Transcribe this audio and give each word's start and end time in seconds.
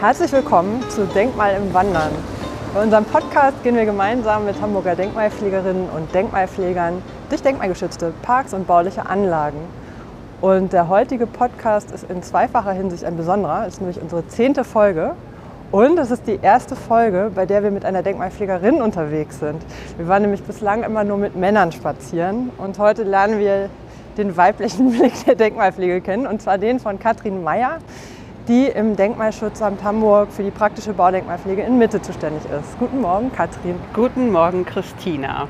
Herzlich 0.00 0.32
willkommen 0.32 0.82
zu 0.88 1.04
Denkmal 1.04 1.56
im 1.56 1.74
Wandern. 1.74 2.10
Bei 2.72 2.82
unserem 2.82 3.04
Podcast 3.04 3.62
gehen 3.62 3.76
wir 3.76 3.84
gemeinsam 3.84 4.46
mit 4.46 4.58
Hamburger 4.58 4.96
Denkmalpflegerinnen 4.96 5.90
und 5.90 6.14
Denkmalpflegern 6.14 7.02
durch 7.28 7.42
denkmalgeschützte 7.42 8.14
Parks 8.22 8.54
und 8.54 8.66
bauliche 8.66 9.04
Anlagen. 9.04 9.58
Und 10.40 10.72
der 10.72 10.88
heutige 10.88 11.26
Podcast 11.26 11.90
ist 11.90 12.10
in 12.10 12.22
zweifacher 12.22 12.72
Hinsicht 12.72 13.04
ein 13.04 13.18
besonderer. 13.18 13.66
Es 13.66 13.74
ist 13.74 13.80
nämlich 13.82 14.00
unsere 14.00 14.26
zehnte 14.26 14.64
Folge. 14.64 15.12
Und 15.70 15.98
es 15.98 16.10
ist 16.10 16.26
die 16.26 16.38
erste 16.40 16.76
Folge, 16.76 17.30
bei 17.34 17.44
der 17.44 17.62
wir 17.62 17.70
mit 17.70 17.84
einer 17.84 18.02
Denkmalpflegerin 18.02 18.80
unterwegs 18.80 19.38
sind. 19.38 19.62
Wir 19.98 20.08
waren 20.08 20.22
nämlich 20.22 20.42
bislang 20.42 20.82
immer 20.82 21.04
nur 21.04 21.18
mit 21.18 21.36
Männern 21.36 21.72
spazieren. 21.72 22.52
Und 22.56 22.78
heute 22.78 23.02
lernen 23.02 23.38
wir 23.38 23.68
den 24.16 24.34
weiblichen 24.34 24.92
Blick 24.98 25.26
der 25.26 25.34
Denkmalpflege 25.34 26.00
kennen. 26.00 26.26
Und 26.26 26.40
zwar 26.40 26.56
den 26.56 26.80
von 26.80 26.98
Katrin 26.98 27.44
Meyer 27.44 27.80
die 28.50 28.66
im 28.66 28.96
Denkmalschutzamt 28.96 29.84
Hamburg 29.84 30.32
für 30.32 30.42
die 30.42 30.50
praktische 30.50 30.92
Baudenkmalpflege 30.92 31.62
in 31.62 31.78
Mitte 31.78 32.02
zuständig 32.02 32.42
ist. 32.46 32.76
Guten 32.80 33.00
Morgen, 33.00 33.30
Katrin. 33.30 33.76
Guten 33.94 34.32
Morgen, 34.32 34.64
Christina. 34.64 35.46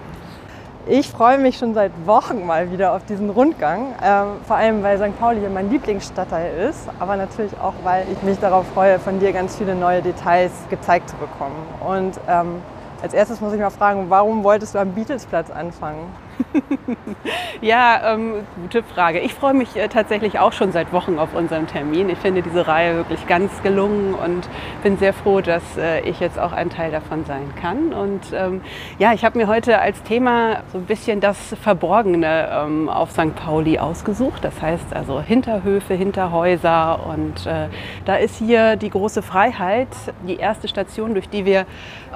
Ich 0.87 1.09
freue 1.09 1.39
mich 1.39 1.57
schon 1.57 1.73
seit 1.73 1.93
Wochen 2.05 2.45
mal 2.45 2.71
wieder 2.71 2.93
auf 2.93 3.07
diesen 3.07 3.31
Rundgang, 3.31 3.95
ähm, 4.05 4.27
vor 4.47 4.57
allem 4.57 4.83
weil 4.83 4.99
St. 4.99 5.19
Pauli 5.19 5.41
hier 5.41 5.49
mein 5.49 5.71
Lieblingsstadtteil 5.71 6.69
ist, 6.69 6.91
aber 6.99 7.17
natürlich 7.17 7.59
auch, 7.59 7.73
weil 7.85 8.05
ich 8.13 8.23
mich 8.23 8.39
darauf 8.39 8.67
freue, 8.75 8.99
von 8.99 9.19
dir 9.19 9.33
ganz 9.33 9.57
viele 9.57 9.75
neue 9.75 10.03
Details 10.03 10.53
gezeigt 10.69 11.09
zu 11.09 11.17
bekommen. 11.17 11.57
Und 11.89 12.21
ähm, 12.29 12.57
als 13.01 13.15
erstes 13.15 13.41
muss 13.41 13.55
ich 13.55 13.61
mal 13.61 13.71
fragen, 13.71 14.11
warum 14.11 14.45
wolltest 14.45 14.75
du 14.75 14.79
am 14.79 14.93
Beatlesplatz 14.93 15.51
anfangen? 15.51 16.05
ja, 17.61 18.15
ähm, 18.15 18.47
gute 18.61 18.83
Frage. 18.83 19.21
Ich 19.21 19.35
freue 19.35 19.55
mich 19.55 19.77
äh, 19.77 19.89
tatsächlich 19.89 20.39
auch 20.39 20.53
schon 20.53 20.73
seit 20.73 20.93
Wochen 20.93 21.19
auf 21.19 21.35
unseren 21.35 21.67
Termin. 21.67 22.09
Ich 22.09 22.19
finde 22.19 22.43
diese 22.43 22.67
Reihe 22.67 22.97
wirklich 22.97 23.27
ganz 23.27 23.51
gelungen 23.63 24.15
und 24.15 24.49
bin 24.83 24.99
sehr 24.99 25.13
froh, 25.13 25.41
dass 25.41 25.63
äh, 25.77 26.01
ich 26.01 26.21
jetzt 26.21 26.39
auch 26.39 26.53
ein 26.53 26.71
Teil 26.71 26.91
davon 26.91 27.25
sein 27.25 27.53
kann. 27.61 27.93
Und 27.93 28.21
ähm, 28.33 28.61
ja, 28.99 29.13
ich 29.13 29.25
habe 29.25 29.39
mir 29.39 29.47
heute 29.47 29.81
als 29.81 30.03
Thema 30.03 30.63
so 30.73 30.79
ein 30.79 30.87
bisschen 30.87 31.21
das 31.21 31.55
Verborgene 31.61 32.49
ähm, 32.53 32.89
auf 32.89 33.11
St. 33.11 33.35
Pauli 33.35 33.79
ausgesucht. 33.79 34.45
Das 34.45 34.61
heißt 34.61 34.95
also 34.95 35.21
Hinterhöfe, 35.21 35.95
Hinterhäuser. 35.95 37.07
Und 37.07 37.47
äh, 37.47 37.69
da 38.05 38.17
ist 38.17 38.37
hier 38.37 38.77
die 38.77 38.91
große 38.91 39.23
Freiheit, 39.23 39.89
die 40.27 40.37
erste 40.37 40.69
Station, 40.69 41.15
durch 41.15 41.29
die 41.29 41.45
wir 41.45 41.67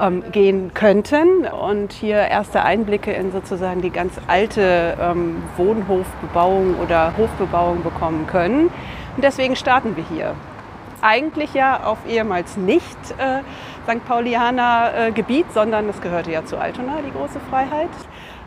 ähm, 0.00 0.23
gehen 0.33 0.73
könnten. 0.75 1.47
Und 1.47 1.92
hier 1.92 2.17
erste 2.17 2.62
Einblicke 2.62 3.12
in 3.12 3.33
sozusagen 3.33 3.83
die 3.83 3.91
ganz 3.91 4.12
alte 4.27 4.97
ähm, 5.00 5.42
Wohnhofbebauung 5.56 6.77
oder 6.81 7.17
Hofbebauung 7.17 7.83
bekommen 7.83 8.27
können. 8.27 8.70
Und 9.17 9.22
deswegen 9.22 9.56
starten 9.56 9.97
wir 9.97 10.05
hier. 10.05 10.34
Eigentlich 11.00 11.53
ja 11.53 11.84
auf 11.84 11.98
ehemals 12.09 12.56
nicht 12.56 12.97
äh, 13.19 13.41
St. 13.87 14.05
Paulianer 14.06 14.92
äh, 14.97 15.12
Gebiet, 15.12 15.47
sondern 15.53 15.89
es 15.89 16.00
gehörte 16.00 16.33
ja 16.33 16.45
zu 16.45 16.56
Altona, 16.56 16.98
die 17.06 17.12
große 17.12 17.41
Freiheit. 17.50 17.91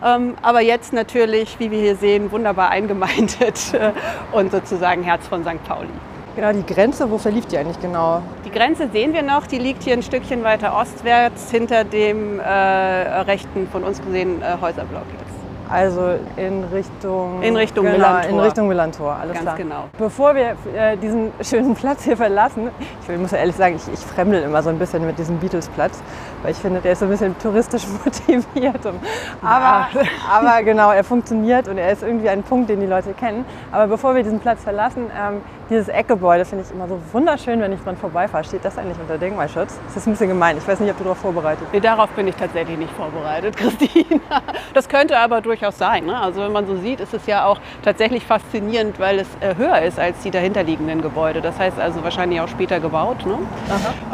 Ähm, 0.04 0.36
aber 0.42 0.62
jetzt 0.62 0.94
natürlich, 0.94 1.60
wie 1.60 1.72
wir 1.72 1.80
hier 1.80 1.96
sehen, 1.96 2.32
wunderbar 2.32 2.70
eingemeindet 2.70 3.60
äh, 3.74 3.92
und 4.32 4.52
sozusagen 4.52 5.04
Herz 5.04 5.28
von 5.28 5.44
St. 5.44 5.64
Pauli. 5.68 5.90
Genau, 6.38 6.54
die 6.54 6.72
Grenze, 6.72 7.10
wo 7.10 7.18
verlief 7.18 7.48
die 7.48 7.58
eigentlich 7.58 7.80
genau? 7.82 8.22
Die 8.46 8.52
Grenze 8.52 8.88
sehen 8.94 9.12
wir 9.12 9.24
noch, 9.24 9.48
die 9.48 9.58
liegt 9.58 9.82
hier 9.82 9.94
ein 9.94 10.04
Stückchen 10.04 10.44
weiter 10.44 10.78
ostwärts 10.80 11.50
hinter 11.50 11.84
dem 11.84 12.40
äh, 12.40 12.44
rechten 12.44 13.68
von 13.68 13.84
uns 13.84 14.00
gesehenen 14.00 14.44
äh, 14.44 14.56
Häuserblock 14.62 15.06
jetzt. 15.20 15.38
Also 15.68 16.14
in 16.38 16.64
Richtung, 16.66 17.42
in 17.42 17.56
Richtung 17.56 17.86
genau, 17.86 17.98
Millantor. 17.98 18.30
In 18.30 18.40
Richtung 18.40 18.68
Millantor, 18.68 19.16
alles 19.20 19.34
Ganz 19.34 19.46
klar. 19.46 19.58
genau. 19.58 19.84
Bevor 19.98 20.36
wir 20.36 20.56
äh, 20.76 20.96
diesen 20.96 21.32
schönen 21.42 21.74
Platz 21.74 22.04
hier 22.04 22.16
verlassen, 22.16 22.70
ich 23.02 23.18
muss 23.18 23.32
ja 23.32 23.40
ehrlich 23.40 23.56
sagen, 23.56 23.76
ich, 23.76 23.92
ich 23.92 24.00
fremdel 24.00 24.44
immer 24.44 24.62
so 24.62 24.70
ein 24.70 24.78
bisschen 24.78 25.08
mit 25.08 25.18
diesem 25.18 25.40
Beatles-Platz, 25.40 26.04
weil 26.44 26.52
ich 26.52 26.58
finde, 26.58 26.80
der 26.82 26.94
ist 26.94 27.00
so 27.00 27.06
ein 27.06 27.12
bisschen 27.12 27.38
touristisch 27.40 27.84
motiviert. 28.06 28.86
Und, 28.86 29.00
aber, 29.42 29.88
ja. 29.94 30.08
aber 30.32 30.64
genau, 30.64 30.92
er 30.92 31.04
funktioniert 31.04 31.68
und 31.68 31.78
er 31.78 31.92
ist 31.92 32.04
irgendwie 32.04 32.30
ein 32.30 32.44
Punkt, 32.44 32.70
den 32.70 32.80
die 32.80 32.86
Leute 32.86 33.14
kennen. 33.14 33.46
Aber 33.72 33.88
bevor 33.88 34.16
wir 34.16 34.24
diesen 34.24 34.40
Platz 34.40 34.64
verlassen, 34.64 35.12
ähm, 35.18 35.42
dieses 35.70 35.90
Eckgebäude 35.90 36.46
finde 36.46 36.64
ich 36.66 36.74
immer 36.74 36.88
so 36.88 36.98
wunderschön, 37.12 37.60
wenn 37.60 37.74
ich 37.74 37.82
dran 37.82 37.98
vorbeifahre. 37.98 38.44
Steht 38.44 38.64
das 38.64 38.78
eigentlich 38.78 38.98
unter 39.00 39.18
Denkmalschutz? 39.18 39.78
Das 39.88 39.98
ist 39.98 40.08
ein 40.08 40.12
bisschen 40.12 40.30
gemein. 40.30 40.58
Ich 40.58 40.68
weiß 40.68 40.80
nicht, 40.80 40.90
ob 40.92 40.98
du 40.98 41.04
darauf 41.04 41.18
vorbereitet 41.18 41.60
bist. 41.60 41.74
Nee, 41.74 41.80
darauf 41.82 42.10
bin 42.12 42.28
ich 42.28 42.36
tatsächlich 42.36 42.78
nicht 42.78 42.94
vorbereitet, 42.94 43.58
Christina. 43.58 44.42
Das 44.74 44.88
könnte 44.88 45.18
aber 45.18 45.42
durchaus 45.42 45.78
sein. 45.78 46.06
Ne? 46.06 46.18
Also 46.18 46.42
wenn 46.42 46.54
man 46.54 46.68
so 46.68 46.78
sieht, 46.78 47.02
ist 47.02 47.14
es 47.14 47.26
ja 47.26 47.46
auch 47.46 47.60
tatsächlich 47.84 48.26
faszinierend, 48.26 49.00
weil 49.00 49.20
es 49.20 49.28
äh, 49.42 49.56
höher 49.56 49.82
ist 49.82 50.00
als 50.00 50.22
die 50.22 50.32
dahinterliegenden 50.32 51.02
Gebäude. 51.02 51.42
Das 51.42 51.60
heißt 51.60 51.80
also 51.80 52.02
wahrscheinlich 52.04 52.40
auch 52.40 52.48
später 52.48 52.80
gebaut. 52.80 53.26
Ne? 53.26 53.38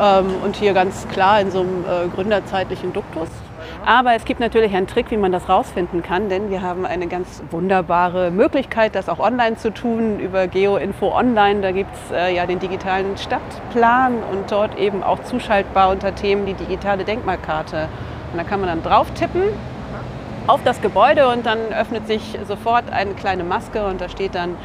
Ähm, 0.02 0.34
und 0.44 0.56
hier 0.56 0.74
ganz 0.74 1.08
klar 1.10 1.40
in 1.40 1.52
so 1.52 1.60
einem 1.60 1.86
äh, 1.86 2.08
gründerzeitlichen 2.24 2.94
Duktus. 2.94 3.28
Aber 3.86 4.14
es 4.16 4.24
gibt 4.26 4.40
natürlich 4.40 4.74
einen 4.74 4.88
Trick, 4.88 5.12
wie 5.12 5.18
man 5.18 5.32
das 5.32 5.50
rausfinden 5.50 6.02
kann, 6.02 6.30
denn 6.30 6.50
wir 6.50 6.62
haben 6.62 6.86
eine 6.86 7.08
ganz 7.08 7.44
wunderbare 7.52 8.32
Möglichkeit, 8.32 8.96
das 8.96 9.10
auch 9.10 9.20
online 9.20 9.58
zu 9.58 9.74
tun, 9.74 10.20
über 10.20 10.48
GeoInfo 10.48 11.14
Online. 11.14 11.62
Da 11.62 11.72
gibt 11.72 11.94
es 11.94 12.12
äh, 12.12 12.34
ja 12.34 12.46
den 12.46 12.60
digitalen 12.60 13.18
Stadtplan 13.18 14.16
und 14.32 14.52
dort 14.52 14.78
eben 14.78 15.04
auch 15.04 15.22
zuschaltbar 15.24 15.90
unter 15.90 16.16
Themen 16.16 16.46
die 16.46 16.54
digitale 16.54 17.04
Denkmalkarte. 17.04 17.90
Und 18.32 18.38
da 18.38 18.44
kann 18.44 18.62
man 18.62 18.70
dann 18.70 18.84
drauf 18.84 19.12
tippen 19.12 19.44
auf 20.48 20.62
das 20.64 20.82
Gebäude 20.82 21.28
und 21.30 21.46
dann 21.46 21.60
öffnet 21.74 22.08
sich 22.08 22.38
sofort 22.48 22.92
eine 22.92 23.14
kleine 23.14 23.44
Maske 23.44 23.86
und 23.86 24.02
da 24.02 24.10
steht 24.10 24.36
dann 24.36 24.58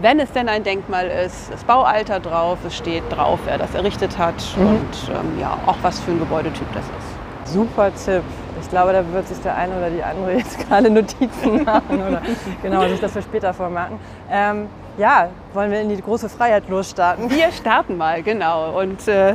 wenn 0.00 0.20
es 0.20 0.30
denn 0.32 0.48
ein 0.48 0.64
Denkmal 0.64 1.08
ist, 1.08 1.52
das 1.52 1.64
Baualter 1.64 2.20
drauf, 2.20 2.58
es 2.66 2.76
steht 2.76 3.04
drauf, 3.10 3.40
wer 3.44 3.58
das 3.58 3.74
errichtet 3.74 4.16
hat 4.18 4.34
mhm. 4.56 4.66
und 4.66 5.10
ähm, 5.10 5.40
ja, 5.40 5.58
auch 5.66 5.76
was 5.82 6.00
für 6.00 6.12
ein 6.12 6.18
Gebäudetyp 6.18 6.66
das 6.72 6.84
ist. 6.84 7.52
Super 7.52 7.90
Tipp. 7.94 8.22
Ich 8.60 8.68
glaube, 8.68 8.92
da 8.92 9.12
wird 9.12 9.28
sich 9.28 9.38
der 9.40 9.56
eine 9.56 9.76
oder 9.76 9.90
die 9.90 10.02
andere 10.02 10.32
jetzt 10.36 10.58
gerade 10.58 10.90
Notizen 10.90 11.64
machen 11.64 12.02
oder 12.06 12.22
genau 12.62 12.86
sich 12.88 13.00
das 13.00 13.12
für 13.12 13.22
später 13.22 13.54
vormerken. 13.54 13.98
Ähm, 14.30 14.66
ja, 14.98 15.28
wollen 15.54 15.70
wir 15.70 15.80
in 15.80 15.88
die 15.88 16.00
große 16.00 16.28
Freiheit 16.28 16.68
losstarten? 16.68 17.30
Wir 17.30 17.52
starten 17.52 17.96
mal, 17.96 18.22
genau. 18.22 18.78
Und 18.78 19.06
äh, 19.06 19.34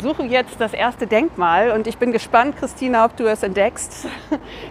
suchen 0.00 0.30
jetzt 0.30 0.60
das 0.60 0.72
erste 0.72 1.06
Denkmal 1.06 1.70
und 1.70 1.86
ich 1.86 1.98
bin 1.98 2.12
gespannt, 2.12 2.56
Christina, 2.56 3.04
ob 3.04 3.16
du 3.16 3.24
es 3.24 3.42
entdeckst. 3.42 4.06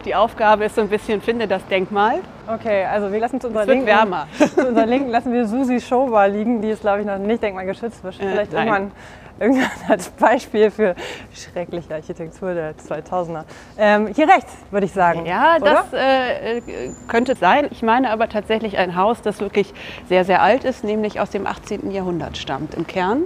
Die 0.06 0.16
Aufgabe 0.16 0.66
ist 0.66 0.75
so 0.75 0.81
ein 0.81 0.89
bisschen, 0.89 1.22
finde 1.22 1.47
das 1.47 1.66
Denkmal. 1.67 2.19
Okay, 2.47 2.85
also 2.85 3.11
wir 3.11 3.19
lassen 3.19 3.39
zu 3.39 3.47
unserer, 3.47 3.66
Linken, 3.66 3.85
wärmer. 3.85 4.28
zu 4.38 4.67
unserer 4.67 4.85
Linken 4.85 5.09
lassen 5.09 5.33
wir 5.33 5.47
Susi 5.47 5.79
Showbar 5.79 6.28
liegen, 6.28 6.62
die 6.62 6.69
ist 6.69 6.81
glaube 6.81 7.01
ich 7.01 7.06
noch 7.06 7.17
nicht 7.17 7.41
denkmalgeschützt. 7.41 8.01
Vielleicht 8.17 8.53
äh, 8.53 8.57
irgendwann 8.57 8.91
irgendwann 9.39 9.69
als 9.88 10.09
Beispiel 10.09 10.71
für 10.71 10.95
schreckliche 11.33 11.94
Architektur 11.94 12.53
der 12.53 12.75
2000er. 12.75 13.44
Ähm, 13.77 14.07
hier 14.07 14.27
rechts, 14.27 14.53
würde 14.71 14.85
ich 14.85 14.91
sagen. 14.91 15.25
Ja, 15.25 15.57
oder? 15.57 15.85
das 15.91 15.94
äh, 15.94 16.61
könnte 17.07 17.35
sein. 17.35 17.67
Ich 17.71 17.81
meine 17.81 18.09
aber 18.09 18.29
tatsächlich 18.29 18.77
ein 18.77 18.95
Haus, 18.95 19.21
das 19.21 19.39
wirklich 19.39 19.73
sehr, 20.09 20.25
sehr 20.25 20.41
alt 20.41 20.63
ist, 20.63 20.83
nämlich 20.83 21.19
aus 21.19 21.29
dem 21.29 21.47
18. 21.47 21.91
Jahrhundert 21.91 22.38
stammt 22.38 22.73
im 22.75 22.88
Kern. 22.88 23.23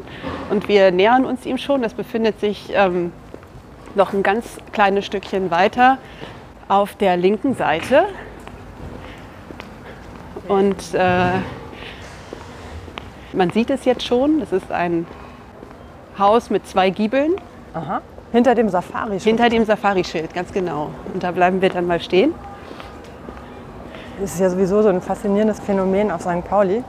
Und 0.50 0.68
wir 0.68 0.92
nähern 0.92 1.26
uns 1.26 1.46
ihm 1.46 1.58
schon. 1.58 1.82
Das 1.82 1.94
befindet 1.94 2.40
sich 2.40 2.72
ähm, 2.74 3.12
noch 3.96 4.14
ein 4.14 4.24
ganz 4.24 4.58
kleines 4.72 5.06
Stückchen 5.06 5.52
weiter 5.52 5.98
auf 6.68 6.96
der 6.96 7.18
linken 7.18 7.56
Seite. 7.56 8.06
Und 10.48 10.94
äh, 10.94 11.32
man 13.34 13.50
sieht 13.52 13.70
es 13.70 13.86
jetzt 13.86 14.06
schon, 14.06 14.40
das 14.40 14.54
ist 14.54 14.72
ein 14.72 15.06
Haus 16.18 16.50
mit 16.50 16.68
zwei 16.68 16.90
Giebeln. 16.90 17.36
Aha. 17.74 18.02
Hinter 18.32 18.56
dem 18.56 18.70
Safari-Schild. 18.70 19.24
Hinter 19.24 19.50
dem 19.50 19.66
Safari-Schild, 19.66 20.34
ganz 20.34 20.52
genau. 20.52 20.90
Und 21.14 21.24
da 21.24 21.32
bleiben 21.32 21.62
wir 21.62 21.70
dann 21.70 21.88
mal 21.88 22.00
stehen. 22.00 22.34
Das 24.20 24.34
ist 24.34 24.40
ja 24.40 24.50
sowieso 24.50 24.82
so 24.82 24.90
ein 24.90 25.02
faszinierendes 25.02 25.60
Phänomen 25.60 26.12
auf 26.12 26.22
St. 26.22 26.44
Pauli, 26.48 26.84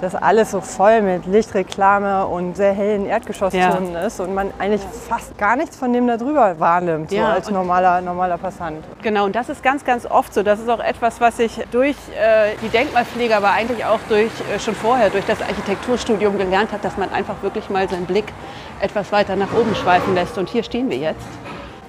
dass 0.00 0.14
alles 0.14 0.50
so 0.52 0.60
voll 0.60 1.02
mit 1.02 1.26
Lichtreklame 1.26 2.26
und 2.26 2.56
sehr 2.56 2.72
hellen 2.72 3.06
Erdgeschosszonen 3.06 3.92
ja. 3.92 4.02
ist 4.02 4.20
und 4.20 4.34
man 4.34 4.52
eigentlich 4.58 4.82
fast 5.08 5.36
gar 5.38 5.56
nichts 5.56 5.76
von 5.76 5.92
dem 5.92 6.06
da 6.06 6.16
drüber 6.16 6.58
wahrnimmt, 6.58 7.10
ja, 7.10 7.26
so 7.26 7.32
als 7.32 7.50
normaler, 7.50 8.00
normaler 8.00 8.38
Passant. 8.38 8.84
Genau, 9.02 9.24
und 9.24 9.34
das 9.34 9.48
ist 9.48 9.62
ganz, 9.62 9.84
ganz 9.84 10.06
oft 10.06 10.32
so. 10.32 10.42
Das 10.42 10.60
ist 10.60 10.68
auch 10.68 10.80
etwas, 10.80 11.20
was 11.20 11.38
ich 11.38 11.64
durch 11.70 11.96
äh, 12.16 12.56
die 12.62 12.68
Denkmalpflege, 12.68 13.36
aber 13.36 13.50
eigentlich 13.50 13.84
auch 13.84 14.00
durch, 14.08 14.30
äh, 14.54 14.58
schon 14.58 14.74
vorher 14.74 15.10
durch 15.10 15.24
das 15.26 15.40
Architekturstudium 15.42 16.38
gelernt 16.38 16.72
habe, 16.72 16.82
dass 16.82 16.96
man 16.96 17.12
einfach 17.12 17.42
wirklich 17.42 17.68
mal 17.68 17.88
seinen 17.88 18.06
Blick 18.06 18.32
etwas 18.80 19.10
weiter 19.10 19.36
nach 19.36 19.52
oben 19.52 19.74
schweifen 19.74 20.14
lässt. 20.14 20.38
Und 20.38 20.48
hier 20.48 20.62
stehen 20.62 20.90
wir 20.90 20.98
jetzt 20.98 21.26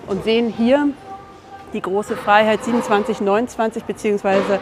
und 0.07 0.23
sehen 0.23 0.49
hier 0.49 0.87
die 1.73 1.81
große 1.81 2.15
Freiheit 2.15 2.63
27, 2.63 3.21
29 3.21 3.83
beziehungsweise 3.83 4.59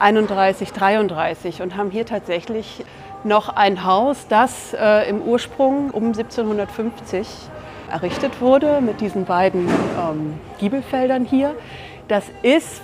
31, 0.00 0.72
33 0.72 1.62
und 1.62 1.76
haben 1.76 1.90
hier 1.90 2.06
tatsächlich 2.06 2.84
noch 3.22 3.50
ein 3.50 3.84
Haus, 3.84 4.26
das 4.28 4.74
äh, 4.74 5.08
im 5.08 5.22
Ursprung 5.22 5.90
um 5.90 6.06
1750 6.06 7.28
errichtet 7.90 8.40
wurde 8.40 8.80
mit 8.80 9.00
diesen 9.00 9.24
beiden 9.24 9.68
ähm, 9.68 10.40
Giebelfeldern 10.58 11.24
hier. 11.24 11.54
Das 12.08 12.24
ist 12.42 12.82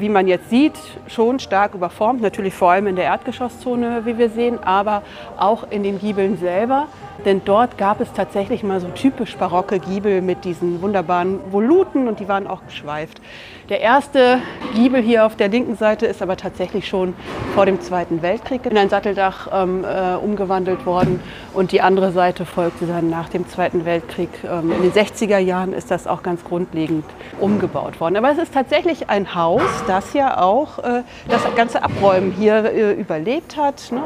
wie 0.00 0.08
man 0.08 0.26
jetzt 0.26 0.48
sieht, 0.48 0.78
schon 1.08 1.38
stark 1.38 1.74
überformt, 1.74 2.22
natürlich 2.22 2.54
vor 2.54 2.70
allem 2.70 2.86
in 2.86 2.96
der 2.96 3.04
Erdgeschosszone, 3.04 4.06
wie 4.06 4.16
wir 4.18 4.30
sehen, 4.30 4.58
aber 4.64 5.02
auch 5.36 5.70
in 5.70 5.82
den 5.82 5.98
Giebeln 5.98 6.38
selber. 6.38 6.88
Denn 7.24 7.42
dort 7.44 7.78
gab 7.78 8.00
es 8.00 8.12
tatsächlich 8.12 8.62
mal 8.62 8.80
so 8.80 8.88
typisch 8.88 9.36
barocke 9.36 9.78
Giebel 9.78 10.22
mit 10.22 10.44
diesen 10.44 10.82
wunderbaren 10.82 11.40
Voluten 11.52 12.08
und 12.08 12.20
die 12.20 12.28
waren 12.28 12.46
auch 12.46 12.64
geschweift. 12.66 13.20
Der 13.68 13.80
erste 13.80 14.38
Giebel 14.74 15.00
hier 15.00 15.24
auf 15.24 15.36
der 15.36 15.48
linken 15.48 15.76
Seite 15.76 16.06
ist 16.06 16.22
aber 16.22 16.36
tatsächlich 16.36 16.88
schon 16.88 17.14
vor 17.54 17.66
dem 17.66 17.80
Zweiten 17.80 18.20
Weltkrieg 18.20 18.66
in 18.66 18.76
ein 18.76 18.88
Satteldach 18.88 19.46
ähm, 19.52 19.84
äh, 19.84 20.16
umgewandelt 20.16 20.86
worden 20.86 21.20
und 21.54 21.70
die 21.70 21.80
andere 21.80 22.10
Seite 22.10 22.46
folgte 22.46 22.86
dann 22.86 23.10
nach 23.10 23.28
dem 23.28 23.48
Zweiten 23.48 23.84
Weltkrieg. 23.84 24.30
Ähm, 24.44 24.72
in 24.72 24.82
den 24.82 24.92
60er 24.92 25.38
Jahren 25.38 25.72
ist 25.72 25.90
das 25.92 26.08
auch 26.08 26.24
ganz 26.24 26.42
grundlegend 26.42 27.04
umgebaut 27.38 28.00
worden. 28.00 28.16
Aber 28.16 28.32
es 28.32 28.38
ist 28.38 28.52
tatsächlich 28.52 29.08
ein 29.08 29.36
Haus, 29.36 29.62
das 29.86 30.14
ja 30.14 30.40
auch 30.40 30.80
äh, 30.80 31.02
das 31.28 31.42
ganze 31.54 31.84
Abräumen 31.84 32.32
hier 32.32 32.64
äh, 32.64 32.92
überlebt 32.94 33.56
hat. 33.56 33.92
Ne? 33.92 34.02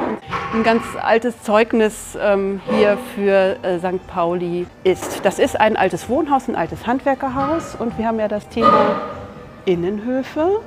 Ein 0.52 0.62
ganz 0.62 0.82
altes 1.00 1.42
Zeugnis 1.42 2.18
ähm, 2.20 2.60
hier 2.76 2.98
für 3.14 3.56
äh, 3.62 3.78
St. 3.78 4.06
Pauli 4.06 4.66
ist. 4.82 5.24
Das 5.24 5.38
ist 5.38 5.60
ein 5.60 5.76
altes 5.76 6.08
Wohnhaus, 6.08 6.48
ein 6.48 6.56
altes 6.56 6.86
Handwerkerhaus 6.86 7.74
und 7.74 7.98
wir 7.98 8.06
haben 8.06 8.18
ja 8.18 8.28
das 8.28 8.48
Thema 8.48 8.96
Innenhöfe. 9.64 10.60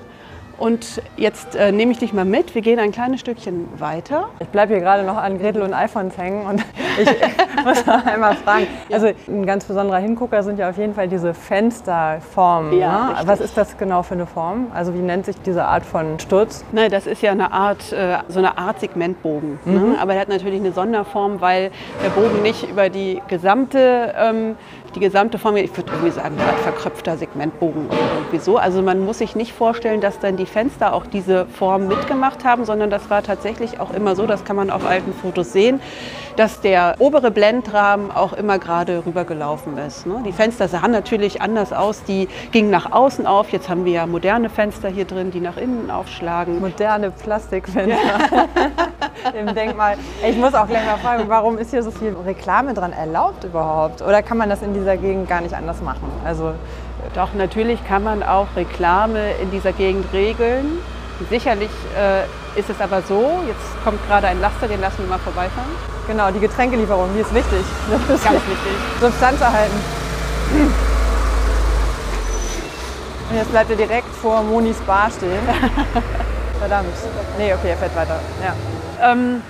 Und 0.58 1.02
jetzt 1.18 1.56
äh, 1.56 1.72
nehme 1.72 1.92
ich 1.92 2.00
dich 2.00 2.14
mal 2.14 2.26
mit. 2.26 2.56
Wir 2.56 2.62
gehen 2.62 2.80
ein 2.80 2.92
kleines 2.92 3.20
Stückchen 3.20 3.68
weiter. 3.80 4.30
Ich 4.40 4.48
bleibe 4.48 4.74
hier 4.74 4.82
gerade 4.82 5.04
noch 5.04 5.18
an 5.18 5.38
Gretel 5.38 5.62
und 5.62 5.74
Alfons 5.74 6.18
hängen 6.18 6.46
und 6.46 6.64
ich 7.02 7.08
muss 7.66 7.86
noch 7.86 8.06
einmal 8.06 8.36
fragen. 8.36 8.68
Also 8.92 9.10
ein 9.28 9.46
ganz 9.46 9.66
besonderer 9.66 10.00
Hingucker 10.00 10.42
sind 10.42 10.58
ja 10.58 10.70
auf 10.70 10.78
jeden 10.78 10.96
Fall 10.96 11.08
diese 11.08 11.34
Fensterformen. 11.34 12.78
Ja, 12.80 13.10
ne? 13.10 13.16
Was 13.26 13.40
ist 13.40 13.56
das 13.56 13.78
genau 13.78 14.02
für 14.02 14.16
eine 14.16 14.26
Form? 14.26 14.68
Also 14.74 14.94
wie 14.96 15.00
nennt 15.00 15.26
sich 15.26 15.40
diese 15.42 15.64
Art 15.64 15.86
von 15.86 16.20
Sturz? 16.20 16.66
Nein, 16.72 16.90
das 16.90 17.06
ist 17.06 17.22
ja 17.22 17.32
eine 17.32 17.52
Art, 17.52 17.92
äh, 17.92 18.18
so 18.28 18.40
eine 18.40 18.58
Art 18.58 18.80
Segmentbogen. 18.80 19.60
Ne? 19.66 19.80
Mhm. 19.80 19.96
Aber 20.02 20.14
der 20.14 20.22
hat 20.22 20.30
natürlich 20.30 20.60
eine 20.60 20.72
Sonderform, 20.72 21.40
weil 21.40 21.70
der 22.04 22.10
Bogen 22.10 22.42
nicht 22.42 22.68
über 22.68 22.90
die 22.90 23.22
gesamte 23.28 24.14
ähm, 24.18 24.56
die 24.98 25.00
gesamte 25.00 25.38
Form, 25.38 25.56
ich 25.58 25.76
würde 25.78 25.92
irgendwie 25.92 26.12
sagen, 26.12 26.36
ein 26.40 26.58
verkröpfter 26.58 27.18
Segmentbogen 27.18 27.86
oder 27.88 27.98
irgendwie 28.16 28.40
so. 28.40 28.58
Also 28.58 28.82
man 28.82 29.06
muss 29.06 29.20
sich 29.20 29.36
nicht 29.36 29.54
vorstellen, 29.54 30.02
dass 30.02 30.20
dann 30.20 30.38
die 30.38 30.47
Fenster 30.50 30.94
auch 30.94 31.06
diese 31.06 31.46
Form 31.46 31.88
mitgemacht 31.88 32.44
haben, 32.44 32.66
sondern 32.66 32.90
das 32.90 33.10
war 33.10 33.24
tatsächlich 33.24 33.80
auch 33.80 33.94
immer 33.94 34.16
so, 34.16 34.26
das 34.26 34.46
kann 34.46 34.56
man 34.56 34.70
auf 34.70 34.86
alten 34.86 35.14
Fotos 35.14 35.54
sehen, 35.54 35.80
dass 36.36 36.62
der 36.62 36.96
obere 37.00 37.32
Blendrahmen 37.32 38.12
auch 38.12 38.34
immer 38.34 38.60
gerade 38.60 39.04
rübergelaufen 39.06 39.78
ist. 39.78 40.06
Ne? 40.06 40.22
Die 40.26 40.32
Fenster 40.32 40.68
sahen 40.68 40.92
natürlich 40.92 41.42
anders 41.42 41.74
aus, 41.74 42.04
die 42.04 42.28
gingen 42.52 42.70
nach 42.70 42.92
außen 42.92 43.26
auf. 43.26 43.52
Jetzt 43.52 43.70
haben 43.70 43.86
wir 43.86 43.94
ja 43.94 44.06
moderne 44.06 44.50
Fenster 44.50 44.90
hier 44.90 45.06
drin, 45.06 45.32
die 45.32 45.40
nach 45.40 45.58
innen 45.58 45.90
aufschlagen. 45.90 46.60
Moderne 46.60 47.12
Plastikfenster 47.12 48.20
im 49.40 49.54
Denkmal. 49.56 49.98
Ich 50.28 50.38
muss 50.38 50.54
auch 50.54 50.68
gleich 50.68 50.86
mal 50.86 50.98
fragen, 50.98 51.24
warum 51.28 51.58
ist 51.58 51.72
hier 51.72 51.82
so 51.82 51.92
viel 51.92 52.16
Reklame 52.26 52.74
dran 52.74 52.94
erlaubt 52.94 53.44
überhaupt? 53.44 54.02
Oder 54.02 54.22
kann 54.22 54.38
man 54.38 54.50
das 54.50 54.62
in 54.62 54.74
dieser 54.74 54.98
Gegend 54.98 55.28
gar 55.28 55.42
nicht 55.42 55.56
anders 55.56 55.82
machen? 55.82 56.08
Also 56.24 56.54
Doch, 57.14 57.34
natürlich 57.34 57.86
kann 57.88 58.04
man 58.04 58.24
auch 58.24 58.48
Reklame 58.56 59.32
in 59.42 59.52
dieser 59.52 59.74
Gegend 59.74 60.06
regeln. 60.14 60.80
Sicherlich 61.30 61.72
äh, 61.98 62.24
ist 62.60 62.70
es 62.70 62.80
aber 62.80 63.02
so, 63.02 63.40
jetzt 63.48 63.84
kommt 63.84 64.06
gerade 64.08 64.28
ein 64.28 64.40
Laster, 64.40 64.68
den 64.68 64.82
lassen 64.82 65.00
wir 65.00 65.08
mal 65.08 65.20
vorbeifahren. 65.20 65.70
genau, 66.06 66.30
die 66.32 66.40
Getränkelieferung, 66.40 67.10
die 67.16 67.22
ist 67.22 67.34
wichtig. 67.34 67.66
Das 67.90 68.18
ist 68.18 68.24
Ganz 68.24 68.36
wichtig. 68.36 68.74
Substanz 69.02 69.42
erhalten. 69.42 69.76
Und 73.30 73.36
jetzt 73.36 73.52
bleibt 73.52 73.70
er 73.70 73.76
direkt 73.76 74.16
vor 74.22 74.42
Monis 74.44 74.78
Bar 74.82 75.10
stehen. 75.16 75.32
Verdammt. 76.60 76.88
Nee, 77.38 77.54
okay, 77.54 77.72
er 77.72 77.78
fährt 77.78 77.96
weiter. 77.96 78.20
Ja. 78.44 79.12
Ähm, 79.12 79.42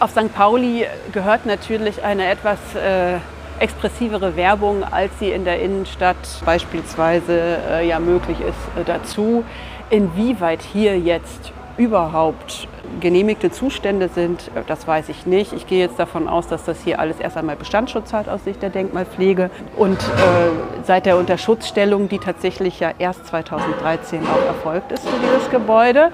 auf 0.00 0.10
St. 0.10 0.32
Pauli 0.34 0.86
gehört 1.12 1.44
natürlich 1.44 2.04
eine 2.04 2.30
etwas 2.30 2.58
äh, 2.74 3.18
expressivere 3.60 4.36
Werbung, 4.36 4.84
als 4.84 5.18
sie 5.18 5.30
in 5.30 5.44
der 5.44 5.60
Innenstadt 5.60 6.16
beispielsweise 6.44 7.58
äh, 7.70 7.88
ja 7.88 7.98
möglich 7.98 8.38
ist, 8.40 8.80
äh, 8.80 8.84
dazu. 8.84 9.44
Inwieweit 9.90 10.62
hier 10.62 10.98
jetzt 10.98 11.52
überhaupt 11.76 12.68
genehmigte 13.00 13.50
Zustände 13.50 14.08
sind, 14.08 14.50
äh, 14.54 14.62
das 14.66 14.86
weiß 14.86 15.08
ich 15.08 15.26
nicht. 15.26 15.52
Ich 15.52 15.66
gehe 15.66 15.80
jetzt 15.80 15.98
davon 15.98 16.28
aus, 16.28 16.48
dass 16.48 16.64
das 16.64 16.80
hier 16.82 16.98
alles 16.98 17.20
erst 17.20 17.36
einmal 17.36 17.56
Bestandsschutz 17.56 18.12
hat 18.12 18.28
aus 18.28 18.44
Sicht 18.44 18.62
der 18.62 18.70
Denkmalpflege. 18.70 19.50
Und 19.76 19.98
äh, 19.98 20.84
seit 20.84 21.06
der 21.06 21.16
Unterschutzstellung, 21.16 22.08
die 22.08 22.18
tatsächlich 22.18 22.80
ja 22.80 22.92
erst 22.98 23.26
2013 23.26 24.22
auch 24.26 24.46
erfolgt 24.46 24.92
ist 24.92 25.08
für 25.08 25.18
dieses 25.20 25.50
Gebäude, 25.50 26.10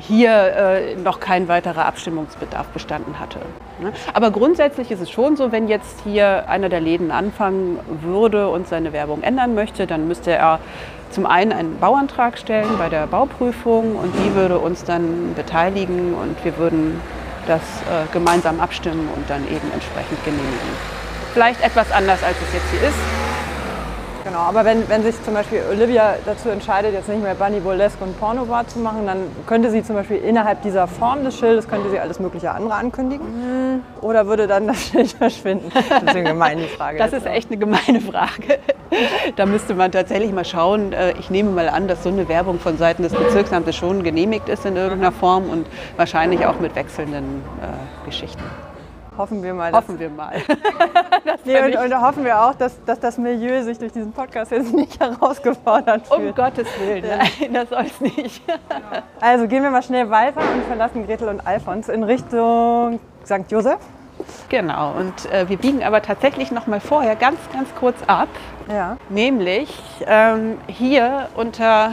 hier 0.00 0.30
äh, 0.30 0.94
noch 0.96 1.20
kein 1.20 1.48
weiterer 1.48 1.86
Abstimmungsbedarf 1.86 2.66
bestanden 2.68 3.18
hatte. 3.18 3.40
Ne? 3.82 3.92
Aber 4.14 4.30
grundsätzlich 4.30 4.90
ist 4.90 5.00
es 5.00 5.10
schon 5.10 5.36
so, 5.36 5.52
wenn 5.52 5.68
jetzt 5.68 6.00
hier 6.04 6.48
einer 6.48 6.68
der 6.68 6.80
Läden 6.80 7.10
anfangen 7.10 7.78
würde 8.02 8.48
und 8.48 8.68
seine 8.68 8.92
Werbung 8.92 9.22
ändern 9.22 9.54
möchte, 9.54 9.86
dann 9.86 10.08
müsste 10.08 10.32
er 10.32 10.60
zum 11.10 11.26
einen 11.26 11.52
einen 11.52 11.78
Bauantrag 11.78 12.38
stellen 12.38 12.78
bei 12.78 12.88
der 12.88 13.06
Bauprüfung 13.06 13.96
und 13.96 14.14
die 14.24 14.34
würde 14.34 14.58
uns 14.58 14.84
dann 14.84 15.34
beteiligen 15.34 16.14
und 16.14 16.42
wir 16.44 16.56
würden 16.56 17.00
das 17.46 17.60
äh, 17.60 18.10
gemeinsam 18.12 18.60
abstimmen 18.60 19.08
und 19.14 19.28
dann 19.28 19.44
eben 19.44 19.70
entsprechend 19.72 20.24
genehmigen. 20.24 20.72
Vielleicht 21.34 21.62
etwas 21.62 21.90
anders, 21.90 22.22
als 22.22 22.36
es 22.36 22.54
jetzt 22.54 22.70
hier 22.70 22.88
ist. 22.88 23.41
Genau, 24.24 24.38
aber 24.38 24.64
wenn, 24.64 24.88
wenn 24.88 25.02
sich 25.02 25.20
zum 25.24 25.34
Beispiel 25.34 25.62
Olivia 25.70 26.14
dazu 26.24 26.48
entscheidet, 26.48 26.92
jetzt 26.92 27.08
nicht 27.08 27.22
mehr 27.22 27.34
Bunny 27.34 27.58
Burlesque 27.58 28.02
und 28.04 28.18
Pornobar 28.20 28.66
zu 28.68 28.78
machen, 28.78 29.04
dann 29.06 29.18
könnte 29.46 29.70
sie 29.70 29.82
zum 29.82 29.96
Beispiel 29.96 30.18
innerhalb 30.18 30.62
dieser 30.62 30.86
Form 30.86 31.24
des 31.24 31.36
Schildes, 31.36 31.68
könnte 31.68 31.90
sie 31.90 31.98
alles 31.98 32.20
mögliche 32.20 32.52
andere 32.52 32.74
ankündigen? 32.74 33.82
Oder 34.00 34.26
würde 34.26 34.46
dann 34.46 34.68
das 34.68 34.80
Schild 34.86 35.10
verschwinden? 35.12 35.70
Das 35.74 36.02
ist 36.02 36.08
eine 36.08 36.22
gemeine 36.22 36.62
Frage. 36.68 36.98
Das 36.98 37.12
ist 37.12 37.26
echt 37.26 37.50
eine 37.50 37.58
gemeine 37.58 38.00
Frage. 38.00 38.58
Da 39.36 39.46
müsste 39.46 39.74
man 39.74 39.90
tatsächlich 39.90 40.32
mal 40.32 40.44
schauen. 40.44 40.92
Äh, 40.92 41.14
Ich 41.18 41.30
nehme 41.30 41.50
mal 41.50 41.68
an, 41.68 41.88
dass 41.88 42.02
so 42.02 42.08
eine 42.10 42.28
Werbung 42.28 42.60
von 42.60 42.76
Seiten 42.76 43.02
des 43.02 43.12
Bezirksamtes 43.12 43.74
schon 43.74 44.02
genehmigt 44.02 44.48
ist 44.48 44.64
in 44.66 44.76
irgendeiner 44.76 45.12
Form 45.12 45.48
und 45.48 45.66
wahrscheinlich 45.96 46.46
auch 46.46 46.60
mit 46.60 46.76
wechselnden 46.76 47.42
äh, 47.60 48.06
Geschichten. 48.06 48.42
Hoffen 49.16 49.42
wir 49.42 49.52
mal. 49.54 49.72
Hoffen 49.72 49.98
wir 49.98 50.10
mal. 50.10 50.34
Nee, 51.44 51.60
und, 51.60 51.76
und 51.76 52.00
hoffen 52.00 52.24
wir 52.24 52.40
auch, 52.40 52.54
dass, 52.54 52.84
dass 52.84 53.00
das 53.00 53.18
Milieu 53.18 53.62
sich 53.62 53.78
durch 53.78 53.92
diesen 53.92 54.12
Podcast 54.12 54.52
jetzt 54.52 54.72
nicht 54.72 54.98
herausgefordert 55.00 56.10
Um 56.10 56.20
fühlt. 56.20 56.36
Gottes 56.36 56.68
Willen, 56.80 57.04
nein, 57.04 57.52
das 57.52 57.68
soll 57.68 57.86
es 57.86 58.00
nicht. 58.00 58.42
Also 59.20 59.46
gehen 59.46 59.62
wir 59.62 59.70
mal 59.70 59.82
schnell 59.82 60.10
weiter 60.10 60.40
und 60.40 60.64
verlassen 60.64 61.06
Gretel 61.06 61.28
und 61.28 61.46
Alfons 61.46 61.88
in 61.88 62.02
Richtung 62.02 62.98
St. 63.24 63.50
Josef. 63.50 63.78
Genau, 64.48 64.92
und 64.92 65.32
äh, 65.32 65.48
wir 65.48 65.56
biegen 65.56 65.82
aber 65.82 66.02
tatsächlich 66.02 66.50
noch 66.50 66.66
mal 66.66 66.80
vorher 66.80 67.16
ganz, 67.16 67.38
ganz 67.52 67.68
kurz 67.78 67.96
ab. 68.06 68.28
Ja. 68.68 68.96
Nämlich 69.08 69.76
ähm, 70.06 70.58
hier 70.66 71.28
unter, 71.34 71.92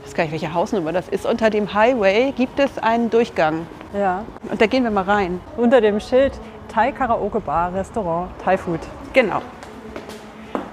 ich 0.00 0.08
weiß 0.08 0.14
gar 0.14 0.24
nicht, 0.24 0.32
welche 0.32 0.54
Hausnummer 0.54 0.92
das 0.92 1.08
ist, 1.08 1.26
unter 1.26 1.50
dem 1.50 1.72
Highway 1.74 2.32
gibt 2.32 2.58
es 2.60 2.78
einen 2.78 3.10
Durchgang. 3.10 3.66
Ja. 3.92 4.24
Und 4.50 4.60
da 4.60 4.66
gehen 4.66 4.84
wir 4.84 4.90
mal 4.90 5.04
rein. 5.04 5.40
Unter 5.56 5.80
dem 5.80 6.00
Schild 6.00 6.32
Thai 6.68 6.92
Karaoke 6.92 7.40
Bar, 7.40 7.74
Restaurant, 7.74 8.30
Thai 8.44 8.56
Food. 8.56 8.80
Genau. 9.12 9.42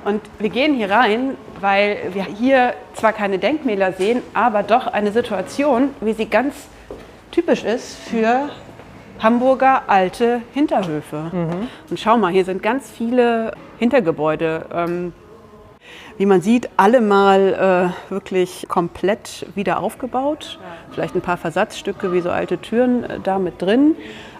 Und 0.06 0.22
wir 0.40 0.50
gehen 0.50 0.76
hier 0.76 0.90
rein, 0.90 1.36
weil 1.60 1.98
wir 2.14 2.24
hier 2.24 2.74
zwar 2.94 3.14
keine 3.14 3.40
Denkmäler 3.40 3.92
sehen, 3.92 4.22
aber 4.34 4.64
doch 4.64 4.88
eine 4.88 5.12
Situation, 5.12 5.90
wie 6.00 6.14
sie 6.14 6.28
ganz 6.28 6.56
typisch 7.32 7.64
ist 7.64 7.98
für 7.98 8.50
Hamburger 9.20 9.84
alte 9.88 10.42
Hinterhöfe. 10.54 11.32
Und 11.90 12.00
schau 12.00 12.18
mal, 12.18 12.32
hier 12.32 12.46
sind 12.46 12.64
ganz 12.64 12.90
viele 12.90 13.52
Hintergebäude. 13.80 14.66
Ähm, 14.74 15.14
wie 16.18 16.26
man 16.26 16.42
sieht, 16.42 16.70
alle 16.78 17.02
mal 17.02 17.94
äh, 18.10 18.12
wirklich 18.12 18.66
komplett 18.68 19.46
wieder 19.56 19.80
aufgebaut. 19.80 20.60
Vielleicht 20.92 21.16
ein 21.16 21.22
paar 21.22 21.38
Versatzstücke 21.38 22.12
wie 22.12 22.22
so 22.22 22.32
alte 22.32 22.58
Türen 22.58 23.04
äh, 23.04 23.20
da 23.22 23.38
mit 23.40 23.62
drin. 23.62 23.96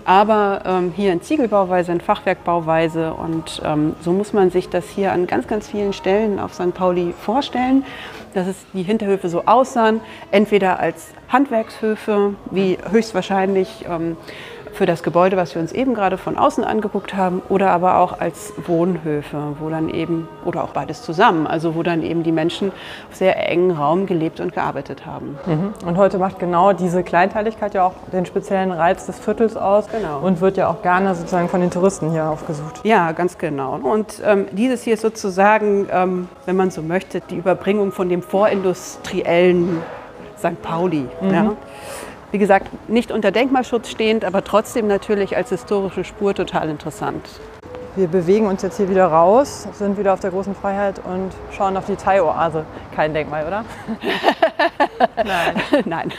Aber 0.06 0.62
ähm, 0.66 0.94
hier 0.96 1.12
in 1.12 1.22
Ziegelbauweise, 1.22 1.92
in 1.92 2.02
Fachwerkbauweise. 2.02 3.14
Und 3.14 3.62
ähm, 3.64 3.94
so 4.02 4.12
muss 4.14 4.34
man 4.34 4.50
sich 4.50 4.70
das 4.70 4.88
hier 4.88 5.12
an 5.12 5.28
ganz, 5.28 5.48
ganz 5.48 5.68
vielen 5.68 5.94
Stellen 5.94 6.40
auf 6.40 6.54
St. 6.54 6.74
Pauli 6.74 7.14
vorstellen, 7.20 7.84
dass 8.34 8.48
es 8.48 8.56
die 8.74 8.84
Hinterhöfe 8.84 9.30
so 9.30 9.44
aussahen. 9.46 10.00
Entweder 10.32 10.80
als 10.80 11.14
Handwerkshöfe, 11.28 12.36
wie 12.52 12.78
höchstwahrscheinlich 12.90 13.86
ähm, 13.88 14.16
für 14.78 14.86
das 14.86 15.02
Gebäude, 15.02 15.36
was 15.38 15.56
wir 15.56 15.62
uns 15.62 15.72
eben 15.72 15.96
gerade 15.96 16.18
von 16.18 16.38
außen 16.38 16.64
angeguckt 16.64 17.16
haben, 17.16 17.42
oder 17.50 17.72
aber 17.72 17.98
auch 17.98 18.20
als 18.20 18.54
Wohnhöfe, 18.68 19.38
wo 19.60 19.70
dann 19.70 19.90
eben, 19.90 20.30
oder 20.46 20.64
auch 20.64 20.70
beides 20.70 21.02
zusammen, 21.02 21.48
also 21.48 21.74
wo 21.76 21.82
dann 21.82 22.04
eben 22.04 22.22
die 22.22 22.32
Menschen 22.32 22.72
auf 23.10 23.16
sehr 23.16 23.50
engen 23.50 23.72
Raum 23.72 24.06
gelebt 24.06 24.40
und 24.40 24.54
gearbeitet 24.54 25.06
haben. 25.06 25.38
Und 25.86 25.98
heute 25.98 26.20
macht 26.20 26.38
genau 26.38 26.74
diese 26.74 27.02
Kleinteiligkeit 27.04 27.74
ja 27.74 27.86
auch 27.86 27.94
den 28.14 28.26
speziellen 28.28 28.72
Reiz 28.72 29.08
des 29.08 29.18
Viertels 29.20 29.58
aus 29.58 29.86
Genau. 29.90 30.20
und 30.22 30.42
wird 30.42 30.58
ja 30.58 30.68
auch 30.70 30.82
gerne 30.84 31.16
sozusagen 31.16 31.50
von 31.50 31.62
den 31.62 31.72
Touristen 31.72 32.12
hier 32.12 32.26
aufgesucht. 32.30 32.82
Ja, 32.84 33.12
ganz 33.14 33.38
genau. 33.40 33.76
Und 33.82 34.22
ähm, 34.24 34.46
dieses 34.52 34.84
hier 34.84 34.94
ist 34.94 35.02
sozusagen, 35.02 35.88
ähm, 35.92 36.30
wenn 36.46 36.56
man 36.56 36.70
so 36.70 36.84
möchte, 36.84 37.22
die 37.22 37.38
Überbringung 37.38 37.92
von 37.92 38.10
dem 38.10 38.22
vorindustriellen 38.22 39.82
St. 40.38 40.62
Pauli. 40.62 41.06
Ja. 41.22 41.54
Wie 42.32 42.38
gesagt, 42.38 42.68
nicht 42.90 43.12
unter 43.12 43.32
Denkmalschutz 43.32 43.90
stehend, 43.90 44.26
aber 44.26 44.44
trotzdem 44.44 44.88
natürlich 44.88 45.38
als 45.38 45.50
historische 45.50 46.04
Spur 46.04 46.36
total 46.36 46.70
interessant. 46.70 47.26
Wir 47.96 48.08
bewegen 48.08 48.46
uns 48.48 48.62
jetzt 48.62 48.78
hier 48.78 48.90
wieder 48.90 49.08
raus, 49.08 49.68
sind 49.74 49.98
wieder 49.98 50.14
auf 50.14 50.20
der 50.20 50.30
großen 50.30 50.54
Freiheit 50.54 51.00
und 51.04 51.32
schauen 51.56 51.76
auf 51.78 51.86
die 51.86 51.96
Thai-Oase. 51.96 52.66
Kein 52.94 53.14
Denkmal, 53.14 53.48
oder? 53.48 53.66
Nein. 55.16 55.56
Nein. 55.86 56.14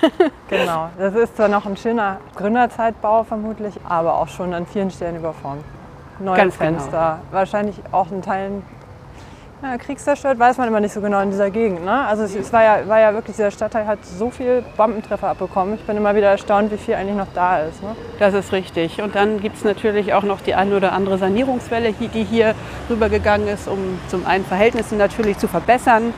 Genau. 0.49 0.88
Das 0.99 1.15
ist 1.15 1.37
zwar 1.37 1.49
noch 1.49 1.67
ein 1.67 1.77
schöner 1.77 2.17
Gründerzeitbau 2.35 3.23
vermutlich, 3.23 3.75
aber 3.88 4.15
auch 4.15 4.29
schon 4.29 4.55
an 4.55 4.67
vielen 4.67 4.91
Stellen 4.91 5.17
überformt. 5.17 5.62
Neue 6.19 6.37
Ganz 6.37 6.59
genau. 6.59 6.79
Fenster, 6.79 7.21
wahrscheinlich 7.31 7.77
auch 7.93 8.11
in 8.11 8.23
Teilen 8.23 8.65
ja, 9.62 9.77
kriegszerstört, 9.77 10.38
weiß 10.38 10.59
man 10.59 10.69
immer 10.69 10.81
nicht 10.81 10.93
so 10.93 11.00
genau 11.00 11.21
in 11.21 11.31
dieser 11.31 11.50
Gegend. 11.50 11.85
Ne? 11.85 12.07
Also 12.07 12.23
es, 12.23 12.35
es 12.35 12.53
war, 12.53 12.62
ja, 12.62 12.88
war 12.88 13.00
ja 13.00 13.12
wirklich, 13.12 13.37
dieser 13.37 13.50
Stadtteil 13.50 13.87
hat 13.87 14.05
so 14.05 14.31
viel 14.31 14.62
Bombentreffer 14.77 15.29
abbekommen. 15.29 15.75
Ich 15.75 15.83
bin 15.83 15.97
immer 15.97 16.15
wieder 16.15 16.29
erstaunt, 16.29 16.71
wie 16.71 16.77
viel 16.77 16.95
eigentlich 16.95 17.17
noch 17.17 17.33
da 17.35 17.61
ist. 17.61 17.83
Ne? 17.83 17.97
Das 18.19 18.35
ist 18.35 18.53
richtig. 18.53 19.03
Und 19.03 19.15
dann 19.15 19.41
gibt 19.41 19.57
es 19.57 19.65
natürlich 19.65 20.15
auch 20.15 20.23
noch 20.23 20.41
die 20.41 20.55
eine 20.55 20.77
oder 20.77 20.93
andere 20.93 21.19
Sanierungswelle, 21.19 21.93
die 21.93 22.25
hier 22.25 22.55
rübergegangen 22.88 23.49
ist, 23.49 23.69
um 23.69 23.99
zum 24.09 24.27
einen 24.27 24.45
Verhältnisse 24.45 24.95
natürlich 24.97 25.38
zu 25.38 25.49
verbessern, 25.49 26.15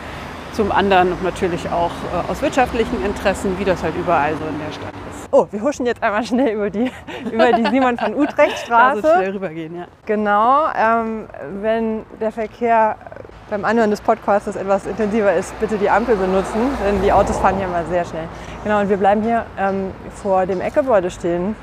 zum 0.52 0.72
anderen 0.72 1.14
natürlich 1.22 1.68
auch 1.70 1.90
äh, 2.12 2.30
aus 2.30 2.42
wirtschaftlichen 2.42 3.04
Interessen, 3.04 3.58
wie 3.58 3.64
das 3.64 3.82
halt 3.82 3.94
überall 3.96 4.32
so 4.34 4.44
in 4.46 4.58
der 4.58 4.72
Stadt 4.72 4.92
ist. 5.10 5.28
Oh, 5.32 5.46
wir 5.50 5.62
huschen 5.62 5.86
jetzt 5.86 6.02
einmal 6.02 6.24
schnell 6.24 6.54
über 6.54 6.70
die, 6.70 6.90
über 7.32 7.52
die 7.52 7.64
Simon 7.70 7.96
von 7.96 8.14
Utrecht 8.14 8.66
Also 8.70 9.00
Straße. 9.00 9.16
schnell 9.16 9.30
rübergehen, 9.30 9.76
ja. 9.76 9.86
Genau, 10.06 10.64
ähm, 10.76 11.26
wenn 11.62 12.02
der 12.20 12.32
Verkehr 12.32 12.96
beim 13.50 13.64
Anhören 13.64 13.90
des 13.90 14.00
Podcasts 14.00 14.54
etwas 14.54 14.86
intensiver 14.86 15.34
ist, 15.34 15.58
bitte 15.58 15.76
die 15.76 15.90
Ampel 15.90 16.16
benutzen, 16.16 16.60
denn 16.86 17.02
die 17.02 17.12
Autos 17.12 17.38
fahren 17.38 17.56
hier 17.56 17.66
immer 17.66 17.84
sehr 17.84 18.04
schnell. 18.04 18.28
Genau, 18.62 18.80
und 18.80 18.88
wir 18.88 18.96
bleiben 18.96 19.22
hier 19.22 19.44
ähm, 19.58 19.92
vor 20.22 20.46
dem 20.46 20.60
Eckgebäude 20.60 21.10
stehen. 21.10 21.56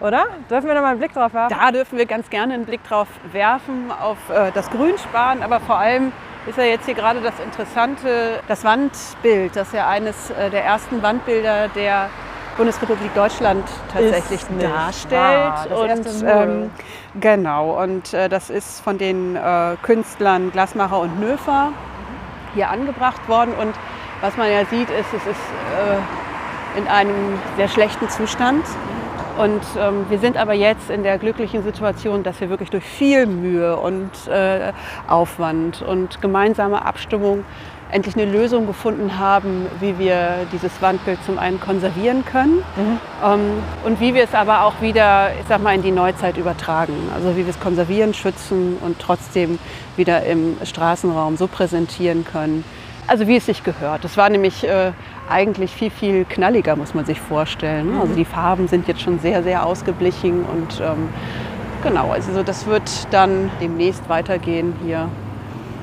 Oder? 0.00 0.26
Dürfen 0.48 0.68
wir 0.68 0.74
da 0.74 0.80
mal 0.80 0.90
einen 0.90 0.98
Blick 0.98 1.12
drauf 1.12 1.34
werfen? 1.34 1.56
Da 1.58 1.72
dürfen 1.72 1.98
wir 1.98 2.06
ganz 2.06 2.30
gerne 2.30 2.54
einen 2.54 2.64
Blick 2.64 2.82
drauf 2.84 3.08
werfen, 3.32 3.90
auf 3.90 4.18
äh, 4.30 4.52
das 4.52 4.70
Grünsparen, 4.70 5.42
aber 5.42 5.60
vor 5.60 5.78
allem 5.78 6.12
ist 6.46 6.58
ja 6.58 6.64
jetzt 6.64 6.84
hier 6.84 6.94
gerade 6.94 7.20
das 7.20 7.34
Interessante, 7.40 8.40
das 8.48 8.64
Wandbild, 8.64 9.56
das 9.56 9.72
ja 9.72 9.88
eines 9.88 10.30
äh, 10.30 10.50
der 10.50 10.64
ersten 10.64 11.02
Wandbilder 11.02 11.68
der 11.68 12.10
Bundesrepublik 12.56 13.12
Deutschland 13.14 13.64
tatsächlich 13.92 14.40
darstellt. 14.60 15.70
und 15.70 16.24
ähm, 16.26 16.70
genau, 17.20 17.82
und 17.82 18.14
äh, 18.14 18.28
das 18.28 18.50
ist 18.50 18.80
von 18.80 18.98
den 18.98 19.36
äh, 19.36 19.76
Künstlern 19.82 20.52
Glasmacher 20.52 21.00
und 21.00 21.20
Nöfer 21.20 21.72
hier 22.54 22.70
angebracht 22.70 23.28
worden. 23.28 23.54
Und 23.54 23.74
was 24.20 24.36
man 24.36 24.50
ja 24.50 24.64
sieht, 24.66 24.88
ist, 24.90 25.12
es 25.12 25.26
ist 25.26 25.40
äh, 25.76 26.78
in 26.78 26.86
einem 26.88 27.38
sehr 27.56 27.68
schlechten 27.68 28.08
Zustand. 28.08 28.64
Und 29.36 29.62
ähm, 29.76 30.06
wir 30.08 30.20
sind 30.20 30.36
aber 30.36 30.52
jetzt 30.52 30.90
in 30.90 31.02
der 31.02 31.18
glücklichen 31.18 31.64
Situation, 31.64 32.22
dass 32.22 32.40
wir 32.40 32.50
wirklich 32.50 32.70
durch 32.70 32.84
viel 32.84 33.26
Mühe 33.26 33.76
und 33.76 34.10
äh, 34.28 34.72
Aufwand 35.08 35.82
und 35.82 36.20
gemeinsame 36.20 36.84
Abstimmung 36.84 37.44
endlich 37.94 38.16
eine 38.16 38.30
Lösung 38.30 38.66
gefunden 38.66 39.20
haben, 39.20 39.66
wie 39.78 39.96
wir 40.00 40.46
dieses 40.52 40.82
Wandbild 40.82 41.22
zum 41.24 41.38
einen 41.38 41.60
konservieren 41.60 42.24
können 42.24 42.64
ähm, 43.24 43.62
und 43.84 44.00
wie 44.00 44.14
wir 44.14 44.24
es 44.24 44.34
aber 44.34 44.64
auch 44.64 44.80
wieder, 44.80 45.30
ich 45.40 45.46
sag 45.48 45.62
mal, 45.62 45.76
in 45.76 45.82
die 45.82 45.92
Neuzeit 45.92 46.36
übertragen. 46.36 46.94
Also 47.14 47.36
wie 47.36 47.44
wir 47.44 47.50
es 47.50 47.60
konservieren, 47.60 48.12
schützen 48.12 48.78
und 48.80 48.98
trotzdem 48.98 49.60
wieder 49.96 50.24
im 50.24 50.56
Straßenraum 50.64 51.36
so 51.36 51.46
präsentieren 51.46 52.24
können. 52.24 52.64
Also 53.06 53.28
wie 53.28 53.36
es 53.36 53.46
sich 53.46 53.62
gehört. 53.62 54.02
Das 54.02 54.16
war 54.16 54.28
nämlich 54.28 54.66
äh, 54.66 54.90
eigentlich 55.30 55.70
viel, 55.70 55.90
viel 55.90 56.24
knalliger, 56.24 56.74
muss 56.74 56.94
man 56.94 57.04
sich 57.04 57.20
vorstellen. 57.20 57.96
Also 58.00 58.14
die 58.14 58.24
Farben 58.24 58.66
sind 58.66 58.88
jetzt 58.88 59.02
schon 59.02 59.20
sehr, 59.20 59.44
sehr 59.44 59.64
ausgeblichen 59.64 60.44
und 60.44 60.80
ähm, 60.80 61.10
genau, 61.84 62.10
also 62.10 62.32
so, 62.32 62.42
das 62.42 62.66
wird 62.66 62.90
dann 63.12 63.52
demnächst 63.60 64.08
weitergehen 64.08 64.74
hier 64.84 65.08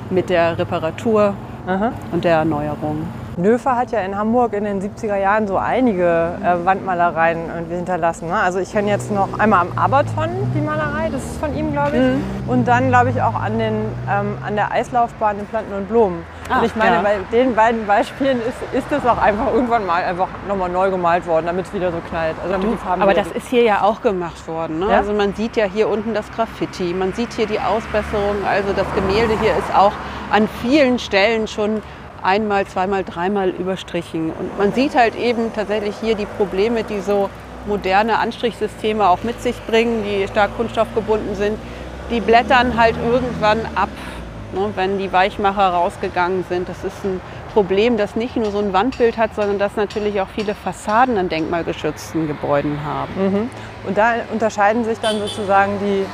mit 0.10 0.30
der 0.30 0.58
Reparatur 0.58 1.36
Aha. 1.66 1.94
und 2.12 2.24
der 2.24 2.38
Erneuerung. 2.38 3.21
Nöfer 3.38 3.76
hat 3.76 3.92
ja 3.92 4.00
in 4.00 4.18
Hamburg 4.18 4.54
in 4.54 4.64
den 4.64 4.82
70er 4.82 5.16
Jahren 5.16 5.48
so 5.48 5.58
einige 5.58 6.34
äh, 6.44 6.66
Wandmalereien 6.66 7.50
irgendwie 7.54 7.76
hinterlassen. 7.76 8.28
Ne? 8.28 8.36
Also 8.36 8.60
ich 8.60 8.72
kenne 8.72 8.90
jetzt 8.90 9.12
noch 9.12 9.40
einmal 9.40 9.62
am 9.62 9.78
Aberton 9.78 10.30
die 10.54 10.62
Malerei, 10.62 11.10
das 11.10 11.24
ist 11.24 11.40
von 11.40 11.56
ihm, 11.56 11.72
glaube 11.72 11.98
ich. 11.98 12.50
Und 12.50 12.68
dann, 12.68 12.90
glaube 12.90 13.10
ich, 13.10 13.22
auch 13.22 13.36
an, 13.36 13.58
den, 13.58 13.74
ähm, 14.10 14.38
an 14.46 14.56
der 14.56 14.72
Eislaufbahn 14.72 15.40
in 15.40 15.46
Planten 15.48 15.74
und 15.74 15.88
Blumen. 15.88 16.24
Ach, 16.50 16.60
und 16.60 16.66
ich 16.66 16.76
meine, 16.76 16.98
ja. 16.98 17.02
bei 17.02 17.18
den 17.32 17.56
beiden 17.56 17.88
Beispielen 17.88 18.40
ist, 18.40 18.78
ist 18.78 18.88
das 18.90 19.06
auch 19.06 19.18
einfach 19.18 19.54
irgendwann 19.54 19.86
mal 19.86 20.04
einfach 20.04 20.28
nochmal 20.48 20.70
neu 20.70 20.90
gemalt 20.90 21.26
worden, 21.26 21.46
damit 21.46 21.68
es 21.68 21.74
wieder 21.74 21.92
so 21.92 22.00
knallt. 22.10 22.36
Also 22.40 22.52
damit 22.52 22.74
die 22.74 22.78
Farben 22.78 23.02
Aber 23.02 23.14
das 23.14 23.32
ist 23.32 23.48
hier 23.48 23.64
ja 23.64 23.84
auch 23.84 24.02
gemacht 24.02 24.48
worden. 24.48 24.80
Ne? 24.80 24.90
Ja? 24.90 24.98
Also 24.98 25.14
man 25.14 25.34
sieht 25.34 25.56
ja 25.56 25.66
hier 25.66 25.88
unten 25.88 26.14
das 26.14 26.30
Graffiti, 26.32 26.94
man 26.94 27.14
sieht 27.14 27.32
hier 27.34 27.48
die 27.48 27.60
Ausbesserung. 27.60 28.36
Also 28.46 28.74
das 28.74 28.88
Gemälde 28.96 29.38
hier 29.40 29.52
ist 29.52 29.74
auch 29.74 29.94
an 30.32 30.50
vielen 30.62 31.00
Stellen 31.00 31.48
schon 31.48 31.82
einmal, 32.22 32.66
zweimal, 32.66 33.04
dreimal 33.04 33.50
überstrichen. 33.50 34.32
Und 34.32 34.58
man 34.58 34.74
sieht 34.74 34.96
halt 34.96 35.16
eben 35.16 35.54
tatsächlich 35.54 35.96
hier 36.02 36.16
die 36.16 36.26
Probleme, 36.26 36.84
die 36.84 37.00
so 37.00 37.30
moderne 37.68 38.20
Anstrichsysteme 38.20 39.08
auch 39.08 39.24
mit 39.24 39.42
sich 39.42 39.56
bringen, 39.68 40.04
die 40.04 40.28
stark 40.28 40.56
kunststoffgebunden 40.58 41.36
sind. 41.36 41.58
Die 42.10 42.20
blättern 42.20 42.78
halt 42.78 42.96
irgendwann 43.04 43.60
ab, 43.76 43.90
ne, 44.54 44.70
wenn 44.76 44.98
die 44.98 45.12
Weichmacher 45.12 45.70
rausgegangen 45.70 46.44
sind. 46.50 46.68
Das 46.68 46.84
ist 46.84 47.04
ein 47.04 47.22
Problem, 47.54 47.98
das 47.98 48.16
nicht 48.16 48.36
nur 48.36 48.52
so 48.52 48.60
ein 48.60 48.74
Wandbild 48.74 49.18
hat, 49.18 49.36
sondern 49.36 49.60
das 49.60 49.76
natürlich 49.76 50.22
auch 50.22 50.28
viele 50.34 50.56
Fassaden 50.56 51.18
an 51.18 51.30
denkmalgeschützten 51.30 52.28
Gebäuden 52.28 52.84
haben. 52.84 53.50
Und 53.86 53.98
da 53.98 54.14
unterscheiden 54.32 54.86
sich 54.86 55.00
dann 55.00 55.20
sozusagen 55.20 55.74
die 55.80 56.06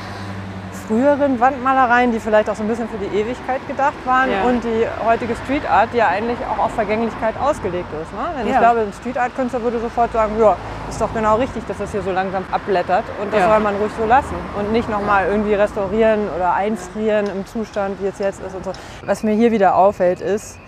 früheren 0.88 1.38
Wandmalereien, 1.38 2.12
die 2.12 2.18
vielleicht 2.18 2.48
auch 2.48 2.54
so 2.56 2.62
ein 2.62 2.68
bisschen 2.68 2.88
für 2.88 2.96
die 2.96 3.14
Ewigkeit 3.14 3.60
gedacht 3.68 3.94
waren, 4.06 4.30
Ja. 4.30 4.44
und 4.44 4.64
die 4.64 4.86
heutige 5.06 5.36
Street 5.36 5.68
Art, 5.70 5.90
die 5.92 5.98
ja 5.98 6.08
eigentlich 6.08 6.38
auch 6.50 6.64
auf 6.64 6.72
Vergänglichkeit 6.72 7.34
ausgelegt 7.38 7.88
ist. 8.02 8.12
Ne? 8.12 8.18
Denn 8.38 8.46
ich 8.46 8.54
Ja. 8.54 8.60
glaube, 8.60 8.80
ein 8.80 8.92
Street 8.94 9.18
Art 9.18 9.34
Künstler 9.36 9.62
würde 9.62 9.78
sofort 9.80 10.12
sagen, 10.12 10.32
ja, 10.40 10.56
ist 10.88 11.00
doch 11.00 11.12
genau 11.12 11.36
richtig, 11.36 11.66
dass 11.66 11.76
das 11.76 11.92
hier 11.92 12.02
so 12.02 12.10
langsam 12.10 12.44
abblättert 12.50 13.04
und 13.20 13.32
das 13.32 13.40
Ja. 13.40 13.50
soll 13.50 13.60
man 13.60 13.76
ruhig 13.76 13.92
so 13.98 14.06
lassen 14.06 14.34
und 14.58 14.72
nicht 14.72 14.88
nochmal 14.88 15.26
irgendwie 15.28 15.54
restaurieren 15.54 16.20
oder 16.34 16.54
einfrieren 16.54 17.26
im 17.26 17.44
Zustand, 17.46 18.02
wie 18.02 18.06
es 18.06 18.18
jetzt 18.18 18.40
ist 18.40 18.54
und 18.54 18.64
so. 18.64 18.72
Was 19.04 19.22
mir 19.22 19.34
hier 19.34 19.52
wieder 19.52 19.76
auffällt, 19.76 20.22
ist, 20.22 20.58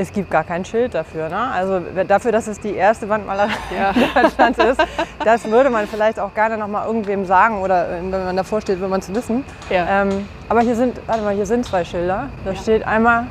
es 0.00 0.12
gibt 0.12 0.30
gar 0.30 0.44
kein 0.44 0.64
Schild 0.64 0.94
dafür. 0.94 1.28
Ne? 1.28 1.38
Also 1.38 1.80
dafür, 2.08 2.32
dass 2.32 2.46
es 2.46 2.58
die 2.58 2.74
erste 2.74 3.08
Wandmalerei 3.08 3.52
Ja. 3.76 3.92
Deutschlands 4.22 4.58
ist, 4.58 4.80
das 5.24 5.44
würde 5.44 5.68
man 5.68 5.86
vielleicht 5.86 6.18
auch 6.18 6.32
gerne 6.32 6.56
noch 6.56 6.68
mal 6.68 6.86
irgendwem 6.86 7.26
sagen 7.26 7.60
oder 7.60 7.88
äh, 7.88 8.00
wenn 8.00 8.24
man 8.24 8.36
davor 8.36 8.62
steht, 8.62 8.80
will 8.80 8.88
man 8.88 9.00
es 9.00 9.14
wissen. 9.14 9.44
Ja. 9.68 10.02
Ähm, 10.02 10.26
aber 10.48 10.60
hier 10.60 10.74
sind, 10.74 10.98
warte 11.06 11.22
mal, 11.22 11.34
hier 11.34 11.44
sind 11.46 11.66
zwei 11.66 11.84
Schilder. 11.84 12.30
Da 12.46 12.54
steht 12.54 12.86
einmal 12.86 13.26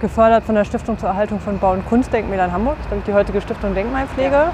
gefördert 0.00 0.44
von 0.44 0.54
der 0.54 0.64
Stiftung 0.64 0.98
zur 0.98 1.10
Erhaltung 1.10 1.38
von 1.38 1.58
Bau- 1.58 1.72
und 1.72 1.86
Kunstdenkmälern 1.86 2.50
Hamburg, 2.50 2.76
das 2.76 2.84
ist 2.84 2.88
glaube 2.88 3.00
ich 3.00 3.06
die 3.06 3.14
heutige 3.14 3.40
Stiftung 3.40 3.74
Denkmalpflege. 3.74 4.50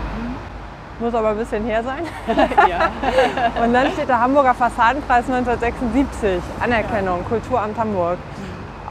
Muss 1.00 1.14
aber 1.14 1.30
ein 1.30 1.37
bisschen 1.37 1.64
her 1.64 1.83
sein. 1.83 2.04
ja. 2.68 3.62
Und 3.62 3.73
dann 3.73 3.90
steht 3.92 4.09
der 4.09 4.21
Hamburger 4.21 4.54
Fassadenpreis 4.54 5.28
1976, 5.28 6.40
Anerkennung, 6.62 7.25
Kulturamt 7.25 7.76
Hamburg. 7.76 8.16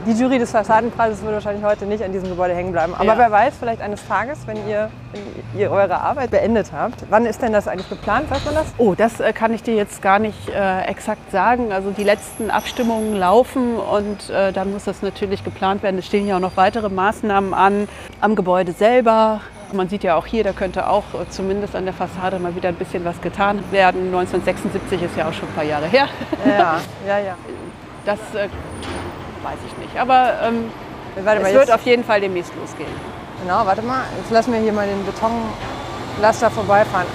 Die 0.06 0.12
Jury 0.12 0.38
des 0.38 0.50
Fassadenpreises 0.50 1.22
würde 1.22 1.34
wahrscheinlich 1.34 1.64
heute 1.64 1.86
nicht 1.86 2.02
an 2.04 2.12
diesem 2.12 2.28
Gebäude 2.28 2.54
hängen 2.54 2.72
bleiben. 2.72 2.94
Aber 2.94 3.04
Ja. 3.04 3.18
wer 3.18 3.30
weiß, 3.30 3.54
vielleicht 3.58 3.80
eines 3.80 4.06
Tages, 4.06 4.46
wenn 4.46 4.56
ihr, 4.68 4.90
wenn 5.12 5.60
ihr 5.60 5.70
eure 5.70 5.98
Arbeit 6.00 6.30
beendet 6.30 6.72
habt. 6.76 7.04
Wann 7.10 7.24
ist 7.26 7.40
denn 7.40 7.52
das 7.52 7.68
eigentlich 7.68 7.88
geplant? 7.88 8.30
Weiß 8.30 8.44
man 8.44 8.54
das? 8.54 8.66
Oh, 8.76 8.94
das 8.94 9.20
äh, 9.20 9.32
kann 9.32 9.54
ich 9.54 9.62
dir 9.62 9.74
jetzt 9.74 10.02
gar 10.02 10.18
nicht 10.18 10.48
äh, 10.50 10.82
exakt 10.82 11.30
sagen. 11.30 11.72
Also 11.72 11.90
die 11.90 12.04
letzten 12.04 12.50
Abstimmungen 12.50 13.14
laufen 13.16 13.76
und 13.76 14.28
äh, 14.30 14.52
dann 14.52 14.72
muss 14.72 14.84
das 14.84 15.00
natürlich 15.02 15.42
geplant 15.44 15.82
werden. 15.82 15.98
Es 15.98 16.06
stehen 16.06 16.26
ja 16.26 16.36
auch 16.36 16.40
noch 16.40 16.56
weitere 16.56 16.88
Maßnahmen 16.90 17.54
an 17.54 17.88
am 18.20 18.34
Gebäude 18.36 18.72
selber. 18.72 19.40
Man 19.72 19.88
sieht 19.88 20.04
ja 20.04 20.16
auch 20.16 20.26
hier, 20.26 20.44
da 20.44 20.52
könnte 20.52 20.88
auch 20.88 21.04
äh, 21.14 21.28
zumindest 21.30 21.74
an 21.74 21.84
der 21.84 21.94
Fassade 21.94 22.38
mal 22.38 22.54
wieder 22.54 22.68
ein 22.68 22.74
bisschen 22.76 23.04
was 23.04 23.20
getan 23.22 23.64
werden. 23.70 24.06
1976 24.06 25.02
ist 25.02 25.16
ja 25.16 25.28
auch 25.28 25.32
schon 25.32 25.48
ein 25.48 25.54
paar 25.54 25.64
Jahre 25.64 25.86
her. 25.86 26.08
Ja, 26.46 26.76
ja, 27.08 27.18
ja. 27.18 27.34
Das 28.04 28.18
äh, 28.34 28.48
weiß 29.44 29.58
ich 29.66 29.76
nicht. 29.78 29.96
Aber 29.98 30.32
ähm, 30.42 30.70
Warte 31.22 31.40
mal, 31.40 31.48
es 31.48 31.54
wird 31.54 31.70
auf 31.70 31.84
jeden 31.86 32.02
Fall 32.02 32.20
demnächst 32.20 32.52
losgehen. 32.56 32.90
genau, 33.40 33.64
warte 33.64 33.82
mal. 33.82 34.02
Jetzt 34.18 34.30
lassen 34.32 34.52
wir 34.52 34.60
hier 34.60 34.72
mal 34.72 34.86
den 34.86 35.04
Betonlaster 35.06 36.50
vorbeifahren. 36.50 37.06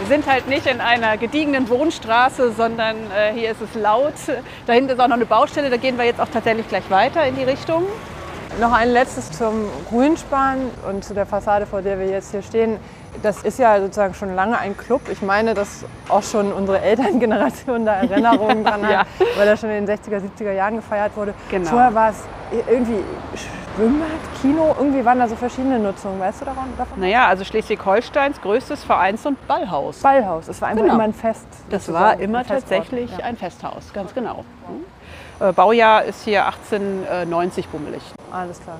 Wir 0.00 0.16
sind 0.16 0.26
halt 0.26 0.48
nicht 0.48 0.66
in 0.66 0.80
einer 0.80 1.16
gediegenen 1.16 1.68
Wohnstraße, 1.68 2.52
sondern 2.52 2.96
äh, 3.16 3.32
hier 3.32 3.52
ist 3.52 3.60
es 3.60 3.80
laut. 3.80 4.14
Da 4.66 4.72
hinten 4.72 4.90
ist 4.90 5.00
auch 5.00 5.08
noch 5.08 5.16
eine 5.16 5.26
Baustelle, 5.26 5.70
da 5.70 5.76
gehen 5.76 5.96
wir 5.98 6.04
jetzt 6.04 6.20
auch 6.20 6.28
tatsächlich 6.28 6.68
gleich 6.68 6.90
weiter 6.90 7.24
in 7.26 7.36
die 7.36 7.44
Richtung. 7.44 7.84
Noch 8.60 8.72
ein 8.72 8.90
letztes 8.90 9.30
zum 9.30 9.66
Grünsparen 9.88 10.70
und 10.88 11.04
zu 11.04 11.14
der 11.14 11.24
Fassade, 11.26 11.66
vor 11.66 11.82
der 11.82 11.98
wir 12.00 12.06
jetzt 12.06 12.32
hier 12.32 12.42
stehen. 12.42 12.78
Das 13.22 13.42
ist 13.42 13.58
ja 13.58 13.80
sozusagen 13.80 14.14
schon 14.14 14.34
lange 14.34 14.58
ein 14.58 14.76
Club. 14.76 15.02
Ich 15.10 15.20
meine, 15.20 15.52
dass 15.54 15.84
auch 16.08 16.22
schon 16.22 16.52
unsere 16.52 16.80
Elterngeneration 16.80 17.84
da 17.84 17.94
Erinnerungen 17.96 18.64
dran 18.64 18.82
hat, 18.86 18.90
Ja. 18.90 19.02
weil 19.36 19.46
das 19.46 19.60
schon 19.60 19.70
in 19.70 19.84
den 19.84 19.96
60er, 19.98 20.20
70er 20.20 20.52
Jahren 20.52 20.76
gefeiert 20.76 21.16
wurde. 21.16 21.34
Genau. 21.50 21.68
Vorher 21.68 21.94
war 21.94 22.10
es 22.10 22.24
irgendwie 22.68 23.02
Schwimmbad, 23.76 24.08
Kino, 24.40 24.74
irgendwie 24.78 25.04
waren 25.04 25.18
da 25.18 25.28
so 25.28 25.36
verschiedene 25.36 25.78
Nutzungen, 25.78 26.18
weißt 26.20 26.40
du 26.40 26.44
davon? 26.46 26.64
Naja, 26.96 27.26
also 27.26 27.44
Schleswig-Holsteins 27.44 28.40
größtes 28.40 28.84
Vereins- 28.84 29.26
und 29.26 29.46
Ballhaus. 29.46 29.98
Ballhaus, 30.00 30.48
es 30.48 30.60
war 30.60 30.68
einfach 30.68 30.82
Genau. 30.82 30.94
immer 30.94 31.04
ein 31.04 31.14
Fest. 31.14 31.46
Das 31.68 31.92
war 31.92 32.18
immer 32.18 32.38
ein 32.40 32.46
tatsächlich 32.46 33.10
ja. 33.16 33.24
ein 33.24 33.36
Festhaus, 33.36 33.92
ganz 33.92 34.14
genau. 34.14 34.44
Hm. 34.66 35.48
Äh, 35.48 35.52
Baujahr 35.52 36.04
ist 36.04 36.24
hier 36.24 36.44
1890 36.46 37.68
bummelig. 37.68 38.02
Alles 38.32 38.60
klar. 38.62 38.78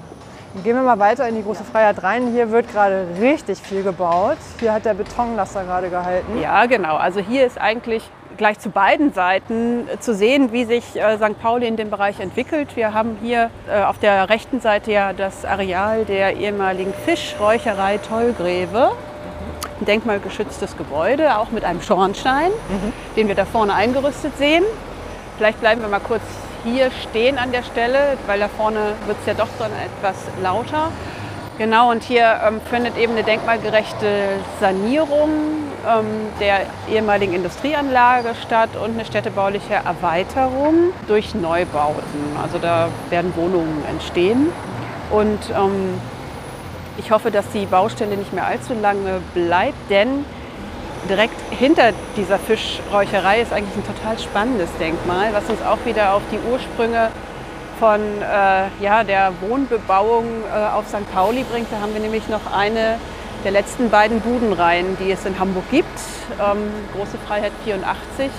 Gehen 0.65 0.75
wir 0.75 0.83
mal 0.83 0.99
weiter 0.99 1.29
in 1.29 1.37
die 1.37 1.45
große 1.45 1.63
Freiheit 1.63 2.03
rein. 2.03 2.33
Hier 2.33 2.51
wird 2.51 2.73
gerade 2.73 3.07
richtig 3.21 3.61
viel 3.61 3.85
gebaut. 3.85 4.37
Hier 4.59 4.73
hat 4.73 4.85
der 4.85 4.95
Betonlaster 4.95 5.63
gerade 5.63 5.91
gehalten. 5.91 6.41
Ja, 6.41 6.67
genau. 6.67 6.97
Also 6.97 7.21
hier 7.21 7.47
ist 7.47 7.57
eigentlich 7.57 8.03
gleich 8.37 8.59
zu 8.59 8.69
beiden 8.69 9.13
Seiten 9.13 9.87
zu 10.01 10.13
sehen, 10.13 10.51
wie 10.51 10.65
sich 10.65 10.97
äh, 10.97 11.19
St. 11.19 11.41
Pauli 11.41 11.69
in 11.69 11.77
dem 11.77 11.89
Bereich 11.89 12.19
entwickelt. 12.19 12.75
Wir 12.75 12.93
haben 12.93 13.17
hier 13.23 13.51
äh, 13.69 13.85
auf 13.85 13.99
der 13.99 14.29
rechten 14.29 14.61
Seite 14.61 14.91
ja 14.91 15.13
das 15.13 15.45
Areal 15.45 16.05
der 16.05 16.37
ehemaligen 16.37 16.95
Fischräucherei 17.05 17.99
Tollgreve. 17.99 18.91
Ein 19.81 19.87
denkmalgeschütztes 19.87 20.77
Gebäude, 20.77 21.39
auch 21.39 21.53
mit 21.53 21.65
einem 21.65 21.81
Schornstein, 21.81 22.51
den 23.17 23.29
wir 23.29 23.37
da 23.37 23.45
vorne 23.45 23.73
eingerüstet 23.73 24.37
sehen. 24.37 24.65
Vielleicht 25.39 25.61
bleiben 25.61 25.81
wir 25.81 25.89
mal 25.89 26.01
kurz 26.01 26.23
hier 26.65 26.91
stehen 26.91 27.39
an 27.39 27.53
der 27.53 27.63
Stelle, 27.63 28.17
weil 28.27 28.41
da 28.41 28.49
vorne 28.49 28.95
wird 29.07 29.19
es 29.21 29.27
ja 29.27 29.35
doch 29.35 29.49
dann 29.59 29.71
etwas 29.73 30.17
lauter. 30.43 30.91
Genau, 31.59 31.91
und 31.91 32.03
hier 32.03 32.41
ähm, 32.47 32.61
findet 32.71 32.97
eben 32.97 33.13
eine 33.13 33.23
denkmalgerechte 33.23 34.39
Sanierung 34.61 35.29
ähm, 35.87 36.07
der 36.41 36.63
ehemaligen 36.91 37.35
Industrieanlage 37.35 38.31
statt 38.47 38.71
und 38.83 38.95
eine 38.95 39.05
städtebauliche 39.05 39.75
Erweiterung 39.75 40.93
durch 41.07 41.35
Neubauten. 41.35 42.37
Also 42.43 42.59
da 42.59 42.89
werden 43.11 43.35
Wohnungen 43.37 43.85
entstehen. 43.91 44.51
Und 45.11 45.39
ähm, 45.51 46.01
ich 46.97 47.11
hoffe, 47.11 47.31
dass 47.31 47.49
die 47.51 47.67
Baustelle 47.67 48.17
nicht 48.17 48.33
mehr 48.33 48.47
allzu 48.47 48.73
lange 48.75 49.21
bleibt, 49.35 49.91
denn 49.91 50.25
direkt 51.09 51.41
hinter 51.51 51.93
dieser 52.17 52.39
Fischräucherei 52.39 53.41
ist 53.41 53.53
eigentlich 53.53 53.77
ein 53.77 53.87
total 53.87 54.19
spannendes 54.19 54.69
Denkmal, 54.79 55.33
was 55.33 55.49
uns 55.49 55.63
auch 55.63 55.79
wieder 55.85 56.15
auf 56.15 56.23
die 56.31 56.39
Ursprünge 56.51 57.11
von 57.79 58.01
äh, 58.01 58.85
ja, 58.85 59.03
der 59.05 59.33
Wohnbebauung 59.41 60.27
äh, 60.45 60.75
auf 60.75 60.87
St. 60.89 61.11
Pauli 61.15 61.45
bringt. 61.51 61.69
Da 61.73 61.81
haben 61.81 61.95
wir 61.95 62.01
nämlich 62.01 62.29
noch 62.29 62.53
eine 62.53 62.99
der 63.43 63.53
letzten 63.53 63.89
beiden 63.89 64.21
Budenreihen, 64.21 64.99
die 65.01 65.11
es 65.11 65.25
in 65.25 65.39
Hamburg 65.39 65.65
gibt. 65.71 65.87
Ähm, 66.39 66.71
Große 66.95 67.17
Freiheit 67.27 67.53
84, 67.65 68.31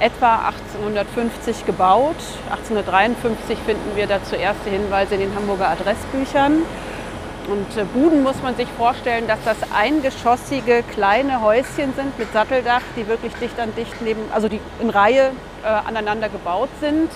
etwa 0.00 0.48
1850 0.48 1.64
gebaut. 1.64 2.16
1853 2.50 3.56
finden 3.64 3.94
wir 3.94 4.08
dazu 4.08 4.34
erste 4.34 4.68
Hinweise 4.68 5.14
in 5.14 5.20
den 5.20 5.34
Hamburger 5.36 5.68
Adressbüchern. 5.70 6.62
Und 7.48 7.76
äh, 7.76 7.84
Buden 7.84 8.22
muss 8.22 8.40
man 8.42 8.54
sich 8.56 8.68
vorstellen, 8.78 9.26
dass 9.26 9.38
das 9.44 9.56
eingeschossige 9.74 10.82
kleine 10.92 11.42
Häuschen 11.42 11.92
sind 11.96 12.18
mit 12.18 12.32
Satteldach, 12.32 12.82
die 12.96 13.08
wirklich 13.08 13.32
dicht 13.34 13.58
an 13.58 13.74
dicht 13.76 14.00
neben, 14.00 14.20
also 14.32 14.48
die 14.48 14.60
in 14.80 14.90
Reihe 14.90 15.32
äh, 15.64 15.66
aneinander 15.66 16.28
gebaut 16.28 16.68
sind. 16.80 17.10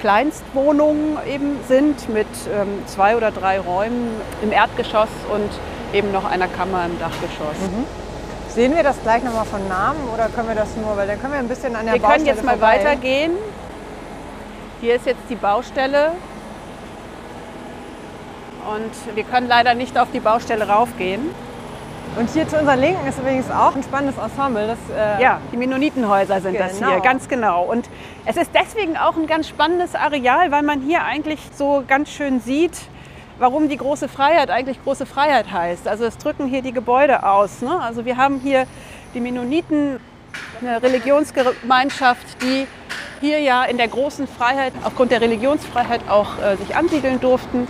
Kleinstwohnungen 0.00 1.18
eben 1.28 1.58
sind 1.68 2.08
mit 2.08 2.26
ähm, 2.52 2.82
zwei 2.86 3.16
oder 3.16 3.30
drei 3.30 3.60
Räumen 3.60 4.08
im 4.42 4.50
Erdgeschoss 4.50 5.10
und 5.32 5.50
eben 5.96 6.10
noch 6.10 6.24
einer 6.24 6.48
Kammer 6.48 6.86
im 6.86 6.98
Dachgeschoss. 6.98 7.56
Sehen 8.48 8.74
wir 8.74 8.82
das 8.82 8.96
gleich 9.02 9.22
nochmal 9.22 9.44
von 9.44 9.66
Namen 9.68 10.00
oder 10.12 10.28
können 10.28 10.48
wir 10.48 10.54
das 10.54 10.74
nur, 10.76 10.96
weil 10.96 11.06
dann 11.06 11.20
können 11.20 11.34
wir 11.34 11.38
ein 11.40 11.48
bisschen 11.48 11.76
an 11.76 11.84
der 11.84 11.94
Wir 11.94 12.00
Baustelle 12.00 12.24
können 12.24 12.36
jetzt 12.36 12.44
mal 12.44 12.58
vorbei. 12.58 12.78
weitergehen. 12.78 13.32
Hier 14.80 14.96
ist 14.96 15.06
jetzt 15.06 15.20
die 15.28 15.34
Baustelle. 15.36 16.12
Und 18.68 19.16
wir 19.16 19.24
können 19.24 19.48
leider 19.48 19.74
nicht 19.74 19.98
auf 19.98 20.08
die 20.12 20.20
Baustelle 20.20 20.68
raufgehen. 20.68 21.22
Und 22.16 22.28
hier 22.30 22.48
zu 22.48 22.58
unserer 22.58 22.76
Linken 22.76 23.06
ist 23.06 23.18
übrigens 23.18 23.50
auch 23.50 23.74
ein 23.76 23.82
spannenitenhäuser. 23.84 24.32
Ensemble. 24.36 24.66
Das, 24.66 25.18
äh, 25.18 25.22
Ja, 25.22 25.40
die 25.52 25.56
Mennonitenhäuser 25.56 26.40
sind 26.40 26.58
das 26.58 26.78
Genau. 26.78 26.90
hier, 26.90 27.00
ganz 27.00 27.28
genau. 27.28 27.62
Und 27.64 27.88
es 28.26 28.36
ist 28.36 28.50
deswegen 28.52 28.96
auch 28.96 29.16
ein 29.16 29.26
ganz 29.28 29.48
spannendes 29.48 29.94
Areal, 29.94 30.50
weil 30.50 30.62
man 30.62 30.80
hier 30.80 31.04
eigentlich 31.04 31.38
so 31.56 31.84
ganz 31.86 32.10
schön 32.10 32.40
sieht, 32.40 32.76
warum 33.38 33.68
die 33.68 33.76
große 33.76 34.08
Freiheit 34.08 34.50
eigentlich 34.50 34.82
große 34.82 35.06
Freiheit 35.06 35.52
heißt. 35.52 35.86
Also 35.86 36.04
es 36.04 36.18
drücken 36.18 36.46
hier 36.46 36.62
die 36.62 36.72
Gebäude 36.72 37.22
aus. 37.24 37.62
Ne? 37.62 37.80
Also 37.80 38.04
wir 38.04 38.16
haben 38.16 38.40
hier 38.42 38.66
die 39.14 39.20
Mennoniten, 39.20 40.00
eine 40.60 40.82
Religionsgemeinschaft, 40.82 42.42
die 42.42 42.66
hier 43.20 43.38
ja 43.38 43.64
in 43.64 43.76
der 43.76 43.88
großen 43.88 44.26
Freiheit, 44.26 44.72
aufgrund 44.84 45.10
der 45.12 45.20
Religionsfreiheit 45.20 46.00
auch 46.08 46.38
äh, 46.42 46.56
sich 46.56 46.74
ansiedeln 46.74 47.20
durften. 47.20 47.68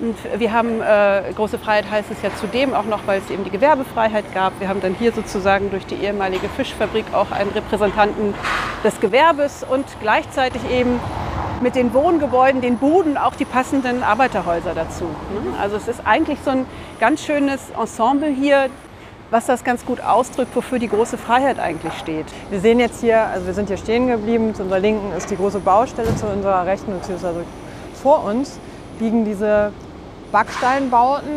Und 0.00 0.16
wir 0.38 0.52
haben, 0.52 0.80
äh, 0.80 1.32
große 1.34 1.58
Freiheit 1.58 1.90
heißt 1.90 2.10
es 2.10 2.20
ja 2.22 2.30
zudem 2.34 2.74
auch 2.74 2.84
noch, 2.84 3.06
weil 3.06 3.20
es 3.20 3.30
eben 3.30 3.44
die 3.44 3.50
Gewerbefreiheit 3.50 4.24
gab. 4.34 4.58
Wir 4.60 4.68
haben 4.68 4.80
dann 4.80 4.94
hier 4.94 5.12
sozusagen 5.12 5.70
durch 5.70 5.86
die 5.86 5.94
ehemalige 5.96 6.48
Fischfabrik 6.48 7.06
auch 7.12 7.30
einen 7.30 7.50
Repräsentanten 7.50 8.34
des 8.82 9.00
Gewerbes 9.00 9.64
und 9.68 9.84
gleichzeitig 10.00 10.60
eben 10.70 10.98
mit 11.60 11.76
den 11.76 11.94
Wohngebäuden, 11.94 12.60
den 12.60 12.76
Buden 12.78 13.16
auch 13.16 13.36
die 13.36 13.44
passenden 13.44 14.02
Arbeiterhäuser 14.02 14.74
dazu. 14.74 15.04
ne? 15.04 15.58
Also 15.60 15.76
es 15.76 15.86
ist 15.86 16.00
eigentlich 16.04 16.38
so 16.44 16.50
ein 16.50 16.66
ganz 16.98 17.22
schönes 17.22 17.70
Ensemble 17.78 18.28
hier, 18.28 18.68
was 19.30 19.46
das 19.46 19.64
ganz 19.64 19.86
gut 19.86 20.00
ausdrückt, 20.00 20.54
wofür 20.54 20.78
die 20.78 20.88
große 20.88 21.16
Freiheit 21.16 21.58
eigentlich 21.58 21.92
steht. 21.94 22.26
Wir 22.50 22.60
sehen 22.60 22.80
jetzt 22.80 23.00
hier, 23.00 23.26
also 23.26 23.46
wir 23.46 23.54
sind 23.54 23.68
hier 23.68 23.76
stehen 23.76 24.08
geblieben. 24.08 24.54
Zu 24.54 24.62
unserer 24.62 24.80
Linken 24.80 25.12
ist 25.16 25.30
die 25.30 25.36
große 25.36 25.60
Baustelle, 25.60 26.14
zu 26.16 26.26
unserer 26.26 26.66
Rechten 26.66 26.92
beziehungsweise 26.92 27.44
vor 28.02 28.24
uns 28.24 28.58
liegen 29.00 29.24
diese 29.24 29.72
Backsteinbauten, 30.32 31.30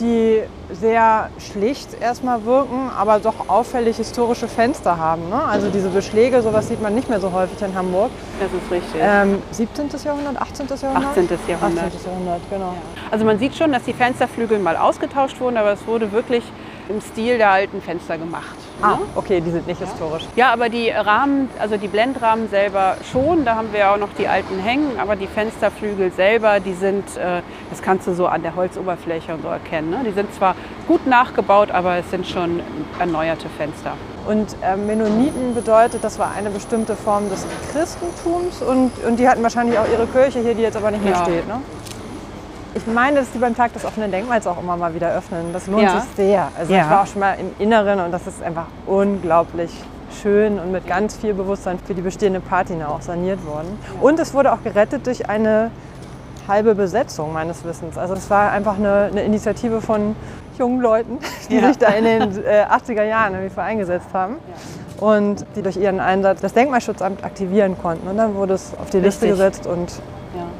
die 0.00 0.42
sehr 0.72 1.28
schlicht 1.38 2.00
erstmal 2.00 2.44
wirken, 2.46 2.88
aber 2.96 3.18
doch 3.18 3.48
auffällig 3.48 3.98
historische 3.98 4.48
Fenster 4.48 4.96
haben. 4.96 5.28
Ne? 5.28 5.36
Also 5.44 5.68
diese 5.68 5.90
Beschläge, 5.90 6.40
sowas 6.40 6.68
sieht 6.68 6.80
man 6.80 6.94
nicht 6.94 7.10
mehr 7.10 7.20
so 7.20 7.30
häufig 7.32 7.60
in 7.60 7.74
Hamburg. 7.74 8.10
Das 8.40 8.48
ist 8.50 8.70
richtig. 8.70 9.00
Ähm, 9.02 9.42
17. 9.50 9.90
Jahrhundert, 10.02 10.40
18. 10.40 10.66
Jahrhundert? 10.66 11.10
18. 11.10 11.28
Jahrhundert. 11.46 11.84
18. 11.84 12.00
Jahrhundert, 12.06 12.40
genau. 12.48 12.74
Also 13.10 13.24
man 13.26 13.38
sieht 13.38 13.54
schon, 13.54 13.70
dass 13.70 13.82
die 13.84 13.92
Fensterflügel 13.92 14.58
mal 14.58 14.78
ausgetauscht 14.78 15.38
wurden, 15.40 15.58
aber 15.58 15.72
es 15.72 15.86
wurde 15.86 16.10
wirklich 16.10 16.44
im 16.88 17.02
Stil 17.02 17.36
der 17.36 17.50
alten 17.50 17.82
Fenster 17.82 18.16
gemacht. 18.16 18.56
Ah, 18.82 18.96
ne? 18.96 18.98
okay, 19.14 19.40
die 19.40 19.50
sind 19.50 19.66
nicht 19.66 19.80
historisch. 19.80 20.24
Ja, 20.36 20.52
aber 20.52 20.68
die 20.68 20.90
Rahmen, 20.90 21.48
also 21.58 21.76
die 21.76 21.88
Blendrahmen 21.88 22.48
selber 22.48 22.96
schon, 23.10 23.44
da 23.44 23.54
haben 23.56 23.72
wir 23.72 23.90
auch 23.90 23.96
noch 23.96 24.08
die 24.18 24.28
alten 24.28 24.58
hängen, 24.58 24.98
aber 24.98 25.16
die 25.16 25.26
Fensterflügel 25.26 26.12
selber, 26.12 26.60
die 26.60 26.74
sind, 26.74 27.04
äh, 27.16 27.42
das 27.70 27.80
kannst 27.82 28.06
du 28.06 28.14
so 28.14 28.26
an 28.26 28.42
der 28.42 28.56
Holzoberfläche 28.56 29.34
und 29.34 29.42
so 29.42 29.48
erkennen. 29.48 29.90
Ne? 29.90 30.00
Die 30.06 30.12
sind 30.12 30.34
zwar 30.34 30.54
gut 30.88 31.06
nachgebaut, 31.06 31.70
aber 31.70 31.96
es 31.96 32.10
sind 32.10 32.26
schon 32.26 32.60
erneuerte 32.98 33.48
Fenster. 33.56 33.92
Und 34.26 34.54
äh, 34.62 34.76
Mennoniten 34.76 35.54
bedeutet, 35.54 36.04
das 36.04 36.18
war 36.18 36.32
eine 36.36 36.50
bestimmte 36.50 36.94
Form 36.94 37.28
des 37.28 37.44
Christentums 37.72 38.62
und, 38.62 38.92
und 39.04 39.16
die 39.18 39.28
hatten 39.28 39.42
wahrscheinlich 39.42 39.78
auch 39.78 39.86
ihre 39.92 40.06
Kirche 40.06 40.40
hier, 40.40 40.54
die 40.54 40.62
jetzt 40.62 40.76
aber 40.76 40.90
nicht 40.90 41.02
mehr 41.04 41.12
Ja. 41.14 41.22
steht. 41.24 41.46
Ne? 41.48 41.60
Ich 42.74 42.86
meine, 42.86 43.16
dass 43.20 43.30
die 43.32 43.38
beim 43.38 43.54
Tag 43.54 43.72
des 43.74 43.84
offenen 43.84 44.10
Denkmals 44.10 44.46
auch 44.46 44.58
immer 44.58 44.76
mal 44.76 44.94
wieder 44.94 45.14
öffnen. 45.14 45.52
Das 45.52 45.66
lohnt 45.66 45.82
Ja. 45.82 46.00
sich 46.00 46.10
sehr. 46.16 46.48
Also 46.58 46.72
Ja. 46.72 46.84
ich 46.84 46.90
war 46.90 47.02
auch 47.02 47.06
schon 47.06 47.20
mal 47.20 47.34
im 47.38 47.50
Inneren 47.58 48.00
und 48.00 48.12
das 48.12 48.26
ist 48.26 48.42
einfach 48.42 48.66
unglaublich 48.86 49.70
schön 50.22 50.58
und 50.58 50.72
mit 50.72 50.86
ganz 50.86 51.16
viel 51.16 51.34
Bewusstsein 51.34 51.78
für 51.78 51.94
die 51.94 52.00
bestehende 52.02 52.40
Patina 52.40 52.88
auch 52.88 53.02
saniert 53.02 53.44
worden. 53.46 53.78
Und 54.00 54.18
es 54.18 54.32
wurde 54.34 54.52
auch 54.52 54.62
gerettet 54.62 55.06
durch 55.06 55.28
eine 55.28 55.70
halbe 56.48 56.74
Besetzung 56.74 57.32
meines 57.32 57.64
Wissens. 57.64 57.96
Also 57.98 58.14
es 58.14 58.28
war 58.30 58.50
einfach 58.50 58.76
eine, 58.76 59.08
eine 59.10 59.22
Initiative 59.22 59.80
von 59.80 60.16
jungen 60.58 60.80
Leuten, 60.80 61.18
die 61.50 61.56
Ja. 61.56 61.68
sich 61.68 61.78
da 61.78 61.88
in 61.88 62.04
den 62.04 62.22
äh, 62.44 62.64
80er 62.70 63.04
Jahren 63.04 63.34
irgendwie 63.34 63.54
für 63.54 63.62
eingesetzt 63.62 64.08
haben 64.14 64.36
und 64.98 65.44
die 65.56 65.62
durch 65.62 65.76
ihren 65.76 66.00
Einsatz 66.00 66.40
das 66.40 66.52
Denkmalschutzamt 66.54 67.22
aktivieren 67.24 67.76
konnten. 67.80 68.08
Und 68.08 68.16
dann 68.16 68.34
wurde 68.34 68.54
es 68.54 68.72
auf 68.80 68.88
die 68.90 68.98
Liste 69.00 69.26
Richtig. 69.26 69.30
gesetzt 69.30 69.66
und 69.66 69.90
Ja. 69.90 69.96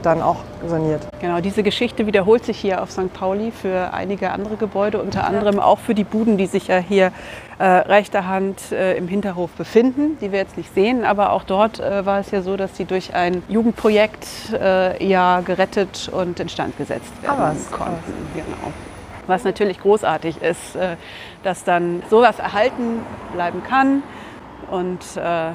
Dann 0.03 0.23
auch 0.23 0.37
saniert. 0.67 1.07
Genau, 1.21 1.41
diese 1.41 1.63
Geschichte 1.63 2.07
wiederholt 2.07 2.45
sich 2.45 2.59
hier 2.59 2.83
auf 2.83 2.91
St. 2.91 3.13
Pauli 3.13 3.51
für 3.53 3.93
einige 3.93 4.31
andere 4.31 4.57
Gebäude, 4.57 5.01
unter 5.01 5.25
anderem 5.27 5.61
auch 5.61 5.79
für 5.79 5.95
die 5.95 6.05
Buden, 6.05 6.37
die 6.37 6.47
sich 6.47 6.69
ja 6.69 6.79
hier 6.79 7.13
äh, 7.59 7.65
rechter 7.65 8.27
Hand 8.27 8.73
äh, 8.73 8.97
im 8.97 9.09
Hinterhof 9.09 9.51
befinden, 9.53 10.19
die 10.21 10.33
wir 10.33 10.39
jetzt 10.41 10.57
nicht 10.57 10.75
sehen. 10.75 11.05
Aber 11.05 11.33
auch 11.33 11.45
dort 11.45 11.81
äh, 11.81 12.05
war 12.05 12.21
es 12.21 12.31
ja 12.31 12.43
so, 12.43 12.57
dass 12.57 12.77
sie 12.77 12.85
durch 12.85 13.15
ein 13.15 13.43
Jugendprojekt 13.49 14.27
äh, 14.53 15.05
ja 15.05 15.41
gerettet 15.41 16.11
und 16.13 16.41
instand 16.41 16.77
gesetzt 16.77 17.13
werden 17.23 17.37
Ah, 17.39 17.53
was, 17.55 17.71
konnten. 17.71 18.13
Genau. 18.35 18.73
Was 19.27 19.45
natürlich 19.45 19.81
großartig 19.81 20.43
ist, 20.43 20.77
äh, 20.77 20.97
dass 21.45 21.65
dann 21.65 22.03
sowas 22.11 22.39
erhalten 22.39 23.01
bleiben 23.33 23.63
kann 23.63 24.03
und 24.71 25.01
äh, 25.17 25.53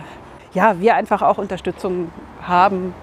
ja, 0.54 0.80
wir 0.80 0.96
einfach 0.96 1.22
auch 1.22 1.38
Unterstützung 1.38 2.10
haben, 2.42 2.94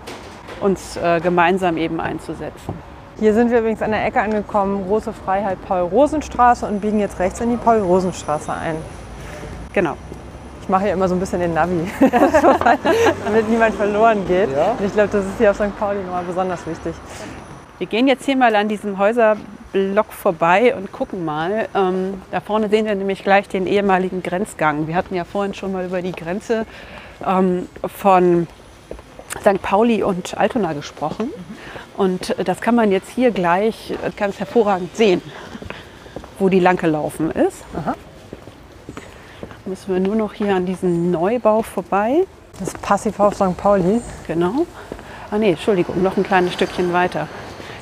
uns 0.60 0.96
äh, 0.96 1.20
gemeinsam 1.20 1.76
eben 1.76 2.00
einzusetzen. 2.00 2.74
Hier 3.18 3.32
sind 3.32 3.50
wir 3.50 3.60
übrigens 3.60 3.80
an 3.80 3.92
der 3.92 4.04
Ecke 4.04 4.20
angekommen, 4.20 4.84
große 4.86 5.12
Freiheit 5.12 5.58
Paul-Rosen-Straße 5.66 6.66
und 6.66 6.80
biegen 6.80 6.98
jetzt 6.98 7.20
rechts 7.20 7.40
in 7.40 7.50
die 7.50 7.56
Paul-Rosen-Straße 7.56 8.52
ein. 8.52 8.76
Genau. 9.72 9.96
Ich 10.62 10.68
mache 10.68 10.84
hier 10.84 10.94
immer 10.94 11.08
so 11.08 11.14
ein 11.14 11.20
bisschen 11.20 11.40
den 11.40 11.52
Navi, 11.52 11.86
damit 13.24 13.48
niemand 13.50 13.74
verloren 13.74 14.26
geht. 14.26 14.48
Und 14.48 14.84
ich 14.84 14.92
glaube, 14.94 15.10
das 15.12 15.24
ist 15.26 15.36
hier 15.36 15.50
auf 15.50 15.56
St. 15.56 15.78
Pauli 15.78 16.02
nochmal 16.02 16.24
besonders 16.24 16.66
wichtig. 16.66 16.94
Wir 17.78 17.86
gehen 17.86 18.08
jetzt 18.08 18.24
hier 18.24 18.36
mal 18.36 18.56
an 18.56 18.68
diesem 18.68 18.98
Häuserblock 18.98 20.12
vorbei 20.12 20.74
und 20.74 20.90
gucken 20.90 21.24
mal. 21.24 21.68
Ähm, 21.74 22.22
da 22.30 22.40
vorne 22.40 22.68
sehen 22.68 22.86
wir 22.86 22.94
nämlich 22.94 23.22
gleich 23.22 23.48
den 23.48 23.66
ehemaligen 23.66 24.22
Grenzgang. 24.22 24.86
Wir 24.86 24.96
hatten 24.96 25.14
ja 25.14 25.24
vorhin 25.24 25.54
schon 25.54 25.72
mal 25.72 25.84
über 25.84 26.00
die 26.00 26.12
Grenze 26.12 26.66
ähm, 27.26 27.68
von 27.84 28.46
St. 29.44 29.60
Pauli 29.60 30.02
und 30.02 30.36
Altona 30.38 30.72
gesprochen. 30.72 31.30
Und 31.96 32.34
das 32.44 32.60
kann 32.60 32.74
man 32.74 32.90
jetzt 32.90 33.10
hier 33.10 33.30
gleich 33.30 33.94
ganz 34.16 34.38
hervorragend 34.38 34.96
sehen, 34.96 35.22
wo 36.38 36.48
die 36.48 36.60
lang 36.60 36.76
gelaufen 36.76 37.30
ist. 37.30 37.64
Aha. 37.76 37.94
Müssen 39.66 39.92
wir 39.92 40.00
nur 40.00 40.16
noch 40.16 40.32
hier 40.32 40.54
an 40.54 40.66
diesem 40.66 41.10
Neubau 41.10 41.62
vorbei. 41.62 42.26
Das 42.58 42.72
Passivhaus 42.74 43.36
St. 43.36 43.56
Pauli. 43.56 44.00
Genau. 44.26 44.66
Ah 45.30 45.38
nee, 45.38 45.50
Entschuldigung, 45.50 46.02
noch 46.02 46.16
ein 46.16 46.22
kleines 46.22 46.52
Stückchen 46.52 46.92
weiter. 46.92 47.28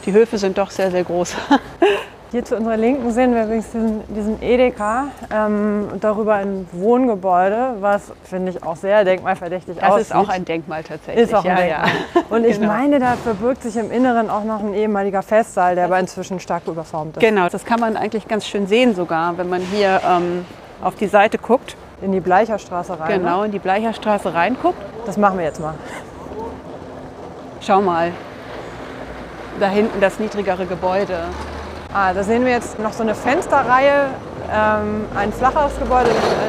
Die 0.06 0.12
Höfe 0.12 0.38
sind 0.38 0.58
doch 0.58 0.70
sehr, 0.70 0.90
sehr 0.90 1.04
groß. 1.04 1.34
Hier 2.32 2.42
zu 2.46 2.56
unserer 2.56 2.78
Linken 2.78 3.10
sehen 3.12 3.34
wir 3.34 3.44
übrigens 3.44 3.66
diesen, 3.72 4.02
diesen 4.14 4.42
Edeka 4.42 5.08
ähm, 5.30 5.86
und 5.92 6.02
darüber 6.02 6.32
ein 6.36 6.66
Wohngebäude, 6.72 7.74
was 7.80 8.10
finde 8.24 8.50
ich 8.52 8.62
auch 8.62 8.76
sehr 8.76 9.04
denkmalverdächtig 9.04 9.76
Das 9.78 9.84
aussieht. 9.90 10.00
ist 10.06 10.14
auch 10.14 10.30
ein 10.30 10.46
Denkmal 10.46 10.82
tatsächlich. 10.82 11.24
Ist 11.24 11.34
auch 11.34 11.44
ein 11.44 11.50
ja, 11.50 11.56
Denkmal. 11.56 11.88
ja. 12.14 12.22
Und 12.30 12.44
ich 12.46 12.56
Genau. 12.58 12.72
meine, 12.72 12.98
da 13.00 13.16
verbirgt 13.16 13.62
sich 13.62 13.76
im 13.76 13.90
Inneren 13.90 14.30
auch 14.30 14.44
noch 14.44 14.60
ein 14.60 14.72
ehemaliger 14.72 15.20
Festsaal, 15.22 15.74
der 15.74 15.84
aber 15.84 15.98
inzwischen 16.00 16.40
stark 16.40 16.66
überformt 16.66 17.18
ist. 17.18 17.20
Genau, 17.20 17.50
das 17.50 17.66
kann 17.66 17.80
man 17.80 17.98
eigentlich 17.98 18.26
ganz 18.26 18.46
schön 18.46 18.66
sehen 18.66 18.94
sogar, 18.94 19.36
wenn 19.36 19.50
man 19.50 19.60
hier 19.60 20.00
ähm, 20.08 20.46
auf 20.82 20.94
die 20.94 21.08
Seite 21.08 21.36
guckt. 21.36 21.76
In 22.00 22.12
die 22.12 22.20
Bleicherstraße 22.20 22.98
rein. 22.98 23.20
Genau, 23.20 23.40
Ne? 23.40 23.46
in 23.46 23.52
die 23.52 23.58
Bleicherstraße 23.58 24.32
reinguckt. 24.32 24.78
Das 25.04 25.18
machen 25.18 25.36
wir 25.38 25.44
jetzt 25.44 25.60
mal. 25.60 25.74
Schau 27.60 27.82
mal. 27.82 28.10
Da 29.60 29.68
hinten 29.68 30.00
das 30.00 30.18
niedrigere 30.18 30.64
Gebäude. 30.64 31.18
Ah, 31.94 32.14
da 32.14 32.22
sehen 32.22 32.46
wir 32.46 32.52
jetzt 32.52 32.78
noch 32.78 32.94
so 32.94 33.02
eine 33.02 33.14
Fensterreihe, 33.14 34.06
ähm, 34.50 35.04
ein 35.14 35.30
flacheres 35.30 35.78
Gebäude, 35.78 36.08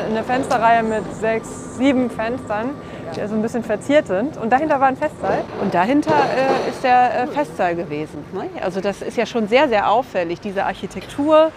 eine 0.09 0.23
Fensterreihe 0.23 0.83
mit 0.83 1.03
sechs, 1.19 1.75
sieben 1.75 2.09
Fenstern, 2.09 2.69
die 3.13 3.27
so 3.27 3.35
ein 3.35 3.41
bisschen 3.41 3.61
verziert 3.61 4.07
sind. 4.07 4.37
Und 4.37 4.53
dahinter 4.53 4.79
war 4.79 4.87
ein 4.87 4.95
Festsaal. 4.95 5.43
Und 5.61 5.73
dahinter 5.73 6.13
äh, 6.13 6.69
ist 6.69 6.81
der 6.81 7.23
äh, 7.23 7.27
Festsaal 7.27 7.75
gewesen. 7.75 8.23
Ne? 8.31 8.49
Also 8.63 8.79
das 8.79 9.01
ist 9.01 9.17
ja 9.17 9.25
schon 9.25 9.49
sehr, 9.49 9.67
sehr 9.67 9.91
auffällig, 9.91 10.39
diese 10.39 10.63
Architektur 10.63 11.51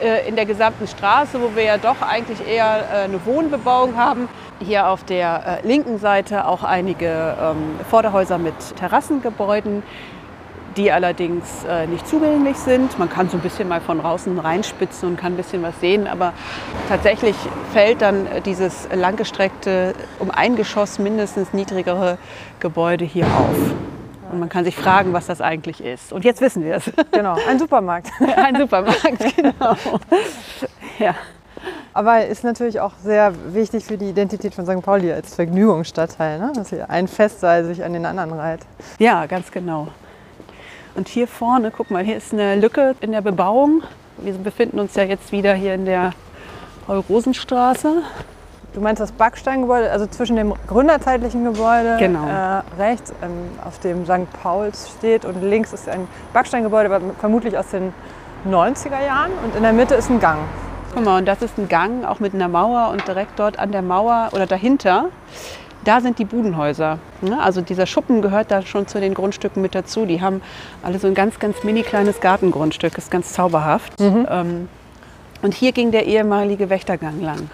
äh, 0.00 0.28
in 0.28 0.36
der 0.36 0.46
gesamten 0.46 0.86
Straße, 0.86 1.42
wo 1.42 1.56
wir 1.56 1.64
ja 1.64 1.78
doch 1.78 2.00
eigentlich 2.00 2.46
eher 2.46 2.84
äh, 2.92 3.04
eine 3.06 3.26
Wohnbebauung 3.26 3.96
haben. 3.96 4.28
Hier 4.60 4.86
auf 4.86 5.02
der 5.02 5.60
äh, 5.64 5.66
linken 5.66 5.98
Seite 5.98 6.46
auch 6.46 6.62
einige 6.62 7.34
ähm, 7.42 7.80
Vorderhäuser 7.90 8.38
mit 8.38 8.54
Terrassengebäuden, 8.76 9.82
die 10.76 10.92
allerdings 10.92 11.64
äh, 11.68 11.86
nicht 11.86 12.06
zugänglich 12.06 12.56
sind. 12.56 12.98
Man 12.98 13.08
kann 13.08 13.28
so 13.28 13.36
ein 13.36 13.40
bisschen 13.40 13.68
mal 13.68 13.80
von 13.80 14.00
draußen 14.00 14.38
reinspitzen 14.38 15.08
und 15.08 15.16
kann 15.16 15.34
ein 15.34 15.36
bisschen 15.36 15.62
was 15.62 15.78
sehen, 15.80 16.06
aber 16.06 16.32
tatsächlich 16.88 17.36
fällt 17.72 18.02
dann 18.02 18.26
dieses 18.44 18.88
langgestreckte, 18.94 19.94
um 20.18 20.30
ein 20.30 20.56
Geschoss 20.56 20.98
mindestens 20.98 21.52
niedrigere 21.52 22.18
Gebäude 22.60 23.04
hier 23.04 23.26
auf. 23.26 23.56
Und 24.32 24.40
man 24.40 24.48
kann 24.48 24.64
sich 24.64 24.74
fragen, 24.74 25.12
was 25.12 25.26
das 25.26 25.42
eigentlich 25.42 25.84
ist. 25.84 26.12
Und 26.12 26.24
jetzt 26.24 26.40
wissen 26.40 26.64
wir 26.64 26.76
es. 26.76 26.90
Genau, 27.12 27.36
ein 27.48 27.58
Supermarkt. 27.58 28.10
Ein 28.36 28.56
Supermarkt, 28.56 29.36
genau. 29.36 29.76
Ja. 30.98 31.14
Aber 31.92 32.24
ist 32.26 32.42
natürlich 32.42 32.80
auch 32.80 32.92
sehr 33.02 33.32
wichtig 33.52 33.84
für 33.84 33.98
die 33.98 34.08
Identität 34.08 34.54
von 34.54 34.64
St. 34.64 34.82
Pauli 34.82 35.12
als 35.12 35.34
Vergnügungsstadtteil, 35.34 36.38
ne? 36.38 36.52
dass 36.54 36.70
hier 36.70 36.88
ein 36.88 37.06
Festsaal 37.06 37.64
sich 37.64 37.84
an 37.84 37.92
den 37.92 38.06
anderen 38.06 38.32
reiht. 38.32 38.60
ja, 38.98 39.26
ganz 39.26 39.50
genau. 39.50 39.88
Und 40.94 41.08
hier 41.08 41.26
vorne, 41.26 41.70
guck 41.74 41.90
mal, 41.90 42.04
hier 42.04 42.16
ist 42.16 42.32
eine 42.32 42.56
Lücke 42.56 42.94
in 43.00 43.12
der 43.12 43.22
Bebauung. 43.22 43.82
Wir 44.18 44.34
befinden 44.34 44.78
uns 44.78 44.94
ja 44.94 45.04
jetzt 45.04 45.32
wieder 45.32 45.54
hier 45.54 45.74
in 45.74 45.86
der 45.86 46.12
Rosenstraße. 46.88 48.02
Du 48.74 48.80
meinst 48.80 49.00
das 49.00 49.12
Backsteingebäude, 49.12 49.90
also 49.90 50.06
zwischen 50.06 50.36
dem 50.36 50.54
gründerzeitlichen 50.66 51.44
Gebäude 51.44 51.96
Genau. 51.98 52.26
äh, 52.26 52.62
rechts, 52.82 53.12
ähm, 53.22 53.50
auf 53.66 53.78
dem 53.80 54.04
St. 54.06 54.30
Pauls 54.42 54.90
steht 54.98 55.24
und 55.26 55.42
links 55.42 55.72
ist 55.74 55.88
ein 55.88 56.08
Backsteingebäude, 56.32 56.94
aber 56.94 57.14
vermutlich 57.18 57.56
aus 57.56 57.68
den 57.68 57.92
90er 58.48 59.04
Jahren 59.04 59.30
und 59.44 59.54
in 59.54 59.62
der 59.62 59.74
Mitte 59.74 59.94
ist 59.94 60.08
ein 60.10 60.20
Gang. 60.20 60.38
Guck 60.94 61.04
mal, 61.04 61.18
und 61.18 61.26
das 61.26 61.42
ist 61.42 61.58
ein 61.58 61.68
Gang, 61.68 62.04
auch 62.04 62.18
mit 62.18 62.34
einer 62.34 62.48
Mauer 62.48 62.88
und 62.90 63.06
direkt 63.06 63.38
dort 63.38 63.58
an 63.58 63.72
der 63.72 63.82
Mauer 63.82 64.30
oder 64.32 64.46
dahinter, 64.46 65.06
da 65.84 66.00
sind 66.00 66.18
die 66.18 66.24
Budenhäuser. 66.24 66.98
Ne? 67.20 67.40
Also 67.40 67.60
dieser 67.60 67.86
Schuppen 67.86 68.22
gehört 68.22 68.50
da 68.50 68.62
schon 68.62 68.86
zu 68.86 69.00
den 69.00 69.14
Grundstücken 69.14 69.62
mit 69.62 69.74
dazu. 69.74 70.06
Die 70.06 70.20
haben 70.20 70.42
alle 70.82 70.98
so 70.98 71.06
ein 71.06 71.14
ganz, 71.14 71.38
ganz 71.38 71.64
mini 71.64 71.82
kleines 71.82 72.20
Gartengrundstück, 72.20 72.96
ist 72.98 73.10
ganz 73.10 73.32
zauberhaft. 73.32 73.94
Ähm, 74.00 74.68
und 75.42 75.54
hier 75.54 75.72
ging 75.72 75.90
der 75.90 76.06
ehemalige 76.06 76.70
Wächtergang 76.70 77.20
lang. 77.20 77.50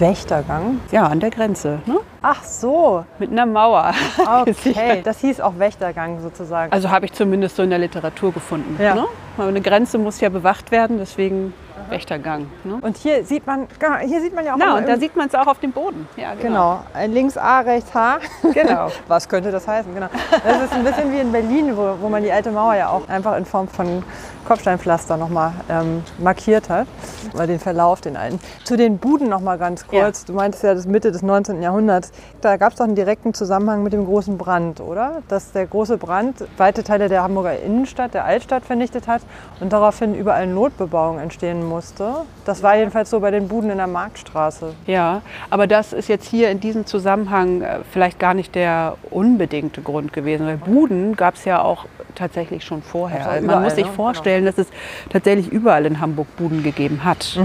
Wächtergang? 0.00 0.80
Ja, 0.90 1.06
an 1.06 1.20
der 1.20 1.30
Grenze, 1.30 1.80
ne? 1.84 2.00
Ach 2.22 2.42
so, 2.42 3.04
mit 3.18 3.30
einer 3.30 3.46
Mauer. 3.46 3.92
okay. 4.40 5.02
Das 5.04 5.20
hieß 5.20 5.40
auch 5.40 5.58
Wächtergang 5.58 6.20
sozusagen. 6.20 6.72
Also 6.72 6.90
habe 6.90 7.04
ich 7.06 7.12
zumindest 7.12 7.56
so 7.56 7.62
in 7.62 7.70
der 7.70 7.78
Literatur 7.78 8.32
gefunden. 8.32 8.82
Ja. 8.82 8.94
Ne? 8.94 9.04
Aber 9.36 9.48
eine 9.48 9.60
Grenze 9.60 9.98
muss 9.98 10.20
ja 10.20 10.30
bewacht 10.30 10.70
werden, 10.70 10.98
deswegen 10.98 11.52
Wächtergang. 11.88 12.46
Ne? 12.64 12.78
Und 12.80 12.96
hier 12.96 13.24
sieht 13.24 13.46
man, 13.46 13.66
genau, 13.78 13.96
hier 13.96 14.20
sieht 14.20 14.34
man 14.34 14.44
ja 14.44 14.54
auch 14.54 14.58
Na, 14.58 14.76
und 14.76 14.88
da 14.88 14.96
sieht 14.96 15.16
man 15.16 15.28
es 15.28 15.34
auch 15.34 15.46
auf 15.46 15.58
dem 15.60 15.72
Boden. 15.72 16.08
Ja, 16.16 16.34
Genau, 16.40 16.80
ein 16.94 17.12
links 17.12 17.36
A, 17.36 17.60
rechts 17.60 17.92
H. 17.94 18.18
Genau. 18.54 18.88
Was 19.08 19.28
könnte 19.28 19.50
das 19.50 19.66
heißen? 19.66 19.94
Genau. 19.94 20.08
Das 20.44 20.62
ist 20.62 20.72
ein 20.72 20.84
bisschen 20.84 21.12
wie 21.12 21.18
in 21.18 21.32
Berlin, 21.32 21.76
wo, 21.76 21.96
wo 22.00 22.08
man 22.08 22.22
die 22.22 22.32
alte 22.32 22.50
Mauer 22.50 22.74
ja 22.74 22.88
auch 22.88 23.08
einfach 23.08 23.36
in 23.36 23.44
Form 23.44 23.68
von 23.68 24.02
Kopfsteinpflaster 24.50 25.16
nochmal 25.16 25.52
ähm, 25.68 26.02
markiert 26.18 26.68
hat. 26.68 26.88
Oder 27.34 27.46
den 27.46 27.60
Verlauf, 27.60 28.00
den 28.00 28.16
alten. 28.16 28.40
Zu 28.64 28.76
den 28.76 28.98
Buden 28.98 29.28
nochmal 29.28 29.58
ganz 29.58 29.86
kurz. 29.86 30.24
Du 30.24 30.32
meintest 30.32 30.64
ja, 30.64 30.74
das 30.74 30.86
Mitte 30.86 31.12
des 31.12 31.22
19. 31.22 31.62
Jahrhunderts. 31.62 32.10
Da 32.40 32.56
gab 32.56 32.72
es 32.72 32.78
doch 32.78 32.84
einen 32.84 32.96
direkten 32.96 33.32
Zusammenhang 33.32 33.84
mit 33.84 33.92
dem 33.92 34.04
großen 34.04 34.36
Brand, 34.38 34.80
oder? 34.80 35.22
Dass 35.28 35.52
der 35.52 35.66
große 35.66 35.98
Brand 35.98 36.44
weite 36.56 36.82
Teile 36.82 37.08
der 37.08 37.22
Hamburger 37.22 37.60
Innenstadt, 37.60 38.12
der 38.12 38.24
Altstadt 38.24 38.64
vernichtet 38.64 39.06
hat 39.06 39.22
und 39.60 39.72
daraufhin 39.72 40.16
überall 40.16 40.48
Notbebauung 40.48 41.20
entstehen 41.20 41.64
musste. 41.68 42.12
Das 42.44 42.64
war 42.64 42.76
jedenfalls 42.76 43.08
so 43.08 43.20
bei 43.20 43.30
den 43.30 43.46
Buden 43.46 43.70
in 43.70 43.76
der 43.76 43.86
Marktstraße. 43.86 44.74
Ja, 44.86 45.22
aber 45.50 45.68
das 45.68 45.92
ist 45.92 46.08
jetzt 46.08 46.26
hier 46.26 46.50
in 46.50 46.58
diesem 46.58 46.86
Zusammenhang 46.86 47.62
äh, 47.62 47.78
vielleicht 47.92 48.18
gar 48.18 48.34
nicht 48.34 48.56
der 48.56 48.96
unbedingte 49.10 49.80
Grund 49.80 50.12
gewesen, 50.12 50.44
weil 50.48 50.56
Buden 50.56 51.14
gab 51.14 51.36
es 51.36 51.44
ja 51.44 51.62
auch 51.62 51.86
tatsächlich 52.16 52.64
schon 52.64 52.82
vorher. 52.82 53.28
Also 53.28 53.46
Man 53.46 53.62
muss 53.62 53.76
sich 53.76 53.86
ne? 53.86 53.92
Vorstellen, 54.40 54.46
dass 54.46 54.58
es 54.58 54.66
tatsächlich 55.10 55.48
überall 55.48 55.86
in 55.86 56.00
Hamburg 56.00 56.28
Buden 56.36 56.62
gegeben 56.62 57.04
hat. 57.04 57.36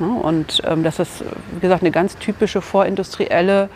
Ja, 0.00 0.06
und 0.06 0.62
ähm, 0.66 0.82
dass 0.82 0.96
das, 0.96 1.24
wie 1.52 1.60
gesagt, 1.60 1.82
eine 1.82 1.90
ganz 1.90 2.16
typische 2.16 2.60
vorindustrielle 2.60 3.68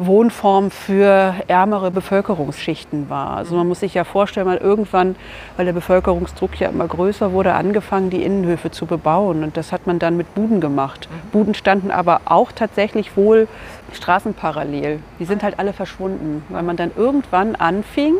Wohnform 0.00 0.72
für 0.72 1.36
ärmere 1.46 1.92
Bevölkerungsschichten 1.92 3.08
war. 3.08 3.36
Also 3.36 3.54
man 3.54 3.68
muss 3.68 3.78
sich 3.78 3.94
ja 3.94 4.02
vorstellen, 4.02 4.46
mal 4.48 4.56
irgendwann, 4.56 5.14
weil 5.56 5.66
der 5.66 5.72
Bevölkerungsdruck 5.72 6.58
ja 6.58 6.68
immer 6.70 6.88
größer 6.88 7.30
wurde, 7.30 7.54
angefangen, 7.54 8.10
die 8.10 8.24
Innenhöfe 8.24 8.72
zu 8.72 8.86
bebauen. 8.86 9.44
Und 9.44 9.56
das 9.56 9.70
hat 9.70 9.86
man 9.86 10.00
dann 10.00 10.16
mit 10.16 10.34
Buden 10.34 10.60
gemacht. 10.60 11.08
Buden 11.30 11.54
standen 11.54 11.92
aber 11.92 12.22
auch 12.24 12.50
tatsächlich 12.50 13.16
wohl 13.16 13.46
straßenparallel. 13.92 14.98
Die 15.20 15.24
sind 15.26 15.44
halt 15.44 15.60
alle 15.60 15.72
verschwunden, 15.72 16.42
weil 16.48 16.64
man 16.64 16.76
dann 16.76 16.90
irgendwann 16.96 17.54
anfing, 17.54 18.14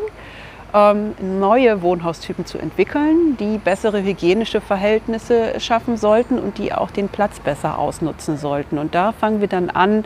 neue 0.74 1.82
Wohnhaustypen 1.82 2.46
zu 2.46 2.58
entwickeln, 2.58 3.36
die 3.38 3.58
bessere 3.58 4.02
hygienische 4.02 4.60
Verhältnisse 4.60 5.60
schaffen 5.60 5.96
sollten 5.96 6.36
und 6.36 6.58
die 6.58 6.72
auch 6.72 6.90
den 6.90 7.08
Platz 7.08 7.38
besser 7.38 7.78
ausnutzen 7.78 8.36
sollten. 8.36 8.78
Und 8.78 8.92
da 8.92 9.12
fangen 9.12 9.40
wir 9.40 9.46
dann 9.46 9.70
an 9.70 10.04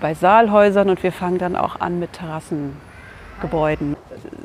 bei 0.00 0.14
Saalhäusern 0.14 0.88
und 0.88 1.02
wir 1.02 1.10
fangen 1.10 1.38
dann 1.38 1.56
auch 1.56 1.80
an 1.80 1.98
mit 1.98 2.12
Terrassengebäuden. 2.12 3.96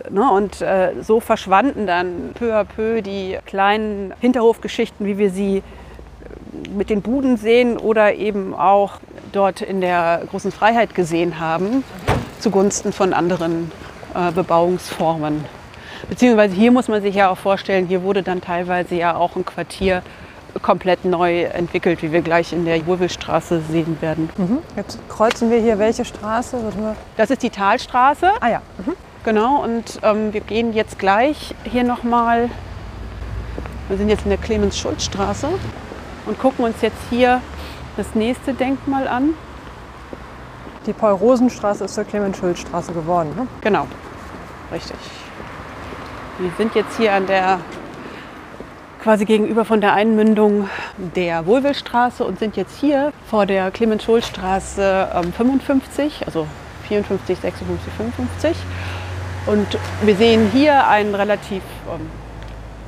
Ne, 0.09 0.31
Und 0.31 0.61
äh, 0.61 0.93
so 1.01 1.19
verschwanden 1.19 1.85
dann 1.85 2.31
peu 2.33 2.55
à 2.55 2.63
peu 2.63 3.03
die 3.03 3.37
kleinen 3.45 4.11
Hinterhofgeschichten, 4.21 5.05
wie 5.05 5.19
wir 5.19 5.29
sie 5.29 5.57
äh, 5.57 6.69
mit 6.75 6.89
den 6.89 7.03
Buden 7.03 7.37
sehen 7.37 7.77
oder 7.77 8.15
eben 8.15 8.55
auch 8.55 8.93
dort 9.31 9.61
in 9.61 9.81
der 9.81 10.23
großen 10.31 10.51
Freiheit 10.51 10.95
gesehen 10.95 11.39
haben, 11.39 11.83
zugunsten 12.39 12.91
von 12.91 13.13
anderen 13.13 13.71
äh, 14.15 14.31
Bebauungsformen. 14.31 15.45
Beziehungsweise 16.09 16.53
hier 16.55 16.71
muss 16.71 16.87
man 16.87 17.01
sich 17.01 17.15
ja 17.15 17.29
auch 17.29 17.37
vorstellen, 17.37 17.87
hier 17.87 18.03
wurde 18.03 18.23
dann 18.23 18.41
teilweise 18.41 18.95
ja 18.95 19.15
auch 19.15 19.35
ein 19.35 19.45
Quartier 19.45 20.01
komplett 20.61 21.05
neu 21.05 21.43
entwickelt, 21.43 22.01
wie 22.03 22.11
wir 22.11 22.21
gleich 22.21 22.53
in 22.53 22.65
der 22.65 22.85
Wurvelstraße 22.85 23.61
sehen 23.69 23.97
werden. 24.01 24.29
Jetzt 24.75 24.99
kreuzen 25.09 25.49
wir 25.49 25.59
hier 25.59 25.79
welche 25.79 26.05
Straße? 26.05 26.57
Das 27.17 27.29
ist 27.31 27.41
die 27.41 27.49
Talstraße, 27.49 28.31
Ah 28.39 28.49
ja. 28.49 28.61
genau, 29.23 29.63
und 29.63 29.99
ähm, 30.03 30.31
wir 30.31 30.41
gehen 30.41 30.73
jetzt 30.73 30.99
gleich 30.99 31.55
hier 31.63 31.83
nochmal, 31.83 32.49
wir 33.87 33.97
sind 33.97 34.09
jetzt 34.09 34.25
in 34.25 34.29
der 34.29 34.37
Clemens-Schulz-Straße 34.37 35.47
und 36.25 36.39
gucken 36.39 36.65
uns 36.65 36.81
jetzt 36.81 37.01
hier 37.09 37.41
das 37.97 38.13
nächste 38.13 38.53
Denkmal 38.53 39.07
an. 39.07 39.33
Die 40.85 40.93
Paul-Rosen-Straße 40.93 41.85
ist 41.85 41.95
zur 41.95 42.03
Clemens-Schulz-Straße 42.03 42.93
geworden. 42.93 43.29
Ne? 43.35 43.47
Genau, 43.61 43.87
richtig. 44.73 44.97
Wir 46.39 46.51
sind 46.57 46.75
jetzt 46.75 46.97
hier 46.97 47.13
an 47.13 47.27
der 47.27 47.59
quasi 49.03 49.25
gegenüber 49.25 49.65
von 49.65 49.81
der 49.81 49.93
Einmündung 49.93 50.69
der 50.97 51.45
Wohlwillstraße 51.45 52.23
und 52.23 52.39
sind 52.39 52.55
jetzt 52.55 52.79
hier 52.79 53.11
vor 53.27 53.45
der 53.45 53.69
Clemens-Scholl-Straße 53.69 55.09
ähm, 55.13 55.33
55, 55.33 56.25
also 56.25 56.47
54, 56.87 57.37
56, 57.37 57.93
55. 57.93 58.57
Und 59.45 59.77
wir 60.03 60.15
sehen 60.15 60.49
hier 60.53 60.87
ein 60.87 61.13
relativ 61.13 61.63
ähm, 61.93 62.09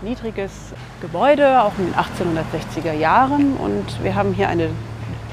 niedriges 0.02 0.52
Gebäude, 1.02 1.62
auch 1.62 1.74
in 1.78 1.88
den 1.88 1.95
1860er 1.95 2.93
Jahren. 2.93 3.58
Und 3.58 4.02
wir 4.02 4.15
haben 4.15 4.34
hier 4.34 4.48
eine 4.48 4.69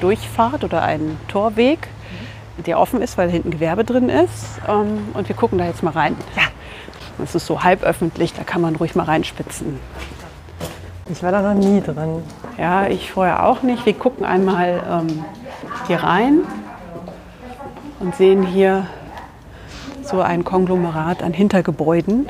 Durchfahrt 0.01 0.65
oder 0.65 0.83
einen 0.83 1.17
Torweg, 1.29 1.89
der 2.59 2.79
offen 2.79 3.03
ist, 3.03 3.19
weil 3.19 3.31
hinten 3.31 3.51
Gewerbe 3.51 3.85
drin 3.85 4.09
ist. 4.09 4.61
Ähm, 4.69 5.09
und 5.15 5.29
wir 5.29 5.37
gucken 5.37 5.59
da 5.59 5.67
jetzt 5.67 5.83
mal 5.83 5.91
rein. 5.91 6.17
Ja, 6.37 6.43
es 7.23 7.35
ist 7.35 7.47
so 7.47 7.63
halb 7.63 7.83
öffentlich, 7.83 8.35
da 8.35 8.45
kann 8.45 8.61
man 8.61 8.77
ruhig 8.77 8.95
mal 8.95 9.05
reinspitzen. 9.05 9.79
Ich 11.11 11.23
war 11.23 11.33
da 11.33 11.43
noch 11.43 11.55
nie 11.55 11.81
drin. 11.81 12.23
Ja, 12.59 12.87
ich 12.87 13.11
vorher 13.11 13.47
auch 13.47 13.63
nicht. 13.63 13.85
Wir 13.85 13.93
gucken 13.93 14.25
einmal 14.25 14.83
ähm, 14.89 15.25
hier 15.87 16.03
rein 16.03 16.41
und 18.01 18.15
sehen 18.15 18.47
hier 18.47 18.87
so 20.03 20.21
ein 20.21 20.45
Konglomerat 20.45 21.23
an 21.23 21.33
Hintergebäuden. 21.33 22.29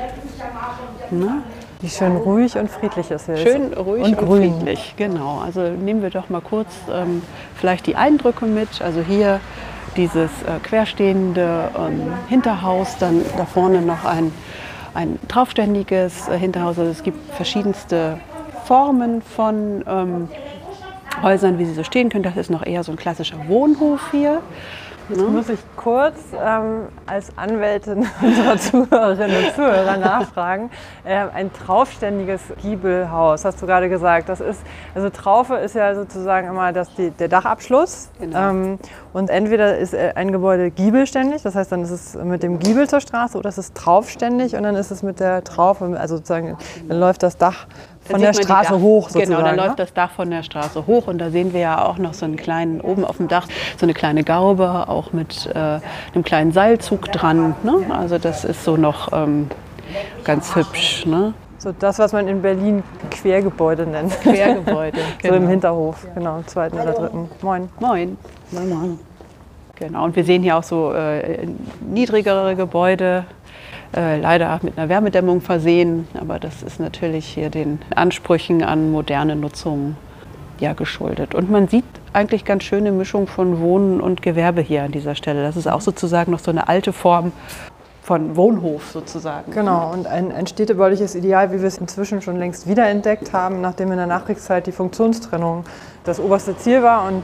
Ne? 1.10 1.42
Wie 1.80 1.88
schön 1.88 2.16
ruhig 2.16 2.56
und 2.56 2.70
friedlich 2.70 3.10
es 3.10 3.28
ist. 3.28 3.40
Schön 3.40 3.72
ruhig 3.72 4.04
und, 4.04 4.18
und 4.18 4.28
friedlich, 4.28 4.94
genau. 4.96 5.40
Also 5.44 5.62
nehmen 5.62 6.00
wir 6.00 6.10
doch 6.10 6.28
mal 6.28 6.40
kurz 6.40 6.68
ähm, 6.90 7.22
vielleicht 7.56 7.86
die 7.86 7.96
Eindrücke 7.96 8.46
mit. 8.46 8.80
Also 8.80 9.00
hier 9.00 9.40
dieses 9.96 10.30
äh, 10.42 10.58
querstehende 10.62 11.70
ähm, 11.76 12.12
Hinterhaus, 12.28 12.96
dann 12.98 13.22
da 13.36 13.44
vorne 13.44 13.82
noch 13.82 14.04
ein, 14.04 14.32
ein 14.94 15.18
draufständiges 15.28 16.28
äh, 16.28 16.38
Hinterhaus. 16.38 16.78
Also 16.78 16.90
es 16.90 17.02
gibt 17.02 17.34
verschiedenste 17.34 18.18
Formen 18.64 19.22
von 19.22 19.84
ähm, 19.86 20.28
Häusern, 21.22 21.58
wie 21.58 21.64
sie 21.64 21.74
so 21.74 21.84
stehen 21.84 22.08
können. 22.08 22.24
Das 22.24 22.36
ist 22.36 22.50
noch 22.50 22.64
eher 22.64 22.82
so 22.84 22.92
ein 22.92 22.96
klassischer 22.96 23.48
Wohnhof 23.48 24.10
hier. 24.10 24.40
Jetzt 25.08 25.18
ne? 25.18 25.24
muss 25.28 25.48
ich 25.48 25.60
kurz 25.76 26.16
ähm, 26.32 26.88
als 27.06 27.36
Anwältin 27.36 28.06
unserer 28.22 28.56
Zuhörerinnen 28.56 29.44
und 29.44 29.54
Zuhörer 29.54 29.96
nachfragen. 29.96 30.70
Äh, 31.04 31.26
ein 31.34 31.52
traufständiges 31.52 32.40
Giebelhaus, 32.60 33.44
hast 33.44 33.60
du 33.60 33.66
gerade 33.66 33.88
gesagt. 33.88 34.28
Das 34.28 34.40
ist, 34.40 34.60
also 34.94 35.10
Traufe 35.10 35.56
ist 35.56 35.74
ja 35.74 35.94
sozusagen 35.94 36.48
immer 36.48 36.72
das, 36.72 36.94
die, 36.94 37.10
der 37.10 37.28
Dachabschluss. 37.28 38.10
Genau. 38.20 38.50
Ähm, 38.50 38.78
und 39.12 39.30
entweder 39.30 39.76
ist 39.78 39.94
äh, 39.94 40.12
ein 40.14 40.32
Gebäude 40.32 40.70
giebelständig, 40.70 41.42
das 41.42 41.54
heißt, 41.54 41.72
dann 41.72 41.82
ist 41.82 41.90
es 41.90 42.14
mit 42.14 42.42
dem 42.42 42.58
Giebel 42.58 42.88
zur 42.88 43.00
Straße, 43.00 43.36
oder 43.36 43.48
es 43.48 43.58
ist 43.58 43.74
traufständig 43.74 44.56
und 44.56 44.62
dann 44.62 44.76
ist 44.76 44.90
es 44.90 45.02
mit 45.02 45.20
der 45.20 45.44
Traufe, 45.44 45.96
also 45.98 46.16
sozusagen, 46.16 46.56
dann 46.88 46.98
läuft 46.98 47.22
das 47.22 47.36
Dach 47.36 47.66
von 48.04 48.20
der 48.20 48.32
Straße 48.32 48.80
hoch 48.80 49.08
sozusagen. 49.08 49.30
Genau, 49.30 49.42
dann 49.42 49.56
ne? 49.56 49.66
läuft 49.66 49.78
das 49.78 49.94
Dach 49.94 50.10
von 50.10 50.30
der 50.30 50.42
Straße 50.42 50.86
hoch 50.86 51.06
und 51.06 51.18
da 51.18 51.30
sehen 51.30 51.52
wir 51.52 51.60
ja 51.60 51.84
auch 51.84 51.98
noch 51.98 52.14
so 52.14 52.24
einen 52.24 52.36
kleinen, 52.36 52.80
oben 52.80 53.04
auf 53.04 53.16
dem 53.16 53.28
Dach, 53.28 53.46
so 53.78 53.86
eine 53.86 53.94
kleine 53.94 54.24
Gaube, 54.24 54.88
auch 54.88 55.12
mit 55.12 55.48
äh, 55.54 55.58
einem 55.58 56.24
kleinen 56.24 56.52
Seilzug 56.52 57.10
dran. 57.12 57.54
Ne? 57.62 57.86
Also 57.90 58.18
das 58.18 58.44
ist 58.44 58.64
so 58.64 58.76
noch 58.76 59.12
ähm, 59.12 59.48
ganz 60.24 60.54
hübsch. 60.54 61.06
Ne? 61.06 61.34
So 61.58 61.70
das, 61.70 61.98
was 62.00 62.12
man 62.12 62.26
in 62.26 62.42
Berlin 62.42 62.82
Quergebäude 63.10 63.86
nennt. 63.86 64.20
Quergebäude, 64.20 64.98
genau. 65.20 65.34
So 65.34 65.34
im 65.34 65.48
Hinterhof, 65.48 66.06
genau, 66.14 66.38
im 66.38 66.46
zweiten 66.48 66.78
oder 66.78 66.92
dritten. 66.92 67.30
Moin. 67.40 67.68
Moin. 67.78 68.18
Moin, 68.50 68.68
moin. 68.68 68.98
Genau, 69.76 70.04
und 70.04 70.16
wir 70.16 70.24
sehen 70.24 70.42
hier 70.42 70.56
auch 70.56 70.62
so 70.62 70.92
äh, 70.92 71.46
niedrigere 71.80 72.56
Gebäude, 72.56 73.24
äh, 73.94 74.20
leider 74.20 74.58
mit 74.62 74.78
einer 74.78 74.88
Wärmedämmung 74.88 75.40
versehen. 75.40 76.08
Aber 76.18 76.38
das 76.38 76.62
ist 76.62 76.80
natürlich 76.80 77.26
hier 77.26 77.50
den 77.50 77.80
Ansprüchen 77.94 78.62
an 78.62 78.90
moderne 78.90 79.36
Nutzung 79.36 79.96
ja, 80.60 80.72
geschuldet. 80.72 81.34
Und 81.34 81.50
man 81.50 81.68
sieht 81.68 81.84
eigentlich 82.12 82.44
ganz 82.44 82.64
schöne 82.64 82.92
Mischung 82.92 83.26
von 83.26 83.60
Wohnen 83.60 84.00
und 84.00 84.22
Gewerbe 84.22 84.60
hier 84.60 84.84
an 84.84 84.92
dieser 84.92 85.14
Stelle. 85.14 85.42
Das 85.42 85.56
ist 85.56 85.66
auch 85.66 85.80
sozusagen 85.80 86.30
noch 86.30 86.38
so 86.38 86.50
eine 86.50 86.68
alte 86.68 86.92
Form 86.92 87.32
von 88.02 88.36
Wohnhof 88.36 88.90
sozusagen. 88.90 89.52
Genau, 89.52 89.92
und 89.92 90.06
ein, 90.06 90.32
ein 90.32 90.46
städtebauliches 90.46 91.14
Ideal, 91.14 91.52
wie 91.52 91.60
wir 91.60 91.68
es 91.68 91.78
inzwischen 91.78 92.20
schon 92.20 92.36
längst 92.36 92.68
wiederentdeckt 92.68 93.32
haben, 93.32 93.60
nachdem 93.60 93.92
in 93.92 93.96
der 93.96 94.08
Nachkriegszeit 94.08 94.66
die 94.66 94.72
Funktionstrennung 94.72 95.64
das 96.04 96.18
oberste 96.18 96.56
Ziel 96.56 96.82
war 96.82 97.06
und 97.06 97.22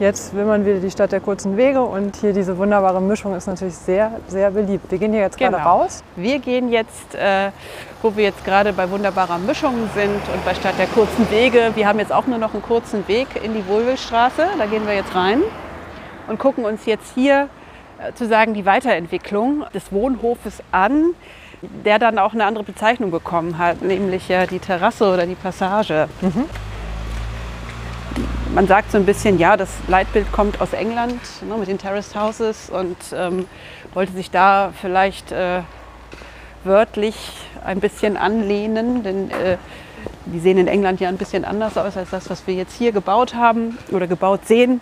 Jetzt 0.00 0.34
will 0.34 0.46
man 0.46 0.64
wieder 0.64 0.80
die 0.80 0.90
Stadt 0.90 1.12
der 1.12 1.20
kurzen 1.20 1.58
Wege 1.58 1.82
und 1.82 2.16
hier 2.16 2.32
diese 2.32 2.56
wunderbare 2.56 3.02
Mischung 3.02 3.34
ist 3.34 3.46
natürlich 3.46 3.74
sehr, 3.74 4.10
sehr 4.28 4.50
beliebt. 4.50 4.90
Wir 4.90 4.96
gehen 4.96 5.12
hier 5.12 5.20
jetzt 5.20 5.36
genau. 5.36 5.50
gerade 5.50 5.62
raus. 5.62 6.02
Wir 6.16 6.38
gehen 6.38 6.72
jetzt, 6.72 7.14
äh, 7.14 7.50
wo 8.00 8.16
wir 8.16 8.24
jetzt 8.24 8.42
gerade 8.46 8.72
bei 8.72 8.90
wunderbarer 8.90 9.36
Mischung 9.36 9.74
sind 9.94 10.22
und 10.32 10.42
bei 10.46 10.54
Stadt 10.54 10.78
der 10.78 10.86
kurzen 10.86 11.30
Wege. 11.30 11.72
Wir 11.74 11.86
haben 11.86 11.98
jetzt 11.98 12.14
auch 12.14 12.26
nur 12.26 12.38
noch 12.38 12.54
einen 12.54 12.62
kurzen 12.62 13.06
Weg 13.08 13.26
in 13.44 13.52
die 13.52 13.66
Wohlwillstraße. 13.68 14.46
Da 14.56 14.64
gehen 14.64 14.86
wir 14.86 14.94
jetzt 14.94 15.14
rein 15.14 15.42
und 16.28 16.38
gucken 16.38 16.64
uns 16.64 16.86
jetzt 16.86 17.12
hier 17.14 17.50
äh, 17.98 18.14
zu 18.14 18.26
sagen 18.26 18.54
die 18.54 18.64
Weiterentwicklung 18.64 19.66
des 19.74 19.92
Wohnhofes 19.92 20.62
an, 20.72 21.12
der 21.60 21.98
dann 21.98 22.18
auch 22.18 22.32
eine 22.32 22.46
andere 22.46 22.64
Bezeichnung 22.64 23.10
bekommen 23.10 23.58
hat, 23.58 23.82
nämlich 23.82 24.30
äh, 24.30 24.46
die 24.46 24.60
Terrasse 24.60 25.12
oder 25.12 25.26
die 25.26 25.34
Passage. 25.34 26.08
Mhm 26.22 26.46
man 28.54 28.66
sagt 28.66 28.90
so 28.90 28.98
ein 28.98 29.06
bisschen, 29.06 29.38
ja, 29.38 29.56
das 29.56 29.70
Leitbild 29.86 30.32
kommt 30.32 30.60
aus 30.60 30.72
England 30.72 31.20
ne, 31.46 31.56
mit 31.56 31.68
den 31.68 31.78
Terraced 31.78 32.14
Houses 32.16 32.70
und 32.70 32.96
ähm, 33.12 33.46
wollte 33.94 34.12
sich 34.12 34.30
da 34.30 34.72
vielleicht 34.80 35.32
äh, 35.32 35.62
wörtlich 36.64 37.16
ein 37.64 37.80
bisschen 37.80 38.16
anlehnen, 38.16 39.02
denn 39.02 39.30
äh, 39.30 39.56
die 40.26 40.40
sehen 40.40 40.58
in 40.58 40.66
England 40.66 41.00
ja 41.00 41.08
ein 41.08 41.16
bisschen 41.16 41.44
anders 41.44 41.76
aus 41.76 41.96
als 41.96 42.10
das, 42.10 42.30
was 42.30 42.46
wir 42.46 42.54
jetzt 42.54 42.76
hier 42.76 42.92
gebaut 42.92 43.34
haben 43.34 43.78
oder 43.90 44.06
gebaut 44.06 44.46
sehen. 44.46 44.80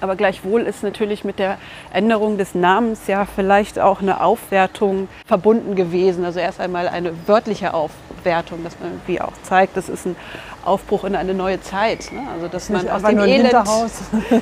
Aber 0.00 0.16
gleichwohl 0.16 0.62
ist 0.62 0.82
natürlich 0.82 1.24
mit 1.24 1.38
der 1.38 1.58
Änderung 1.92 2.38
des 2.38 2.54
Namens 2.54 3.06
ja 3.06 3.26
vielleicht 3.26 3.78
auch 3.78 4.00
eine 4.00 4.22
Aufwertung 4.22 5.08
verbunden 5.26 5.76
gewesen. 5.76 6.24
Also 6.24 6.40
erst 6.40 6.60
einmal 6.60 6.88
eine 6.88 7.12
wörtliche 7.28 7.74
Aufwertung, 7.74 8.64
dass 8.64 8.78
man 8.80 8.92
irgendwie 8.92 9.20
auch 9.20 9.32
zeigt, 9.42 9.76
das 9.76 9.88
ist 9.88 10.06
ein 10.06 10.16
Aufbruch 10.64 11.04
in 11.04 11.16
eine 11.16 11.34
neue 11.34 11.60
Zeit. 11.60 12.12
Ne? 12.12 12.20
Also 12.34 12.48
dass 12.48 12.68
man 12.68 12.88
aus 12.88 13.02
dem 13.02 13.18
Elend 13.18 13.52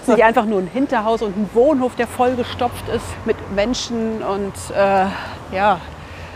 nicht 0.07 0.23
einfach 0.25 0.45
nur 0.45 0.61
ein 0.61 0.67
Hinterhaus 0.67 1.23
und 1.23 1.37
ein 1.37 1.51
Wohnhof, 1.55 1.97
der 1.97 2.07
vollgestopft 2.07 2.89
ist 2.89 3.07
mit 3.25 3.37
Menschen 3.55 4.23
und 4.23 4.55
äh, 4.75 5.07
ja, 5.55 5.81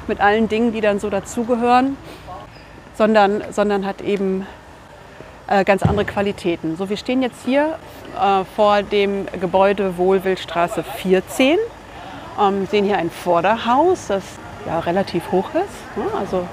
mit 0.09 0.21
allen 0.21 0.49
Dingen, 0.49 0.73
die 0.73 0.81
dann 0.81 0.99
so 0.99 1.11
dazugehören, 1.11 1.97
sondern, 2.95 3.43
sondern 3.51 3.87
hat 3.87 4.01
eben 4.01 4.47
ganz 5.65 5.83
andere 5.83 6.05
Qualitäten. 6.05 6.77
So, 6.77 6.89
wir 6.89 6.97
stehen 6.97 7.23
jetzt 7.23 7.45
hier 7.45 7.79
äh, 8.21 8.45
vor 8.57 8.83
dem 8.83 9.27
Gebäude 9.41 9.97
Wohlwildstraße 9.99 10.83
14, 10.83 11.59
ähm, 12.41 12.67
sehen 12.71 12.85
hier 12.85 12.99
ein 12.99 13.11
Vorderhaus, 13.11 14.07
das 14.09 14.25
ja, 14.67 14.79
relativ 14.81 15.31
hoch 15.31 15.51
ist. 15.51 15.97
Ne? 15.97 16.05
Also 16.19 16.47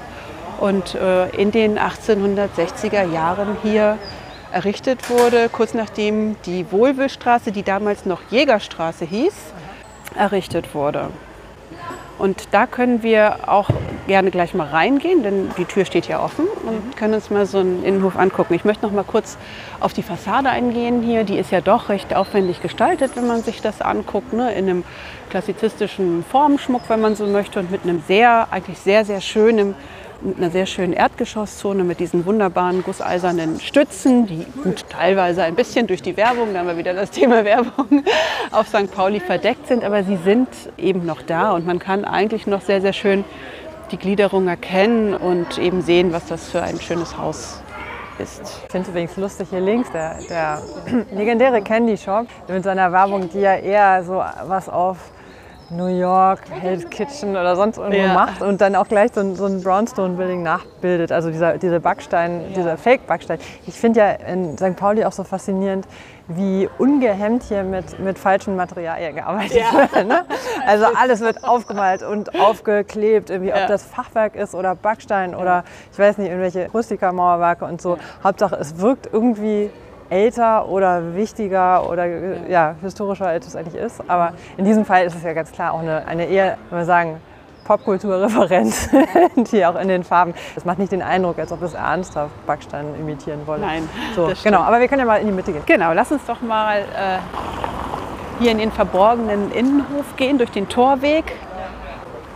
und 0.60 0.94
äh, 0.94 1.28
in 1.30 1.50
den 1.50 1.78
1860er 1.78 3.10
Jahren 3.10 3.56
hier 3.62 3.98
errichtet 4.52 5.08
wurde, 5.08 5.48
kurz 5.48 5.74
nachdem 5.74 6.36
die 6.44 6.70
Wohlwillstraße, 6.70 7.50
die 7.50 7.62
damals 7.62 8.04
noch 8.04 8.20
Jägerstraße 8.30 9.06
hieß, 9.06 9.34
errichtet 10.16 10.74
wurde. 10.74 11.08
Und 12.20 12.48
da 12.50 12.66
können 12.66 13.02
wir 13.02 13.48
auch 13.48 13.70
gerne 14.06 14.30
gleich 14.30 14.52
mal 14.52 14.66
reingehen, 14.66 15.22
denn 15.22 15.48
die 15.56 15.64
Tür 15.64 15.86
steht 15.86 16.06
ja 16.06 16.22
offen 16.22 16.44
und 16.66 16.94
können 16.94 17.14
uns 17.14 17.30
mal 17.30 17.46
so 17.46 17.60
einen 17.60 17.82
Innenhof 17.82 18.18
angucken. 18.18 18.52
Ich 18.52 18.62
möchte 18.66 18.84
noch 18.84 18.92
mal 18.92 19.04
kurz 19.04 19.38
auf 19.80 19.94
die 19.94 20.02
Fassade 20.02 20.50
eingehen 20.50 21.00
hier. 21.00 21.24
Die 21.24 21.38
ist 21.38 21.50
ja 21.50 21.62
doch 21.62 21.88
recht 21.88 22.14
aufwendig 22.14 22.60
gestaltet, 22.60 23.12
wenn 23.14 23.26
man 23.26 23.42
sich 23.42 23.62
das 23.62 23.80
anguckt, 23.80 24.34
ne? 24.34 24.52
in 24.52 24.68
einem 24.68 24.84
klassizistischen 25.30 26.22
Formenschmuck, 26.22 26.82
wenn 26.88 27.00
man 27.00 27.14
so 27.14 27.26
möchte, 27.26 27.58
und 27.58 27.70
mit 27.70 27.84
einem 27.84 28.02
sehr, 28.06 28.48
eigentlich 28.50 28.78
sehr, 28.78 29.06
sehr 29.06 29.22
schönen 29.22 29.74
mit 30.22 30.38
einer 30.38 30.50
sehr 30.50 30.66
schönen 30.66 30.92
Erdgeschosszone 30.92 31.84
mit 31.84 32.00
diesen 32.00 32.26
wunderbaren 32.26 32.82
gusseisernen 32.82 33.60
Stützen, 33.60 34.26
die 34.26 34.44
gut 34.62 34.84
teilweise 34.88 35.42
ein 35.42 35.54
bisschen 35.54 35.86
durch 35.86 36.02
die 36.02 36.16
Werbung, 36.16 36.52
da 36.52 36.60
haben 36.60 36.68
wir 36.68 36.76
wieder 36.76 36.94
das 36.94 37.10
Thema 37.10 37.44
Werbung, 37.44 38.04
auf 38.50 38.68
St. 38.68 38.92
Pauli 38.94 39.20
verdeckt 39.20 39.66
sind, 39.66 39.84
aber 39.84 40.04
sie 40.04 40.16
sind 40.16 40.48
eben 40.76 41.06
noch 41.06 41.22
da 41.22 41.52
und 41.52 41.66
man 41.66 41.78
kann 41.78 42.04
eigentlich 42.04 42.46
noch 42.46 42.60
sehr, 42.60 42.80
sehr 42.80 42.92
schön 42.92 43.24
die 43.90 43.96
Gliederung 43.96 44.46
erkennen 44.46 45.14
und 45.14 45.58
eben 45.58 45.82
sehen, 45.82 46.12
was 46.12 46.26
das 46.26 46.48
für 46.48 46.62
ein 46.62 46.80
schönes 46.80 47.16
Haus 47.16 47.62
ist. 48.18 48.60
Ich 48.66 48.70
finde 48.70 48.90
übrigens 48.90 49.16
lustig 49.16 49.48
hier 49.50 49.60
links, 49.60 49.90
der, 49.90 50.18
der 50.28 50.62
legendäre 51.12 51.62
Candy 51.62 51.96
Shop 51.96 52.26
mit 52.46 52.62
seiner 52.62 52.92
Werbung, 52.92 53.28
die 53.30 53.40
ja 53.40 53.54
eher 53.54 54.04
so 54.04 54.22
was 54.44 54.68
auf 54.68 54.98
New 55.70 55.86
York, 55.86 56.40
Hell's 56.50 56.88
Kitchen 56.90 57.30
oder 57.30 57.54
sonst 57.56 57.78
irgendwo 57.78 57.98
Ja. 57.98 58.12
macht 58.14 58.42
und 58.42 58.60
dann 58.60 58.74
auch 58.74 58.88
gleich 58.88 59.12
so 59.14 59.20
ein, 59.20 59.36
so 59.36 59.46
ein 59.46 59.62
Brownstone-Building 59.62 60.42
nachbildet. 60.42 61.12
Also 61.12 61.30
dieser, 61.30 61.58
diese 61.58 61.78
Backstein, 61.80 62.52
dieser 62.56 62.76
Fake-Backstein. 62.76 63.38
Ich 63.66 63.74
finde 63.78 64.00
ja 64.00 64.10
in 64.10 64.58
St. 64.58 64.74
Pauli 64.76 65.04
auch 65.04 65.12
so 65.12 65.22
faszinierend, 65.22 65.86
wie 66.26 66.68
ungehemmt 66.78 67.44
hier 67.44 67.62
mit, 67.64 67.98
mit 68.00 68.18
falschen 68.18 68.56
Materialien 68.56 69.14
gearbeitet 69.16 69.62
wird. 69.72 70.06
Ne? 70.06 70.24
Also 70.66 70.86
alles 70.94 71.20
wird 71.20 71.42
aufgemalt 71.42 72.02
und 72.02 72.38
aufgeklebt, 72.38 73.30
irgendwie, 73.30 73.50
Ja. 73.50 73.62
ob 73.62 73.66
das 73.68 73.82
Fachwerk 73.84 74.36
ist 74.36 74.54
oder 74.54 74.74
Backstein 74.74 75.34
oder 75.34 75.64
ich 75.92 75.98
weiß 75.98 76.18
nicht, 76.18 76.28
irgendwelche 76.28 76.70
Rustiker-Mauerwerke 76.72 77.64
und 77.64 77.80
so. 77.80 77.96
Hauptsache, 78.22 78.56
es 78.56 78.78
wirkt 78.78 79.08
irgendwie 79.12 79.70
älter 80.10 80.68
oder 80.68 81.14
wichtiger 81.14 81.88
oder 81.88 82.06
äh, 82.06 82.50
ja, 82.50 82.74
historischer, 82.82 83.26
als 83.26 83.46
es 83.46 83.56
eigentlich 83.56 83.80
ist. 83.80 84.02
Aber 84.08 84.32
in 84.56 84.64
diesem 84.64 84.84
Fall 84.84 85.06
ist 85.06 85.14
es 85.14 85.22
ja 85.22 85.32
ganz 85.32 85.52
klar 85.52 85.72
auch 85.72 85.80
eine, 85.80 86.06
eine 86.06 86.26
eher, 86.26 86.58
wenn 86.68 86.78
wir 86.80 86.84
sagen, 86.84 87.20
Popkulturreferenz, 87.64 88.90
die 89.52 89.64
auch 89.64 89.76
in 89.76 89.86
den 89.86 90.02
Farben. 90.02 90.34
Das 90.56 90.64
macht 90.64 90.80
nicht 90.80 90.90
den 90.90 91.02
Eindruck, 91.02 91.38
als 91.38 91.52
ob 91.52 91.62
es 91.62 91.74
ernsthaft 91.74 92.32
Backstein 92.44 92.86
imitieren 92.98 93.46
wolle. 93.46 93.60
Nein, 93.60 93.88
so, 94.16 94.32
genau. 94.42 94.60
Aber 94.62 94.80
wir 94.80 94.88
können 94.88 95.00
ja 95.00 95.06
mal 95.06 95.20
in 95.20 95.28
die 95.28 95.32
Mitte 95.32 95.52
gehen. 95.52 95.62
Genau, 95.66 95.92
lass 95.92 96.10
uns 96.10 96.24
doch 96.26 96.40
mal 96.40 96.80
äh, 96.80 97.18
hier 98.40 98.50
in 98.50 98.58
den 98.58 98.72
verborgenen 98.72 99.52
Innenhof 99.52 100.16
gehen, 100.16 100.38
durch 100.38 100.50
den 100.50 100.68
Torweg. 100.68 101.32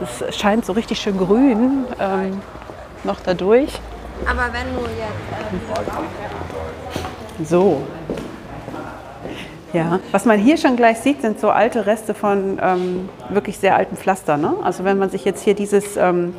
Es 0.01 0.37
scheint 0.37 0.65
so 0.65 0.73
richtig 0.73 1.01
schön 1.01 1.19
grün 1.19 1.87
ähm, 1.99 2.41
noch 3.03 3.19
dadurch. 3.25 3.81
Aber 4.27 4.53
wenn 4.53 4.75
du 4.75 4.83
jetzt 4.83 6.44
So. 7.43 7.83
Ja, 9.73 9.99
was 10.13 10.25
man 10.25 10.39
hier 10.39 10.57
schon 10.57 10.77
gleich 10.77 10.99
sieht, 10.99 11.21
sind 11.21 11.41
so 11.41 11.51
alte 11.51 11.87
Reste 11.87 12.15
von 12.15 12.61
ähm, 12.63 13.09
wirklich 13.29 13.59
sehr 13.59 13.75
alten 13.77 13.97
Pflaster. 13.97 14.37
Ne? 14.37 14.55
Also 14.63 14.85
wenn 14.85 14.99
man 14.99 15.11
sich 15.11 15.25
jetzt 15.25 15.43
hier 15.43 15.55
dieses, 15.55 15.97
ähm, 15.97 16.37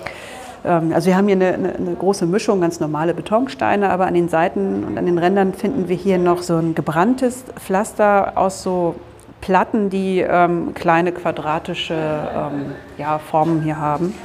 ähm, 0.63 0.93
also 0.93 1.08
wir 1.08 1.17
haben 1.17 1.27
hier 1.27 1.36
eine, 1.36 1.53
eine, 1.53 1.75
eine 1.75 1.95
große 1.95 2.25
Mischung, 2.25 2.62
ganz 2.62 2.79
normale 2.79 3.13
Betonsteine, 3.13 3.89
aber 3.89 4.08
an 4.08 4.13
den 4.13 4.29
Seiten 4.29 4.86
und 4.86 4.97
an 4.97 5.05
den 5.05 5.17
Rändern 5.17 5.53
finden 5.53 5.89
wir 5.89 5.97
hier 5.97 6.17
noch 6.17 6.41
so 6.41 6.55
ein 6.55 6.75
gebranntes 6.75 7.43
Pflaster 7.60 8.38
aus 8.38 8.63
so 8.63 8.95
Platten, 9.41 9.89
die 9.89 10.21
ähm, 10.21 10.73
kleine 10.73 11.12
quadratische 11.12 11.93
ähm, 11.93 12.71
ja, 12.97 13.19
Formen 13.19 13.62
hier 13.63 13.77
haben. 13.77 14.15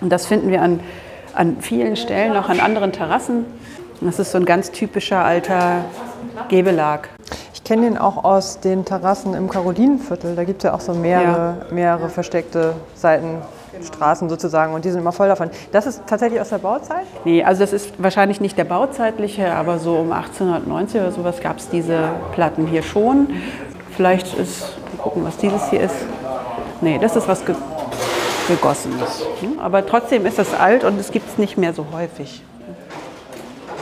Und 0.00 0.10
das 0.10 0.26
finden 0.26 0.50
wir 0.50 0.60
an, 0.60 0.80
an 1.34 1.58
vielen 1.60 1.94
Stellen, 1.94 2.36
auch 2.36 2.48
an 2.48 2.58
anderen 2.58 2.90
Terrassen. 2.90 3.44
Das 4.02 4.18
ist 4.18 4.32
so 4.32 4.38
ein 4.38 4.46
ganz 4.46 4.70
typischer 4.70 5.22
alter 5.22 5.84
Gebelag. 6.48 7.10
Ich 7.52 7.62
kenne 7.62 7.82
den 7.82 7.98
auch 7.98 8.24
aus 8.24 8.58
den 8.58 8.86
Terrassen 8.86 9.34
im 9.34 9.50
Karolinenviertel. 9.50 10.34
Da 10.34 10.44
gibt 10.44 10.64
es 10.64 10.64
ja 10.64 10.74
auch 10.74 10.80
so 10.80 10.94
mehrere, 10.94 11.66
mehrere 11.70 12.08
versteckte 12.08 12.72
Seitenstraßen 12.94 14.30
sozusagen 14.30 14.72
und 14.72 14.86
die 14.86 14.90
sind 14.90 15.00
immer 15.00 15.12
voll 15.12 15.28
davon. 15.28 15.50
Das 15.70 15.86
ist 15.86 16.02
tatsächlich 16.06 16.40
aus 16.40 16.48
der 16.48 16.58
Bauzeit? 16.58 17.04
Nee, 17.24 17.44
also 17.44 17.60
das 17.60 17.74
ist 17.74 18.02
wahrscheinlich 18.02 18.40
nicht 18.40 18.56
der 18.56 18.64
bauzeitliche, 18.64 19.52
aber 19.52 19.78
so 19.78 19.96
um 19.96 20.12
1890 20.12 21.00
oder 21.00 21.12
sowas 21.12 21.40
gab 21.40 21.58
es 21.58 21.68
diese 21.68 22.08
Platten 22.32 22.66
hier 22.66 22.82
schon. 22.82 23.28
Vielleicht 23.94 24.34
ist, 24.38 24.78
mal 24.96 25.02
gucken, 25.02 25.24
was 25.24 25.36
dieses 25.36 25.68
hier 25.68 25.82
ist. 25.82 26.06
Nee, 26.80 26.98
das 26.98 27.16
ist 27.16 27.28
was 27.28 27.44
ge 27.44 27.54
gegossenes. 28.48 29.26
Hm? 29.40 29.60
Aber 29.60 29.86
trotzdem 29.86 30.24
ist 30.24 30.38
das 30.38 30.54
alt 30.54 30.84
und 30.84 30.98
es 30.98 31.12
gibt 31.12 31.28
es 31.28 31.38
nicht 31.38 31.58
mehr 31.58 31.74
so 31.74 31.84
häufig. 31.92 32.42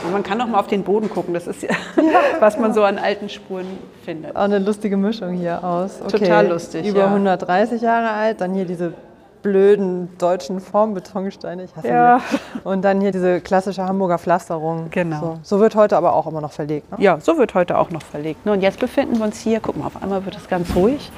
Und 0.05 0.11
man 0.11 0.23
kann 0.23 0.39
auch 0.41 0.47
mal 0.47 0.59
auf 0.59 0.67
den 0.67 0.83
Boden 0.83 1.09
gucken, 1.09 1.33
das 1.33 1.47
ist 1.47 1.61
ja, 1.63 1.69
was 2.39 2.57
man 2.57 2.73
so 2.73 2.83
an 2.83 2.97
alten 2.97 3.29
Spuren 3.29 3.65
findet. 4.03 4.35
Auch 4.35 4.41
eine 4.41 4.59
lustige 4.59 4.97
Mischung 4.97 5.33
hier 5.33 5.63
aus. 5.63 5.99
Okay. 6.03 6.19
Total 6.19 6.47
lustig, 6.47 6.87
Über 6.87 6.99
ja. 7.01 7.05
130 7.07 7.81
Jahre 7.81 8.11
alt, 8.11 8.41
dann 8.41 8.53
hier 8.53 8.65
diese 8.65 8.93
blöden 9.41 10.09
deutschen 10.17 10.59
Formbetonsteine, 10.59 11.63
ich 11.63 11.75
hasse 11.75 11.87
Ja. 11.87 12.17
die. 12.31 12.67
Und 12.67 12.81
dann 12.83 12.99
hier 12.99 13.11
diese 13.11 13.39
klassische 13.39 13.85
Hamburger 13.85 14.17
Pflasterung. 14.17 14.87
Genau. 14.91 15.39
So, 15.43 15.55
so 15.55 15.59
wird 15.61 15.75
heute 15.75 15.95
aber 15.95 16.13
auch 16.13 16.27
immer 16.27 16.41
noch 16.41 16.51
verlegt. 16.51 16.91
Ne? 16.91 16.97
Ja, 17.03 17.19
so 17.21 17.37
wird 17.37 17.53
heute 17.53 17.77
auch 17.77 17.89
noch 17.89 18.01
verlegt. 18.03 18.45
ne? 18.45 18.51
Und 18.51 18.61
jetzt 18.61 18.79
befinden 18.79 19.17
wir 19.17 19.23
uns 19.25 19.39
hier, 19.39 19.59
guck 19.61 19.77
mal, 19.77 19.85
auf 19.87 20.01
einmal 20.03 20.25
wird 20.25 20.35
es 20.35 20.47
ganz 20.49 20.75
ruhig. 20.75 21.09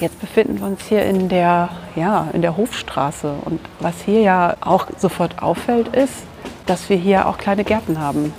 Jetzt 0.00 0.20
befinden 0.20 0.58
wir 0.58 0.66
uns 0.66 0.82
hier 0.82 1.04
in 1.04 1.28
der, 1.28 1.68
ja, 1.94 2.26
in 2.32 2.42
der 2.42 2.56
Hofstraße. 2.56 3.32
Und 3.44 3.60
was 3.78 4.00
hier 4.00 4.20
ja 4.22 4.54
auch 4.60 4.86
sofort 4.98 5.40
auffällt, 5.40 5.94
ist, 5.94 6.24
dass 6.66 6.88
wir 6.88 6.96
hier 6.96 7.26
auch 7.26 7.38
kleine 7.38 7.64
Gärten 7.64 8.00
haben. 8.00 8.32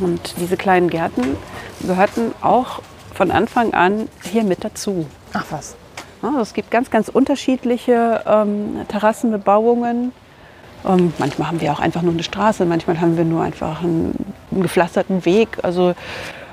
Und 0.00 0.34
diese 0.38 0.56
kleinen 0.56 0.90
Gärten 0.90 1.36
gehörten 1.80 2.32
auch 2.42 2.80
von 3.14 3.30
Anfang 3.30 3.72
an 3.72 4.08
hier 4.22 4.44
mit 4.44 4.64
dazu. 4.64 5.06
Ach 5.32 5.44
was. 5.50 5.76
Also 6.22 6.40
es 6.40 6.54
gibt 6.54 6.70
ganz, 6.70 6.90
ganz 6.90 7.08
unterschiedliche 7.08 8.22
ähm, 8.26 8.80
Terrassenbebauungen. 8.88 10.12
Ähm, 10.86 11.12
manchmal 11.18 11.48
haben 11.48 11.60
wir 11.60 11.72
auch 11.72 11.80
einfach 11.80 12.02
nur 12.02 12.12
eine 12.12 12.22
Straße, 12.22 12.64
manchmal 12.64 13.00
haben 13.00 13.16
wir 13.16 13.24
nur 13.24 13.42
einfach 13.42 13.82
einen, 13.82 14.34
einen 14.50 14.62
gepflasterten 14.62 15.24
Weg. 15.24 15.48
Also, 15.62 15.94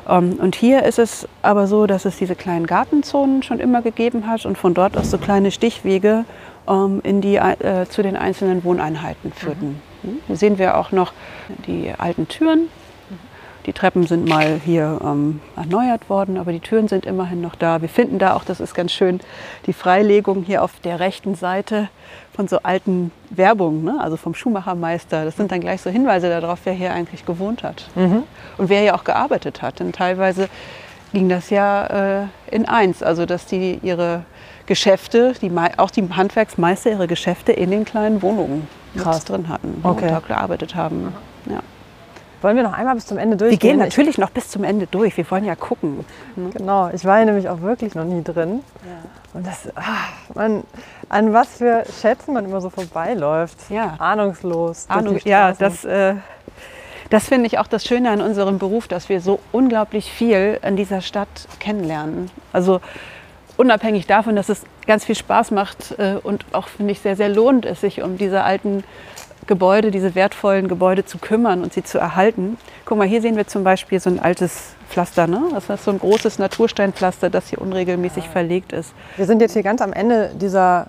ähm, 0.07 0.33
und 0.33 0.55
hier 0.55 0.83
ist 0.83 0.99
es 0.99 1.27
aber 1.41 1.67
so, 1.67 1.85
dass 1.85 2.05
es 2.05 2.17
diese 2.17 2.35
kleinen 2.35 2.67
Gartenzonen 2.67 3.43
schon 3.43 3.59
immer 3.59 3.81
gegeben 3.81 4.27
hat 4.27 4.45
und 4.45 4.57
von 4.57 4.73
dort 4.73 4.97
aus 4.97 5.11
so 5.11 5.17
kleine 5.17 5.51
Stichwege 5.51 6.25
ähm, 6.67 7.01
in 7.03 7.21
die, 7.21 7.35
äh, 7.35 7.85
zu 7.89 8.03
den 8.03 8.15
einzelnen 8.15 8.63
Wohneinheiten 8.63 9.31
führten. 9.31 9.67
Hm? 9.67 9.92
Hier 10.27 10.35
sehen 10.35 10.57
wir 10.57 10.77
auch 10.77 10.91
noch 10.91 11.13
die 11.67 11.93
alten 11.97 12.27
Türen. 12.27 12.69
Die 13.65 13.71
Treppen 13.71 14.05
sind 14.05 14.27
mal 14.27 14.59
hier 14.63 14.99
ähm, 15.01 15.39
erneuert 15.55 16.09
worden, 16.09 16.37
aber 16.37 16.51
die 16.51 16.59
Türen 16.59 16.89
sind 16.89 17.05
immerhin 17.05 17.39
noch 17.39 17.55
da. 17.55 17.81
Wir 17.81 17.87
finden 17.87 18.19
da 18.19 18.33
auch, 18.33 18.43
das 18.43 18.59
ist 18.59 18.73
ganz 18.73 18.91
schön, 18.91 19.21
die 19.67 19.73
Freilegung 19.73 20.43
hier 20.43 20.63
auf 20.63 20.79
der 20.83 20.99
rechten 20.99 21.35
Seite 21.35 21.87
von 22.35 22.49
so 22.49 22.59
alten 22.63 23.11
Werbungen, 23.29 23.85
ne? 23.85 23.99
also 24.01 24.17
vom 24.17 24.35
Schuhmachermeister. 24.35 25.23
Das 25.23 25.37
sind 25.37 25.51
dann 25.51 25.61
gleich 25.61 25.81
so 25.81 25.89
Hinweise 25.89 26.27
darauf, 26.27 26.59
wer 26.65 26.73
hier 26.73 26.93
eigentlich 26.93 27.25
gewohnt 27.25 27.63
hat 27.63 27.89
und 28.57 28.69
wer 28.69 28.81
hier 28.81 28.95
auch 28.95 29.05
gearbeitet 29.05 29.61
hat. 29.61 29.79
Denn 29.79 29.93
teilweise 29.93 30.49
ging 31.13 31.29
das 31.29 31.49
ja 31.49 32.23
äh, 32.23 32.25
in 32.51 32.65
eins, 32.67 33.01
also 33.01 33.25
dass 33.25 33.45
die 33.45 33.79
ihre 33.81 34.25
Geschäfte, 34.65 35.33
die, 35.41 35.51
auch 35.77 35.91
die 35.91 36.07
Handwerksmeister 36.09 36.91
ihre 36.91 37.07
Geschäfte 37.07 37.51
in 37.51 37.71
den 37.71 37.85
kleinen 37.85 38.21
Wohnungen 38.21 38.67
Krass. 38.97 39.25
drin 39.25 39.49
hatten 39.49 39.79
Okay. 39.83 40.09
und 40.09 40.15
auch 40.15 40.27
gearbeitet 40.27 40.75
haben. 40.75 41.13
Ja. 41.49 41.59
Wollen 42.41 42.57
wir 42.57 42.63
noch 42.63 42.73
einmal 42.73 42.95
bis 42.95 43.05
zum 43.05 43.17
Ende 43.17 43.39
Wir 43.39 43.47
durchgehen? 43.49 43.71
gehen 43.71 43.79
natürlich 43.79 44.17
noch 44.17 44.29
bis 44.29 44.49
zum 44.49 44.63
Ende 44.65 44.85
durch. 44.87 45.15
Wir 45.15 45.29
wollen 45.31 45.45
ja 45.45 45.55
gucken. 45.55 46.03
Ich, 46.35 46.55
genau, 46.57 46.89
ich 46.93 47.05
war 47.05 47.17
hier 47.17 47.25
nämlich 47.25 47.47
auch 47.47 47.61
wirklich 47.61 47.95
noch 47.95 48.03
nie 48.03 48.21
drin. 48.23 48.59
Und 49.33 49.47
das, 49.47 49.69
ah, 49.75 49.81
man, 50.35 50.63
an 51.09 51.31
was 51.33 51.57
für 51.57 51.83
Schätzen 52.01 52.33
man 52.33 52.43
immer 52.45 52.59
so 52.59 52.69
vorbeiläuft. 52.69 53.57
Ja. 53.69 53.95
Ahnungslos. 53.97 54.85
Ahnung, 54.89 55.19
ja, 55.23 55.53
das, 55.53 55.85
äh, 55.85 56.15
das 57.09 57.27
finde 57.27 57.47
ich 57.47 57.59
auch 57.59 57.67
das 57.67 57.85
Schöne 57.85 58.09
an 58.11 58.21
unserem 58.21 58.59
Beruf, 58.59 58.87
dass 58.89 59.07
wir 59.07 59.21
so 59.21 59.39
unglaublich 59.53 60.11
viel 60.11 60.59
in 60.63 60.75
dieser 60.75 60.99
Stadt 61.01 61.47
kennenlernen. 61.59 62.29
Also 62.51 62.81
unabhängig 63.57 64.07
davon, 64.07 64.35
dass 64.35 64.49
es 64.49 64.63
ganz 64.87 65.05
viel 65.05 65.15
Spaß 65.15 65.51
macht 65.51 65.97
äh, 65.97 66.15
und 66.21 66.45
auch, 66.53 66.67
finde 66.67 66.91
ich, 66.91 66.99
sehr, 66.99 67.15
sehr 67.15 67.29
lohnt 67.29 67.65
es, 67.65 67.81
sich 67.81 68.01
um 68.01 68.17
diese 68.17 68.43
alten 68.43 68.83
Gebäude, 69.47 69.91
diese 69.91 70.15
wertvollen 70.15 70.67
Gebäude 70.67 71.05
zu 71.05 71.17
kümmern 71.17 71.63
und 71.63 71.73
sie 71.73 71.83
zu 71.83 71.97
erhalten. 71.97 72.57
Guck 72.85 72.97
mal, 72.97 73.07
hier 73.07 73.21
sehen 73.21 73.35
wir 73.35 73.45
zum 73.47 73.63
Beispiel 73.63 73.99
so 73.99 74.09
ein 74.09 74.19
altes 74.19 74.73
Pflaster. 74.89 75.27
Ne? 75.27 75.41
Das 75.53 75.69
ist 75.69 75.83
so 75.83 75.91
ein 75.91 75.99
großes 75.99 76.39
Natursteinpflaster, 76.39 77.29
das 77.29 77.49
hier 77.49 77.59
unregelmäßig 77.61 78.29
verlegt 78.29 78.71
ist. 78.71 78.93
Wir 79.17 79.25
sind 79.25 79.41
jetzt 79.41 79.53
hier 79.53 79.63
ganz 79.63 79.81
am 79.81 79.91
Ende 79.91 80.31
dieser 80.35 80.87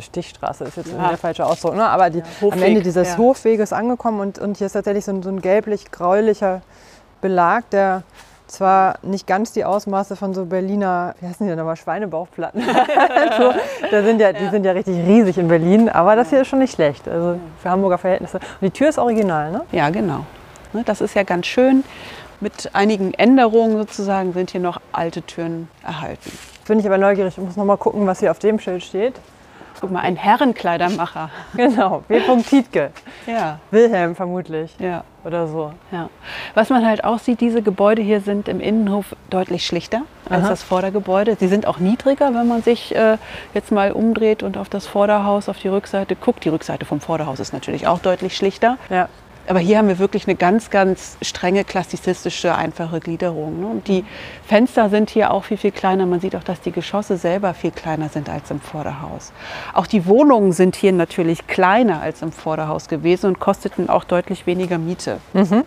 Stichstraße, 0.00 0.64
ist 0.64 0.76
jetzt 0.76 0.92
Ja. 0.92 1.08
der 1.08 1.18
falsche 1.18 1.46
Ausdruck, 1.46 1.76
ne? 1.76 1.84
aber 1.86 2.10
die, 2.10 2.20
am 2.22 2.28
Hofweg, 2.40 2.62
Ende 2.62 2.82
dieses 2.82 3.10
ja. 3.10 3.16
Hofweges 3.18 3.72
angekommen 3.72 4.20
und, 4.20 4.38
und 4.38 4.58
hier 4.58 4.66
ist 4.66 4.72
tatsächlich 4.74 5.04
so 5.04 5.12
ein, 5.12 5.22
so 5.22 5.30
ein 5.30 5.40
gelblich-gräulicher 5.40 6.62
Belag, 7.20 7.70
der 7.70 8.02
zwar 8.48 8.98
nicht 9.02 9.26
ganz 9.26 9.52
die 9.52 9.64
Ausmaße 9.64 10.16
von 10.16 10.34
so 10.34 10.46
Berliner, 10.46 11.14
wie 11.20 11.26
heißen 11.26 11.46
die 11.46 11.50
denn 11.50 11.58
nochmal, 11.58 11.76
Schweinebauchplatten. 11.76 12.62
so, 13.38 13.52
da 13.90 14.02
sind 14.02 14.20
ja, 14.20 14.32
die 14.32 14.48
sind 14.48 14.64
ja 14.64 14.72
richtig 14.72 14.96
riesig 15.06 15.38
in 15.38 15.48
Berlin, 15.48 15.88
aber 15.88 16.16
das 16.16 16.30
hier 16.30 16.40
ist 16.40 16.48
schon 16.48 16.58
nicht 16.58 16.74
schlecht, 16.74 17.08
also 17.08 17.38
für 17.62 17.70
Hamburger 17.70 17.98
Verhältnisse. 17.98 18.38
Und 18.38 18.62
die 18.62 18.70
Tür 18.70 18.88
ist 18.88 18.98
original, 18.98 19.52
ne? 19.52 19.62
Ja, 19.72 19.90
genau. 19.90 20.24
Ne, 20.72 20.82
Das 20.84 21.00
ist 21.00 21.14
ja 21.14 21.22
ganz 21.22 21.46
schön. 21.46 21.84
Mit 22.40 22.70
einigen 22.72 23.14
Änderungen 23.14 23.76
sozusagen 23.78 24.32
sind 24.32 24.50
hier 24.50 24.60
noch 24.60 24.80
alte 24.92 25.22
Türen 25.22 25.68
erhalten. 25.82 26.30
Bin 26.66 26.78
ich 26.78 26.86
aber 26.86 26.98
neugierig, 26.98 27.36
ich 27.36 27.42
muss 27.42 27.56
noch 27.56 27.64
mal 27.64 27.76
gucken, 27.76 28.06
was 28.06 28.20
hier 28.20 28.30
auf 28.30 28.38
dem 28.38 28.58
Schild 28.60 28.82
steht. 28.82 29.14
Guck 29.80 29.90
mal, 29.90 30.00
ein 30.00 30.16
Herrenkleidermacher. 30.16 31.30
Genau, 31.54 32.02
W. 32.08 32.20
Tietke. 32.42 32.90
Ja, 33.26 33.58
Wilhelm 33.70 34.14
vermutlich 34.14 34.74
ja, 34.78 35.04
oder 35.24 35.46
so. 35.46 35.72
ja. 35.90 36.08
Was 36.54 36.68
man 36.68 36.86
halt 36.86 37.04
auch 37.04 37.18
sieht, 37.18 37.40
diese 37.40 37.62
Gebäude 37.62 38.02
hier 38.02 38.20
sind 38.20 38.48
im 38.48 38.60
Innenhof 38.60 39.16
deutlich 39.30 39.66
schlichter 39.66 40.02
als 40.28 40.42
Aha. 40.42 40.50
das 40.50 40.62
Vordergebäude. 40.62 41.36
Sie 41.38 41.48
sind 41.48 41.66
auch 41.66 41.78
niedriger, 41.78 42.34
wenn 42.34 42.46
man 42.46 42.62
sich 42.62 42.94
äh, 42.94 43.18
jetzt 43.54 43.72
mal 43.72 43.92
umdreht 43.92 44.42
und 44.42 44.56
auf 44.56 44.68
das 44.68 44.86
Vorderhaus, 44.86 45.48
auf 45.48 45.58
die 45.58 45.68
Rückseite 45.68 46.16
guckt. 46.16 46.44
Die 46.44 46.48
Rückseite 46.48 46.84
vom 46.84 47.00
Vorderhaus 47.00 47.40
ist 47.40 47.52
natürlich 47.52 47.86
auch 47.86 47.98
deutlich 47.98 48.36
schlichter. 48.36 48.78
Ja. 48.90 49.08
Aber 49.48 49.58
hier 49.60 49.78
haben 49.78 49.88
wir 49.88 49.98
wirklich 49.98 50.26
eine 50.26 50.36
ganz, 50.36 50.68
ganz 50.68 51.16
strenge 51.22 51.64
klassizistische, 51.64 52.54
einfache 52.54 53.00
Gliederung. 53.00 53.60
Ne? 53.60 53.66
Und 53.66 53.88
die 53.88 54.04
Fenster 54.46 54.90
sind 54.90 55.08
hier 55.08 55.30
auch 55.30 55.44
viel, 55.44 55.56
viel 55.56 55.72
kleiner. 55.72 56.04
Man 56.04 56.20
sieht 56.20 56.36
auch, 56.36 56.44
dass 56.44 56.60
die 56.60 56.70
Geschosse 56.70 57.16
selber 57.16 57.54
viel 57.54 57.70
kleiner 57.70 58.10
sind 58.10 58.28
als 58.28 58.50
im 58.50 58.60
Vorderhaus. 58.60 59.32
Auch 59.72 59.86
die 59.86 60.06
Wohnungen 60.06 60.52
sind 60.52 60.76
hier 60.76 60.92
natürlich 60.92 61.46
kleiner 61.46 62.02
als 62.02 62.20
im 62.20 62.30
Vorderhaus 62.30 62.88
gewesen 62.88 63.26
und 63.26 63.40
kosteten 63.40 63.88
auch 63.88 64.04
deutlich 64.04 64.46
weniger 64.46 64.76
Miete. 64.76 65.18
Mhm. 65.32 65.64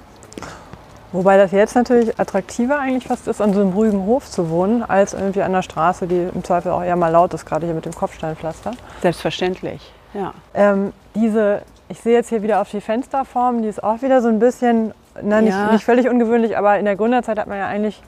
Wobei 1.12 1.36
das 1.36 1.52
jetzt 1.52 1.76
natürlich 1.76 2.18
attraktiver 2.20 2.80
eigentlich 2.80 3.08
fast 3.08 3.28
ist, 3.28 3.42
an 3.42 3.54
so 3.54 3.62
einem 3.62 3.74
ruhigen 3.74 4.06
Hof 4.06 4.30
zu 4.30 4.50
wohnen, 4.50 4.82
als 4.82 5.14
irgendwie 5.14 5.42
an 5.42 5.52
der 5.52 5.62
Straße, 5.62 6.08
die 6.08 6.30
im 6.34 6.44
Zweifel 6.44 6.72
auch 6.72 6.84
eher 6.84 6.96
mal 6.96 7.10
laut 7.10 7.34
ist, 7.34 7.46
gerade 7.46 7.66
hier 7.66 7.76
mit 7.76 7.86
dem 7.86 7.94
Kopfsteinpflaster. 7.94 8.72
Selbstverständlich, 9.02 9.92
ja. 10.14 10.34
Ähm, 10.54 10.94
diese, 11.14 11.64
ich 11.92 12.00
sehe 12.00 12.14
jetzt 12.14 12.30
hier 12.30 12.42
wieder 12.42 12.62
auf 12.62 12.70
die 12.72 12.82
Fensterform, 12.82 13.62
die 13.62 13.68
ist 13.68 13.84
auch 13.84 14.02
wieder 14.02 14.22
so 14.22 14.30
ein 14.30 14.40
bisschen, 14.40 14.94
na, 15.22 15.42
nicht, 15.42 15.54
Ja. 15.54 15.72
nicht 15.72 15.84
völlig 15.84 16.10
ungewöhnlich, 16.10 16.58
aber 16.58 16.80
in 16.80 16.86
der 16.86 16.96
Gründerzeit 16.96 17.38
hat 17.38 17.48
man 17.48 17.58
ja 17.58 17.68
eigentlich 17.68 18.02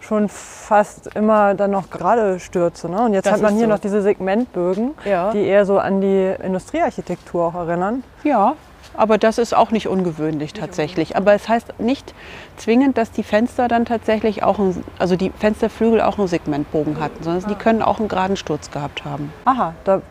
schon 0.00 0.28
fast 0.28 1.14
immer 1.16 1.54
dann 1.54 1.70
noch 1.70 1.90
gerade 1.90 2.38
Stürze. 2.38 2.88
Ne? 2.90 3.00
Und 3.02 3.14
jetzt 3.14 3.26
Das 3.26 3.34
hat 3.34 3.42
man 3.42 3.54
hier 3.54 3.64
so. 3.64 3.70
noch 3.70 3.78
diese 3.78 4.02
Segmentbögen, 4.02 4.92
Ja. 5.04 5.30
die 5.32 5.44
eher 5.44 5.64
so 5.66 5.78
an 5.78 6.00
die 6.00 6.34
Industriearchitektur 6.42 7.46
auch 7.46 7.54
erinnern. 7.54 8.04
Ja, 8.22 8.54
aber 8.96 9.18
das 9.18 9.38
ist 9.38 9.54
auch 9.56 9.70
nicht 9.70 9.88
ungewöhnlich 9.88 10.52
tatsächlich. 10.52 11.16
Aber 11.16 11.32
es 11.32 11.48
heißt 11.48 11.80
nicht 11.80 12.14
zwingend, 12.58 12.96
dass 12.98 13.10
die 13.10 13.22
Fenster 13.24 13.66
dann 13.66 13.86
tatsächlich 13.86 14.42
auch, 14.44 14.58
ein, 14.58 14.84
also 14.98 15.16
die 15.16 15.30
Fensterflügel 15.30 16.00
auch 16.02 16.18
einen 16.18 16.28
Segmentbogen 16.28 17.00
hatten, 17.00 17.24
sondern 17.24 17.48
die 17.48 17.56
können 17.56 17.82
auch 17.82 17.98
einen 17.98 18.08
geraden 18.08 18.36
Sturz 18.36 18.70
gehabt 18.70 19.04
haben. 19.04 19.32
Aha, 19.46 19.72
da, 19.84 20.02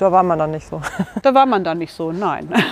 da 0.00 0.10
war 0.10 0.22
man 0.22 0.38
dann 0.38 0.50
nicht 0.50 0.66
so. 0.66 0.80
Da 1.22 1.34
war 1.34 1.44
man 1.46 1.62
dann 1.62 1.78
nicht 1.78 1.92
so, 1.92 2.12
nein. 2.12 2.52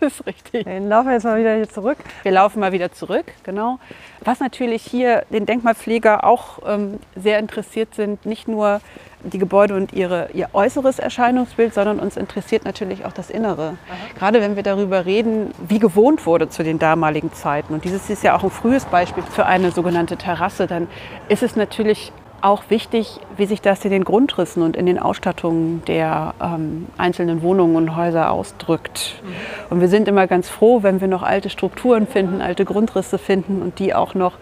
Das 0.00 0.18
ist 0.18 0.26
richtig. 0.26 0.64
Dann 0.64 0.88
laufen 0.88 1.06
wir 1.06 1.14
jetzt 1.14 1.24
mal 1.24 1.38
wieder 1.38 1.54
hier 1.54 1.68
zurück. 1.68 1.96
Wir 2.24 2.32
laufen 2.32 2.60
mal 2.60 2.72
wieder 2.72 2.92
zurück, 2.92 3.24
genau. 3.42 3.78
Was 4.22 4.40
natürlich 4.40 4.82
hier 4.82 5.24
den 5.30 5.46
Denkmalpfleger 5.46 6.24
auch 6.24 6.58
ähm, 6.66 6.98
sehr 7.16 7.38
interessiert 7.38 7.94
sind, 7.94 8.26
nicht 8.26 8.46
nur 8.46 8.80
die 9.22 9.38
Gebäude 9.38 9.74
und 9.74 9.92
ihre, 9.92 10.28
ihr 10.34 10.50
äußeres 10.52 10.98
Erscheinungsbild, 10.98 11.72
sondern 11.72 12.00
uns 12.00 12.16
interessiert 12.16 12.64
natürlich 12.64 13.04
auch 13.06 13.12
das 13.12 13.30
Innere. 13.30 13.78
Gerade 14.18 14.40
wenn 14.40 14.56
wir 14.56 14.62
darüber 14.62 15.06
reden, 15.06 15.52
wie 15.66 15.78
gewohnt 15.78 16.26
wurde 16.26 16.48
zu 16.48 16.62
den 16.62 16.78
damaligen 16.78 17.32
Zeiten. 17.32 17.72
Und 17.72 17.84
dieses 17.84 18.10
ist 18.10 18.22
ja 18.22 18.36
auch 18.36 18.44
ein 18.44 18.50
frühes 18.50 18.84
Beispiel 18.84 19.22
für 19.22 19.46
eine 19.46 19.70
sogenannte 19.70 20.16
Terrasse. 20.16 20.66
Dann 20.66 20.88
ist 21.28 21.42
es 21.42 21.56
natürlich 21.56 22.12
auch 22.44 22.64
wichtig, 22.68 23.20
wie 23.36 23.46
sich 23.46 23.62
das 23.62 23.84
in 23.84 23.90
den 23.90 24.04
Grundrissen 24.04 24.62
und 24.62 24.76
in 24.76 24.84
den 24.86 24.98
Ausstattungen 24.98 25.82
der 25.86 26.34
ähm, 26.42 26.86
einzelnen 26.98 27.42
Wohnungen 27.42 27.76
und 27.76 27.96
Häuser 27.96 28.30
ausdrückt. 28.30 29.22
Und 29.70 29.80
wir 29.80 29.88
sind 29.88 30.08
immer 30.08 30.26
ganz 30.26 30.48
froh, 30.48 30.82
wenn 30.82 31.00
wir 31.00 31.08
noch 31.08 31.22
alte 31.22 31.48
Strukturen 31.48 32.06
finden, 32.06 32.42
alte 32.42 32.64
Grundrisse 32.64 33.18
finden 33.18 33.62
und 33.62 33.78
die 33.78 33.94
auch 33.94 34.14
noch 34.14 34.34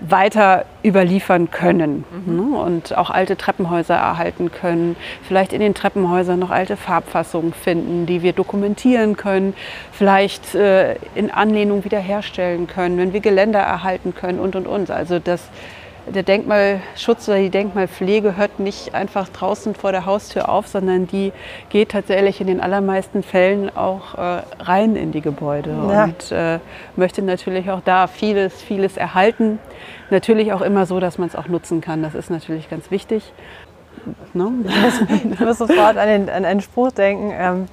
weiter 0.00 0.64
überliefern 0.82 1.50
können 1.50 2.04
ne? 2.26 2.58
und 2.58 2.96
auch 2.96 3.10
alte 3.10 3.36
Treppenhäuser 3.36 3.94
erhalten 3.94 4.50
können, 4.50 4.96
vielleicht 5.22 5.52
in 5.52 5.60
den 5.60 5.74
Treppenhäusern 5.74 6.38
noch 6.38 6.50
alte 6.50 6.76
Farbfassungen 6.76 7.52
finden, 7.52 8.06
die 8.06 8.22
wir 8.22 8.32
dokumentieren 8.32 9.16
können, 9.16 9.54
vielleicht 9.92 10.54
äh, 10.54 10.94
in 11.14 11.30
Anlehnung 11.30 11.84
wiederherstellen 11.84 12.66
können, 12.66 12.96
wenn 12.96 13.12
wir 13.12 13.20
Geländer 13.20 13.60
erhalten 13.60 14.14
können 14.14 14.40
und 14.40 14.56
und 14.56 14.66
und. 14.66 14.90
Also 14.90 15.18
das 15.18 15.50
der 16.06 16.22
Denkmalschutz 16.22 17.28
oder 17.28 17.38
die 17.38 17.50
Denkmalpflege 17.50 18.36
hört 18.36 18.58
nicht 18.60 18.94
einfach 18.94 19.28
draußen 19.28 19.74
vor 19.74 19.92
der 19.92 20.06
Haustür 20.06 20.48
auf, 20.48 20.66
sondern 20.66 21.06
die 21.06 21.32
geht 21.68 21.90
tatsächlich 21.90 22.40
in 22.40 22.46
den 22.46 22.60
allermeisten 22.60 23.22
Fällen 23.22 23.74
auch 23.76 24.14
äh, 24.14 24.42
rein 24.60 24.96
in 24.96 25.12
die 25.12 25.20
Gebäude 25.20 25.70
Ja. 25.70 26.04
und 26.04 26.32
äh, 26.32 26.58
möchte 26.96 27.22
natürlich 27.22 27.70
auch 27.70 27.80
da 27.84 28.06
vieles, 28.06 28.60
vieles 28.62 28.96
erhalten. 28.96 29.58
Natürlich 30.10 30.52
auch 30.52 30.62
immer 30.62 30.86
so, 30.86 31.00
dass 31.00 31.18
man 31.18 31.28
es 31.28 31.36
auch 31.36 31.48
nutzen 31.48 31.80
kann. 31.80 32.02
Das 32.02 32.14
ist 32.14 32.30
natürlich 32.30 32.68
ganz 32.70 32.90
wichtig. 32.90 33.32
Ne? 34.32 34.50
Ich 35.32 35.40
muss 35.40 35.58
sofort 35.58 35.96
an, 35.96 36.08
den, 36.08 36.30
an 36.30 36.44
einen 36.44 36.60
Spruch 36.60 36.92
denken. 36.92 37.32
Ähm, 37.36 37.66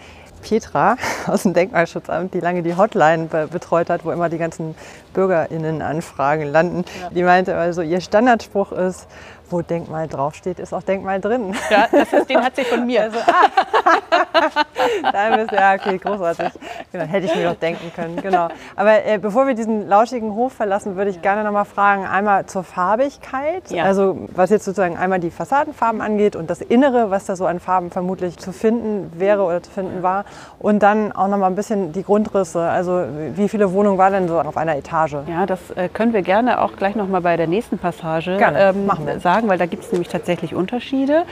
Petra 0.48 0.95
aus 1.28 1.43
dem 1.43 1.54
Denkmalschutzamt, 1.54 2.34
die 2.34 2.39
lange 2.39 2.64
die 2.64 2.76
Hotline 2.76 3.26
be 3.26 3.48
betreut 3.48 3.89
hat, 3.89 4.06
wo 4.06 4.12
immer 4.12 4.30
die 4.30 4.38
ganzen 4.38 4.76
BürgerInnen-Anfragen 5.14 6.52
landen, 6.52 6.86
die 7.12 7.24
meinte 7.24 7.56
also, 7.56 7.82
ihr 7.82 8.02
Standardspruch 8.02 8.72
ist, 8.72 9.08
wo 9.50 9.62
Denkmal 9.62 10.08
draufsteht, 10.08 10.60
ist 10.60 10.74
auch 10.74 10.84
Denkmal 10.84 11.20
drin. 11.22 11.54
Ja, 11.70 11.88
das 11.91 12.14
ist, 12.14 12.30
den 12.30 12.43
hat 12.43 12.56
sie 12.56 12.64
von 12.64 12.86
mir. 12.86 13.04
Also, 13.04 13.18
ah. 13.20 14.02
da 15.12 15.36
bist 15.36 15.52
du, 15.52 15.56
ja, 15.56 15.74
okay, 15.76 15.98
großartig. 15.98 16.52
Genau, 16.91 17.06
hätte 17.06 17.26
ich 17.28 17.36
mir 17.36 17.50
doch 17.50 17.56
denken 17.60 17.91
können, 17.95 18.16
genau. 18.22 18.48
Aber 18.76 19.06
äh, 19.06 19.18
bevor 19.18 19.48
wir 19.48 19.54
diesen 19.54 19.88
lauschigen 19.88 20.34
Hof 20.36 20.54
verlassen, 20.54 20.95
würde 20.95 21.10
ich 21.12 21.22
gerne 21.22 21.43
noch 21.43 21.52
mal 21.52 21.66
fragen, 21.66 22.06
einmal 22.06 22.45
zur 22.45 22.64
Farbigkeit, 22.64 23.70
Ja. 23.72 23.84
also 23.84 24.18
was 24.36 24.50
jetzt 24.50 24.66
sozusagen 24.66 24.98
einmal 24.98 25.20
die 25.20 25.32
Fassadenfarben 25.32 26.02
angeht 26.02 26.36
und 26.36 26.50
das 26.50 26.62
Innere, 26.62 27.12
was 27.12 27.26
da 27.26 27.36
so 27.36 27.45
an 27.45 27.60
Farben 27.60 27.91
vermutlich 27.91 28.38
zu 28.38 28.52
finden 28.52 29.12
wäre 29.20 29.43
oder 29.43 29.62
zu 29.62 29.72
finden 29.72 30.04
war 30.04 30.26
und 30.60 30.82
dann 30.84 31.12
auch 31.12 31.28
noch 31.28 31.38
mal 31.38 31.48
ein 31.48 31.56
bisschen 31.56 31.91
die 31.91 32.04
Grundrisse, 32.04 32.62
also 32.62 33.04
wie 33.36 33.50
viele 33.50 33.72
Wohnungen 33.74 33.98
war 33.98 34.10
denn 34.10 34.28
so 34.28 34.39
auf 34.39 34.58
einer 34.58 34.76
Etage? 34.76 35.16
Ja, 35.28 35.45
das 35.45 35.60
äh, 35.76 35.89
können 35.89 36.14
wir 36.14 36.22
gerne 36.22 36.62
auch 36.62 36.76
gleich 36.76 36.95
noch 36.95 37.08
mal 37.08 37.22
bei 37.22 37.38
der 37.38 37.48
nächsten 37.48 37.78
Passage 37.78 38.32
ähm, 38.32 38.38
Gerne, 38.39 38.74
machen 38.74 39.06
wir. 39.06 39.20
sagen, 39.20 39.37
weil 39.48 39.58
da 39.58 39.66
gibt 39.66 39.84
es 39.84 39.92
nämlich 39.92 40.10
tatsächlich 40.10 40.56
Unterschiede. 40.56 41.26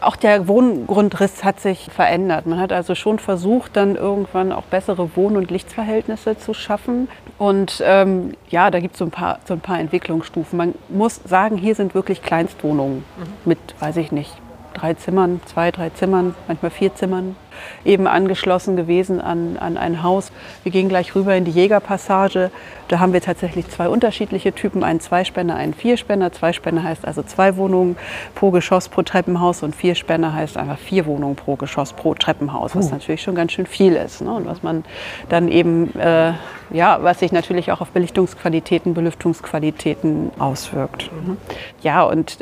Auch 0.00 0.16
der 0.16 0.48
Wohngrundriss 0.48 1.44
hat 1.44 1.60
sich 1.60 1.88
verändert. 1.94 2.46
Man 2.46 2.60
hat 2.60 2.72
also 2.72 2.94
schon 2.94 3.18
versucht, 3.18 3.76
dann 3.76 3.96
irgendwann 3.96 4.52
auch 4.52 4.64
bessere 4.64 5.16
Wohn- 5.16 5.36
und 5.36 5.50
Lichtverhältnisse 5.50 6.36
zu 6.36 6.52
schaffen. 6.52 7.08
Und 7.38 7.82
ähm, 7.84 8.34
ja, 8.50 8.70
da 8.70 8.80
gibt 8.80 8.96
so 8.96 9.04
es 9.06 9.46
so 9.46 9.54
ein 9.54 9.60
paar 9.60 9.78
Entwicklungsstufen. 9.78 10.56
Man 10.56 10.74
muss 10.88 11.20
sagen, 11.24 11.56
hier 11.56 11.74
sind 11.74 11.94
wirklich 11.94 12.22
Kleinstwohnungen 12.22 13.04
mit, 13.44 13.58
weiß 13.80 13.96
ich 13.96 14.12
nicht, 14.12 14.32
drei 14.74 14.94
Zimmern, 14.94 15.40
zwei, 15.46 15.70
drei 15.70 15.90
Zimmern, 15.90 16.34
manchmal 16.46 16.70
vier 16.70 16.94
Zimmern, 16.94 17.36
eben 17.84 18.06
angeschlossen 18.06 18.76
gewesen 18.76 19.20
an, 19.20 19.56
an 19.58 19.76
ein 19.76 20.02
Haus. 20.02 20.32
Wir 20.62 20.72
gehen 20.72 20.88
gleich 20.88 21.14
rüber 21.14 21.34
in 21.34 21.44
die 21.44 21.50
Jägerpassage. 21.50 22.50
Da 22.88 22.98
haben 22.98 23.12
wir 23.12 23.20
tatsächlich 23.20 23.68
zwei 23.68 23.88
unterschiedliche 23.88 24.52
Typen, 24.52 24.84
einen 24.84 25.00
Zweispänner, 25.00 25.56
einen 25.56 25.74
Vierspänner. 25.74 26.32
Zweispänner 26.32 26.82
heißt 26.82 27.06
also 27.06 27.22
zwei 27.22 27.56
Wohnungen 27.56 27.96
pro 28.34 28.50
Geschoss 28.50 28.88
pro 28.88 29.02
Treppenhaus 29.02 29.62
und 29.62 29.74
Vierspänner 29.74 30.34
heißt 30.34 30.56
einfach 30.56 30.78
vier 30.78 31.06
Wohnungen 31.06 31.36
pro 31.36 31.56
Geschoss 31.56 31.92
pro 31.92 32.14
Treppenhaus, 32.14 32.76
was 32.76 32.90
natürlich 32.90 33.22
schon 33.22 33.34
ganz 33.34 33.52
schön 33.52 33.66
viel 33.66 33.94
ist. 33.94 34.20
Ne? 34.20 34.32
Und 34.32 34.46
was 34.46 34.62
man 34.62 34.84
dann 35.28 35.48
eben, 35.48 35.98
äh, 35.98 36.32
ja, 36.70 36.98
was 37.02 37.20
sich 37.20 37.32
natürlich 37.32 37.72
auch 37.72 37.80
auf 37.80 37.90
Belichtungsqualitäten, 37.90 38.94
Belüftungsqualitäten 38.94 40.30
auswirkt. 40.38 41.10
Mhm. 41.12 41.36
Ja, 41.82 42.02
und 42.02 42.38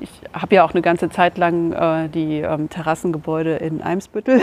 ich 0.00 0.10
habe 0.32 0.54
ja 0.54 0.64
auch 0.64 0.72
eine 0.72 0.82
ganze 0.82 1.10
Zeit 1.10 1.38
lang 1.38 1.72
äh, 1.72 2.08
die 2.08 2.40
ähm, 2.40 2.68
Terrassengebäude 2.70 3.56
in 3.56 3.82
Eimsbüttel 3.82 4.40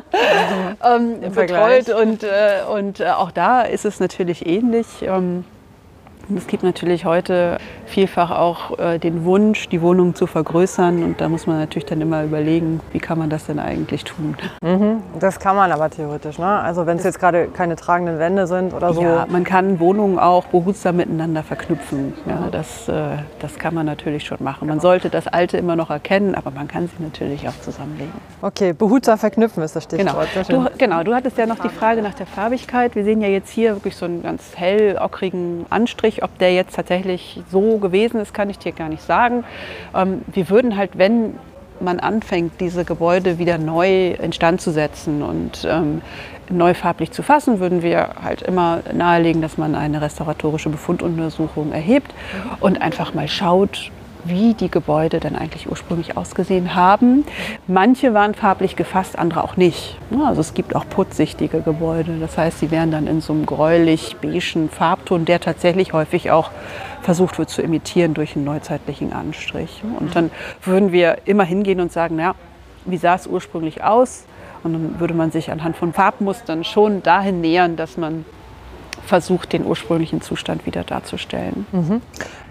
ähm, 0.84 1.22
Im 1.22 1.32
Vergleich. 1.32 1.84
betreut 1.84 2.02
und, 2.02 2.22
äh, 2.22 2.62
und 2.70 3.00
äh, 3.00 3.10
auch 3.10 3.30
da 3.30 3.62
ist 3.62 3.84
es 3.84 4.00
natürlich 4.00 4.46
ähnlich. 4.46 4.86
Ähm, 5.02 5.44
es 6.36 6.46
gibt 6.46 6.62
natürlich 6.62 7.04
heute 7.04 7.58
vielfach 7.86 8.30
auch 8.30 8.78
äh, 8.78 8.98
den 8.98 9.24
Wunsch, 9.24 9.68
die 9.68 9.80
Wohnung 9.82 10.14
zu 10.14 10.26
vergrößern 10.26 11.02
und 11.02 11.20
da 11.20 11.28
muss 11.28 11.46
man 11.46 11.58
natürlich 11.58 11.86
dann 11.86 12.00
immer 12.00 12.24
überlegen, 12.24 12.80
wie 12.92 12.98
kann 12.98 13.18
man 13.18 13.30
das 13.30 13.46
denn 13.46 13.58
eigentlich 13.58 14.04
tun. 14.04 14.36
Das 15.18 15.40
kann 15.40 15.56
man 15.56 15.72
aber 15.72 15.90
theoretisch, 15.90 16.38
ne? 16.38 16.46
Also 16.46 16.86
wenn 16.86 16.98
es 16.98 17.04
jetzt 17.04 17.18
gerade 17.18 17.48
keine 17.48 17.76
tragenden 17.76 18.18
Wände 18.18 18.46
sind 18.46 18.74
oder 18.74 18.92
so. 18.92 19.02
Ja, 19.02 19.26
man 19.28 19.44
kann 19.44 19.80
Wohnungen 19.80 20.18
auch 20.18 20.44
behutsam 20.46 20.96
miteinander 20.96 21.42
verknüpfen. 21.42 22.14
Ja, 22.26 22.48
das, 22.50 22.88
äh, 22.88 23.16
das 23.40 23.58
kann 23.58 23.74
man 23.74 23.86
natürlich 23.86 24.24
schon 24.26 24.38
machen. 24.40 24.68
Man 24.68 24.80
sollte 24.80 25.10
das 25.10 25.26
Alte 25.26 25.56
immer 25.56 25.76
noch 25.76 25.90
erkennen, 25.90 26.34
aber 26.34 26.50
man 26.50 26.68
kann 26.68 26.88
sie 26.88 27.02
natürlich 27.02 27.48
auch 27.48 27.58
zusammenlegen. 27.62 28.12
Okay, 28.42 28.72
behutsam 28.72 29.18
verknüpfen 29.18 29.62
ist 29.62 29.74
das 29.76 29.88
Genau. 29.88 30.22
Stichwort. 30.22 30.46
Schön. 30.46 30.64
Du, 30.64 30.70
genau, 30.78 31.02
du 31.02 31.14
hattest 31.14 31.38
ja 31.38 31.46
noch 31.46 31.58
die 31.58 31.68
Frage 31.68 32.02
nach 32.02 32.14
der 32.14 32.26
Farbigkeit. 32.26 32.94
Wir 32.94 33.04
sehen 33.04 33.20
ja 33.20 33.28
jetzt 33.28 33.50
hier 33.50 33.74
wirklich 33.74 33.96
so 33.96 34.04
einen 34.04 34.22
ganz 34.22 34.52
hell 34.56 34.98
ockrigen 35.00 35.66
Anstrich. 35.70 36.17
Ob 36.22 36.38
der 36.38 36.54
jetzt 36.54 36.74
tatsächlich 36.76 37.40
so 37.50 37.78
gewesen 37.78 38.20
ist, 38.20 38.34
kann 38.34 38.50
ich 38.50 38.58
dir 38.58 38.72
gar 38.72 38.88
nicht 38.88 39.02
sagen. 39.02 39.44
Ähm, 39.94 40.22
wir 40.32 40.48
würden 40.50 40.76
halt, 40.76 40.98
wenn 40.98 41.34
man 41.80 42.00
anfängt, 42.00 42.60
diese 42.60 42.84
Gebäude 42.84 43.38
wieder 43.38 43.58
neu 43.58 44.10
instand 44.12 44.60
zu 44.60 44.70
setzen 44.70 45.22
und 45.22 45.66
ähm, 45.68 46.02
neu 46.50 46.74
farblich 46.74 47.12
zu 47.12 47.22
fassen, 47.22 47.60
würden 47.60 47.82
wir 47.82 48.10
halt 48.22 48.42
immer 48.42 48.80
nahelegen, 48.92 49.42
dass 49.42 49.58
man 49.58 49.74
eine 49.74 50.00
restauratorische 50.00 50.70
Befunduntersuchung 50.70 51.72
erhebt 51.72 52.12
und 52.60 52.80
einfach 52.80 53.14
mal 53.14 53.28
schaut, 53.28 53.90
wie 54.24 54.54
die 54.54 54.70
Gebäude 54.70 55.20
dann 55.20 55.36
eigentlich 55.36 55.70
ursprünglich 55.70 56.16
ausgesehen 56.16 56.74
haben. 56.74 57.24
Manche 57.66 58.14
waren 58.14 58.34
farblich 58.34 58.76
gefasst, 58.76 59.18
andere 59.18 59.44
auch 59.44 59.56
nicht. 59.56 59.98
Ja, 60.10 60.26
Also 60.28 60.40
es 60.40 60.54
gibt 60.54 60.74
auch 60.74 60.88
putzsichtige 60.88 61.60
Gebäude. 61.60 62.18
Das 62.18 62.36
heißt, 62.36 62.60
sie 62.60 62.70
wären 62.70 62.90
dann 62.90 63.06
in 63.06 63.20
so 63.20 63.32
einem 63.32 63.46
gräulich-beigen 63.46 64.68
Farbton, 64.70 65.24
der 65.24 65.40
tatsächlich 65.40 65.92
häufig 65.92 66.30
auch 66.30 66.50
versucht 67.02 67.38
wird 67.38 67.48
zu 67.48 67.62
imitieren 67.62 68.14
durch 68.14 68.36
einen 68.36 68.44
neuzeitlichen 68.44 69.12
Anstrich. 69.12 69.82
Und 69.98 70.14
dann 70.14 70.30
würden 70.62 70.92
wir 70.92 71.18
immer 71.24 71.44
hingehen 71.44 71.80
und 71.80 71.92
sagen, 71.92 72.16
na, 72.16 72.34
wie 72.84 72.96
sah 72.96 73.14
es 73.14 73.26
ursprünglich 73.26 73.82
aus? 73.82 74.24
Und 74.64 74.72
dann 74.72 75.00
würde 75.00 75.14
man 75.14 75.30
sich 75.30 75.50
anhand 75.50 75.76
von 75.76 75.92
Farbmustern 75.92 76.64
schon 76.64 77.02
dahin 77.02 77.40
nähern, 77.40 77.76
dass 77.76 77.96
man 77.96 78.24
versucht, 79.06 79.52
den 79.52 79.64
ursprünglichen 79.64 80.20
Zustand 80.20 80.66
wieder 80.66 80.84
darzustellen. 80.84 81.66
Mhm. 81.72 82.02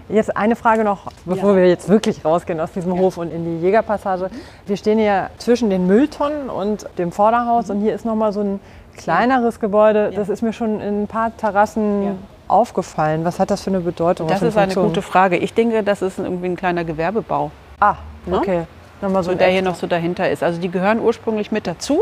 Jetzt 0.08 0.34
eine 0.36 0.56
Frage 0.56 0.84
noch, 0.84 1.02
bevor 1.26 1.50
Ja. 1.50 1.56
wir 1.56 1.68
jetzt 1.68 1.88
wirklich 1.88 2.24
rausgehen 2.24 2.60
aus 2.60 2.72
diesem 2.72 2.98
Hof 2.98 3.18
und 3.18 3.30
in 3.30 3.44
die 3.44 3.64
Jägerpassage. 3.64 4.30
Wir 4.66 4.76
stehen 4.76 4.98
hier 4.98 5.28
zwischen 5.36 5.68
den 5.68 5.86
Mülltonnen 5.86 6.48
und 6.48 6.86
dem 6.96 7.12
Vorderhaus 7.12 7.68
und 7.68 7.80
hier 7.80 7.94
ist 7.94 8.04
noch 8.06 8.14
mal 8.14 8.32
so 8.32 8.40
ein 8.40 8.60
kleineres 8.96 9.60
Gebäude. 9.60 10.10
Das 10.14 10.28
ist 10.30 10.40
mir 10.42 10.52
schon 10.54 10.80
in 10.80 11.02
ein 11.02 11.06
paar 11.08 11.36
Terrassen 11.36 12.02
Ja. 12.04 12.10
aufgefallen. 12.48 13.24
Was 13.26 13.38
hat 13.38 13.50
das 13.50 13.62
für 13.62 13.70
eine 13.70 13.80
Bedeutung? 13.80 14.28
Das 14.28 14.40
ist 14.42 14.56
eine 14.56 14.74
gute 14.74 15.02
Frage. 15.02 15.36
Ich 15.36 15.52
denke, 15.52 15.82
das 15.82 16.00
ist 16.00 16.18
irgendwie 16.18 16.46
ein 16.46 16.56
kleiner 16.56 16.84
Gewerbebau, 16.84 17.50
Ah, 17.80 17.96
Ne? 18.26 18.38
okay. 18.38 18.62
Nochmal 19.00 19.22
so 19.22 19.30
so 19.32 19.36
der 19.38 19.48
hier 19.48 19.62
noch 19.62 19.76
so 19.76 19.86
dahinter 19.86 20.28
ist. 20.28 20.42
Also 20.42 20.60
die 20.60 20.70
gehören 20.70 21.00
ursprünglich 21.00 21.52
mit 21.52 21.66
dazu. 21.68 22.00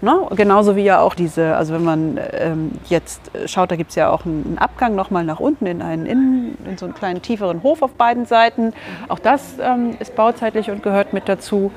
Ne? 0.00 0.28
Genauso 0.36 0.76
wie 0.76 0.82
ja 0.82 1.00
auch 1.00 1.14
diese, 1.14 1.56
also 1.56 1.74
wenn 1.74 1.82
man 1.84 2.20
ähm, 2.32 2.72
jetzt 2.88 3.20
schaut, 3.46 3.70
da 3.70 3.76
gibt 3.76 3.90
es 3.90 3.96
ja 3.96 4.10
auch 4.10 4.24
einen 4.24 4.56
Abgang 4.58 4.94
nochmal 4.94 5.24
nach 5.24 5.40
unten 5.40 5.66
in 5.66 5.82
einen 5.82 6.06
Innen, 6.06 6.58
in 6.64 6.78
so 6.78 6.86
einen 6.86 6.94
kleinen 6.94 7.20
tieferen 7.20 7.62
Hof 7.64 7.82
auf 7.82 7.92
beiden 7.94 8.24
Seiten. 8.24 8.72
Auch 9.08 9.18
das 9.18 9.54
ähm, 9.60 9.96
ist 9.98 10.14
bauzeitlich 10.14 10.70
und 10.70 10.82
gehört 10.84 11.12
mit 11.12 11.28
dazu. 11.28 11.72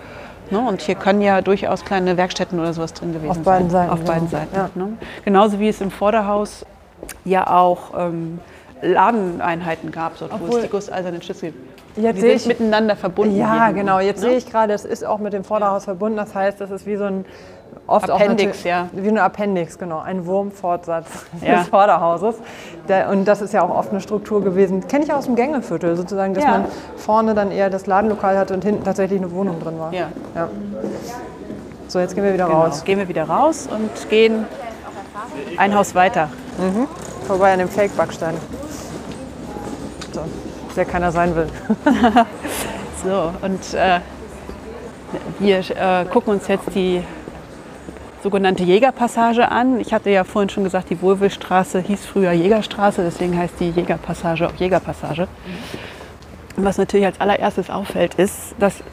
Ne? 0.51 0.59
Und 0.59 0.81
hier 0.81 0.95
können 0.95 1.21
ja 1.21 1.41
durchaus 1.41 1.83
kleine 1.83 2.15
Werkstätten 2.17 2.59
oder 2.59 2.73
sowas 2.73 2.93
drin 2.93 3.13
gewesen 3.13 3.29
Auf 3.29 3.35
sein. 3.37 3.43
beiden 3.43 3.69
Seiten, 3.69 3.89
Auf 3.91 4.03
beiden 4.03 4.29
genau. 4.29 4.41
Seiten. 4.41 4.55
Ja. 4.55 4.69
Ne? 4.75 4.97
Genauso 5.25 5.59
wie 5.59 5.69
es 5.69 5.81
im 5.81 5.89
Vorderhaus 5.89 6.65
ja 7.25 7.47
auch 7.47 7.93
ähm, 7.97 8.39
Ladeneinheiten 8.83 9.91
gab, 9.91 10.17
dort 10.19 10.31
wo 10.39 10.57
es 10.57 10.63
die 10.63 10.69
gusseisernen 10.69 11.21
Schlüssel. 11.21 11.53
Jetzt 11.95 12.17
Die 12.17 12.21
sind 12.21 12.31
ich, 12.31 12.45
miteinander 12.45 12.95
verbunden. 12.95 13.35
ja, 13.37 13.71
genau. 13.71 13.99
Jetzt 13.99 14.21
ne? 14.23 14.29
sehe 14.29 14.37
ich 14.37 14.49
gerade, 14.49 14.73
es 14.73 14.85
ist 14.85 15.05
auch 15.05 15.19
mit 15.19 15.33
dem 15.33 15.43
Vorderhaus 15.43 15.85
verbunden. 15.85 16.17
Das 16.17 16.33
heißt, 16.33 16.61
das 16.61 16.71
ist 16.71 16.85
wie 16.85 16.95
so 16.95 17.03
ein 17.03 17.25
oft 17.91 18.09
Appendix, 18.09 18.61
auch 18.61 18.65
ja. 18.65 18.87
Wie 18.93 19.07
ein 19.07 19.17
Appendix, 19.17 19.77
genau. 19.77 19.99
Ein 19.99 20.25
Wurmfortsatz 20.25 21.07
Ja. 21.41 21.57
des 21.59 21.67
Vorderhauses. 21.67 22.35
Der, 22.87 23.09
und 23.09 23.25
das 23.25 23.41
ist 23.41 23.53
ja 23.53 23.61
auch 23.61 23.69
oft 23.75 23.91
eine 23.91 24.01
Struktur 24.01 24.43
gewesen. 24.43 24.87
Kenne 24.87 25.05
ich 25.05 25.13
aus 25.13 25.25
dem 25.25 25.35
Gängeviertel 25.35 25.95
sozusagen, 25.95 26.33
dass 26.33 26.43
Ja. 26.43 26.51
man 26.51 26.65
vorne 26.97 27.33
dann 27.33 27.51
eher 27.51 27.69
das 27.69 27.85
Ladenlokal 27.87 28.37
hatte 28.37 28.53
und 28.53 28.63
hinten 28.63 28.83
tatsächlich 28.83 29.19
eine 29.19 29.31
Wohnung 29.31 29.59
drin 29.59 29.79
war. 29.79 29.93
Ja. 29.93 30.07
Ja. 30.35 30.47
So, 31.87 31.99
jetzt 31.99 32.15
gehen 32.15 32.23
wir 32.23 32.33
wieder 32.33 32.47
Genau. 32.47 32.61
raus. 32.63 32.83
Gehen 32.83 32.99
wir 32.99 33.07
wieder 33.07 33.23
raus 33.25 33.67
und 33.71 34.09
gehen 34.09 34.45
ein 35.57 35.75
Haus 35.75 35.93
weiter. 35.93 36.29
Vorbei 37.27 37.53
an 37.53 37.59
dem 37.59 37.69
Fake-Backstein. 37.69 38.35
So, 40.13 40.21
der 40.75 40.85
keiner 40.85 41.11
sein 41.11 41.35
will. 41.35 41.47
So, 43.03 43.31
und 43.41 43.73
äh, 43.73 43.99
wir 45.39 45.57
äh, 45.57 46.05
gucken 46.05 46.33
uns 46.33 46.47
jetzt 46.47 46.67
die 46.75 47.01
sogenannte 48.21 48.63
Jägerpassage 48.63 49.49
an. 49.49 49.79
Ich 49.79 49.93
hatte 49.93 50.09
ja 50.09 50.23
vorhin 50.23 50.49
schon 50.49 50.63
gesagt, 50.63 50.89
die 50.89 51.01
Wohlwillstraße 51.01 51.79
hieß 51.79 52.05
früher 52.05 52.31
Jägerstraße, 52.31 53.03
deswegen 53.03 53.37
heißt 53.37 53.55
die 53.59 53.69
Jägerpassage 53.69 54.47
auch 54.47 54.55
Jägerpassage. 54.55 55.27
Und 56.55 56.65
was 56.65 56.77
natürlich 56.77 57.05
als 57.05 57.19
allererstes 57.19 57.69
auffällt, 57.69 58.15
ist, 58.15 58.55
dass 58.59 58.83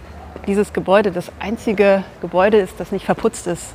dieses 0.47 0.73
Gebäude 0.73 1.13
das 1.13 1.31
einzige 1.41 2.05
Gebäude 2.21 2.59
ist, 2.59 2.81
das 2.81 2.93
nicht 2.93 3.05
verputzt 3.05 3.47
ist 3.47 3.75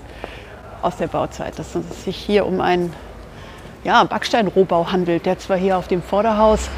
aus 0.81 0.97
der 0.97 1.07
Bauzeit. 1.07 1.59
Dass 1.59 1.75
es 1.75 2.03
sich 2.03 2.17
hier 2.17 2.45
um 2.45 2.61
einen 2.61 2.93
ja, 3.83 4.03
Backsteinrohbau 4.03 4.91
handelt, 4.91 5.25
der 5.25 5.37
zwar 5.37 5.57
hier 5.57 5.77
auf 5.77 5.87
dem 5.87 6.01
Vorderhaus 6.01 6.69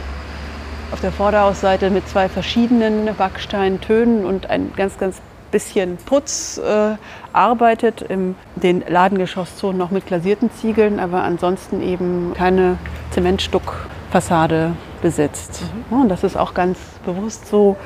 auf 0.92 1.02
der 1.02 1.12
Vorderhausseite 1.12 1.90
mit 1.90 2.08
zwei 2.08 2.30
verschiedenen 2.30 3.16
Backsteintönen 3.16 4.24
und 4.24 4.50
ein 4.50 4.72
ganz, 4.76 4.98
ganz 4.98 5.20
bisschen 5.52 5.98
Putz 5.98 6.58
äh, 6.58 6.96
arbeitet. 7.34 8.02
In 8.02 8.36
den 8.56 8.84
Ladengeschosszonen 8.88 9.78
noch 9.78 9.92
mit 9.92 10.06
glasierten 10.06 10.52
Ziegeln, 10.52 11.00
aber 11.00 11.24
ansonsten 11.24 11.82
eben 11.82 12.34
keine 12.36 12.78
Zementstuckfassade 13.12 14.74
besitzt. 15.02 15.64
Ja, 15.92 15.98
und 15.98 16.10
das 16.10 16.24
ist 16.24 16.36
auch 16.36 16.54
ganz 16.54 16.80
bewusst 17.06 17.48
so 17.48 17.78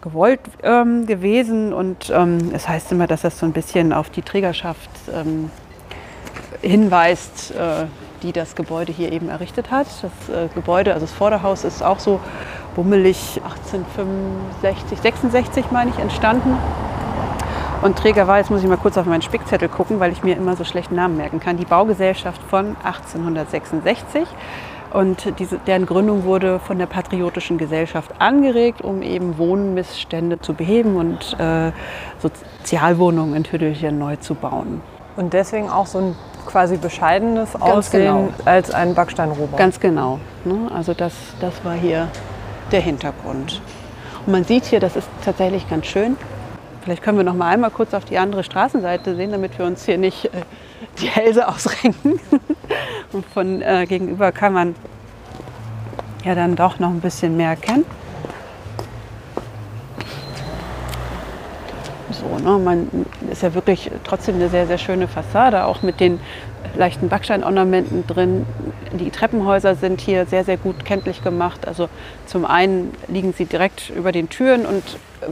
gewollt 0.00 0.40
ähm, 0.62 1.06
gewesen. 1.06 1.72
Und 1.72 2.10
ähm, 2.14 2.50
es 2.52 2.68
heißt 2.68 2.92
immer, 2.92 3.06
dass 3.06 3.22
das 3.22 3.38
so 3.38 3.46
ein 3.46 3.52
bisschen 3.52 3.92
auf 3.92 4.10
die 4.10 4.22
Trägerschaft 4.22 4.90
ähm, 5.12 5.50
hinweist, 6.62 7.52
äh, 7.52 7.86
die 8.22 8.32
das 8.32 8.54
Gebäude 8.54 8.92
hier 8.92 9.12
eben 9.12 9.28
errichtet 9.28 9.70
hat. 9.70 9.86
Das 10.02 10.34
äh, 10.34 10.48
Gebäude, 10.54 10.92
also 10.94 11.06
das 11.06 11.14
Vorderhaus, 11.14 11.64
ist 11.64 11.82
auch 11.82 11.98
so 11.98 12.20
bummelig 12.74 13.40
1865, 13.42 15.00
66 15.00 15.70
meine 15.70 15.90
ich, 15.90 15.98
entstanden. 15.98 16.56
Und 17.82 17.96
Träger 17.96 18.26
war, 18.26 18.38
jetzt 18.38 18.50
muss 18.50 18.62
ich 18.62 18.68
mal 18.68 18.76
kurz 18.76 18.98
auf 18.98 19.06
meinen 19.06 19.22
Spickzettel 19.22 19.68
gucken, 19.68 20.00
weil 20.00 20.12
ich 20.12 20.22
mir 20.22 20.36
immer 20.36 20.54
so 20.54 20.64
schlecht 20.64 20.92
Namen 20.92 21.16
merken 21.16 21.40
kann, 21.40 21.56
die 21.56 21.64
Baugesellschaft 21.64 22.42
von 22.42 22.76
1866. 22.84 24.26
Und 24.92 25.38
diese, 25.38 25.58
deren 25.58 25.86
Gründung 25.86 26.24
wurde 26.24 26.58
von 26.58 26.78
der 26.78 26.86
Patriotischen 26.86 27.58
Gesellschaft 27.58 28.10
angeregt, 28.18 28.82
um 28.82 29.02
eben 29.02 29.38
Wohnmissstände 29.38 30.40
zu 30.40 30.52
beheben 30.52 30.96
und 30.96 31.38
äh, 31.38 31.70
Sozialwohnungen 32.18 33.36
in 33.36 33.44
Tüdelchen 33.44 33.98
neu 33.98 34.16
zu 34.16 34.34
bauen. 34.34 34.82
Und 35.16 35.32
deswegen 35.32 35.70
auch 35.70 35.86
so 35.86 35.98
ein 35.98 36.16
quasi 36.46 36.76
bescheidenes 36.76 37.60
Aussehen 37.60 38.28
genau. 38.28 38.28
als 38.44 38.72
ein 38.72 38.94
Backsteinrohbau. 38.94 39.56
Ganz 39.56 39.78
genau. 39.78 40.18
Ne? 40.44 40.70
Also 40.74 40.92
das, 40.92 41.12
das 41.40 41.64
war 41.64 41.74
hier 41.74 42.08
der 42.72 42.80
Hintergrund. 42.80 43.60
Und 44.26 44.32
man 44.32 44.44
sieht 44.44 44.66
hier, 44.66 44.80
das 44.80 44.96
ist 44.96 45.08
tatsächlich 45.24 45.68
ganz 45.68 45.86
schön. 45.86 46.16
Vielleicht 46.82 47.02
können 47.02 47.18
wir 47.18 47.24
noch 47.24 47.34
mal 47.34 47.48
einmal 47.48 47.70
kurz 47.70 47.92
auf 47.94 48.04
die 48.04 48.18
andere 48.18 48.42
Straßenseite 48.42 49.14
sehen, 49.14 49.32
damit 49.32 49.58
wir 49.58 49.66
uns 49.66 49.84
hier 49.84 49.98
nicht 49.98 50.26
äh, 50.26 50.30
die 51.00 51.08
Hälse 51.08 51.46
ausrenken. 51.54 52.20
Und 53.12 53.26
von 53.26 53.60
äh, 53.62 53.86
gegenüber 53.86 54.32
kann 54.32 54.52
man 54.52 54.74
ja 56.24 56.34
dann 56.34 56.56
doch 56.56 56.78
noch 56.78 56.90
ein 56.90 57.00
bisschen 57.00 57.36
mehr 57.36 57.50
erkennen. 57.50 57.84
So, 62.10 62.38
ne, 62.38 62.58
man 62.58 63.06
ist 63.30 63.42
ja 63.42 63.54
wirklich 63.54 63.90
trotzdem 64.04 64.36
eine 64.36 64.48
sehr, 64.48 64.66
sehr 64.66 64.78
schöne 64.78 65.08
Fassade, 65.08 65.64
auch 65.64 65.82
mit 65.82 66.00
den 66.00 66.20
leichten 66.76 67.08
Backsteinornamenten 67.08 68.06
drin. 68.06 68.46
Die 68.92 69.10
Treppenhäuser 69.10 69.74
sind 69.74 70.00
hier 70.00 70.26
sehr, 70.26 70.44
sehr 70.44 70.56
gut 70.56 70.84
kenntlich 70.84 71.22
gemacht. 71.22 71.66
Also 71.66 71.88
zum 72.26 72.44
einen 72.44 72.92
liegen 73.08 73.32
sie 73.32 73.44
direkt 73.44 73.90
über 73.90 74.12
den 74.12 74.28
Türen 74.28 74.66
und 74.66 74.82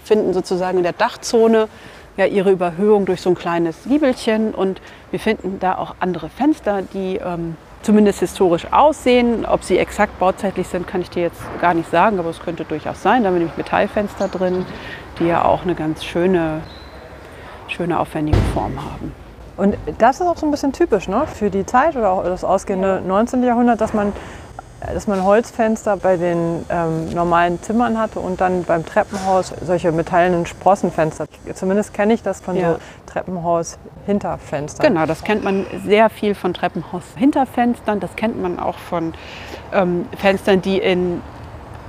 finden 0.05 0.33
sozusagen 0.33 0.79
in 0.79 0.85
der 0.85 0.93
Dachzone 0.93 1.68
ja, 2.16 2.26
ihre 2.26 2.51
Überhöhung 2.51 3.07
durch 3.07 3.20
so 3.20 3.31
ein 3.31 3.37
kleines 3.37 3.85
Giebelchen. 3.85 4.55
Und 4.55 4.81
wir 5.11 5.20
finden 5.20 5.59
da 5.61 5.76
auch 5.79 5.95
andere 6.01 6.29
Fenster, 6.29 6.83
die 6.83 7.16
ähm, 7.16 7.57
zumindest 7.83 8.20
historisch 8.20 8.66
aussehen. 8.70 9.47
Ob 9.47 9.62
sie 9.62 9.79
exakt 9.79 10.18
bauzeitlich 10.18 10.66
sind, 10.68 10.87
kann 10.87 11.01
ich 11.01 11.11
dir 11.11 11.22
jetzt 11.22 11.41
gar 11.61 11.74
nicht 11.74 11.91
sagen, 11.91 12.18
aber 12.18 12.31
es 12.31 12.41
könnte 12.41 12.64
durchaus 12.64 13.03
sein. 13.03 13.22
Da 13.22 13.29
haben 13.29 13.35
wir 13.35 13.41
nämlich 13.41 13.57
Metallfenster 13.57 14.29
drin, 14.29 14.66
die 15.18 15.26
ja 15.26 15.45
auch 15.45 15.62
eine 15.62 15.74
ganz 15.74 16.05
schöne, 16.05 16.61
schöne 17.68 17.99
aufwendige 17.99 18.39
Form 18.53 18.76
haben. 18.83 19.28
Und 19.59 19.77
das 19.99 20.21
ist 20.21 20.27
auch 20.27 20.37
so 20.37 20.47
ein 20.47 20.53
bisschen 20.53 20.73
typisch 20.73 21.09
ne? 21.09 21.27
für 21.27 21.51
die 21.51 21.67
Zeit 21.67 21.97
oder 21.97 22.11
auch 22.11 22.23
das 22.25 22.45
ausgehende 22.45 23.03
19. 23.05 23.43
Jahrhundert, 23.43 23.81
dass 23.81 23.93
man, 23.93 24.13
dass 24.95 25.09
man 25.09 25.25
Holzfenster 25.25 25.97
bei 25.97 26.17
den 26.17 26.65
ähm, 26.71 27.11
normalen 27.13 27.61
Zimmern 27.61 27.99
hatte 27.99 28.21
und 28.21 28.41
dann 28.41 28.63
beim 28.63 28.87
Treppenhaus 28.87 29.53
solche 29.61 29.91
metallenen 29.91 30.47
Sprossenfenster. 30.47 31.27
Zumindest 31.55 31.93
kenne 31.93 32.15
ich 32.15 32.23
das 32.23 32.41
von 32.41 32.57
Ja. 32.57 32.75
so 32.75 32.79
Treppenhaus-Hinterfenstern. 33.07 34.95
Genau, 34.95 35.07
das 35.07 35.25
kennt 35.25 35.43
man 35.43 35.67
sehr 35.85 36.09
viel 36.09 36.37
von 36.37 36.55
Treppenhaus-Hinterfenstern. 36.55 37.99
Das 37.99 38.15
kennt 38.15 38.41
man 38.41 38.61
auch 38.61 38.79
von 38.79 39.13
ähm, 39.73 40.07
Fenstern, 40.17 40.63
die 40.63 40.79
in 40.79 41.21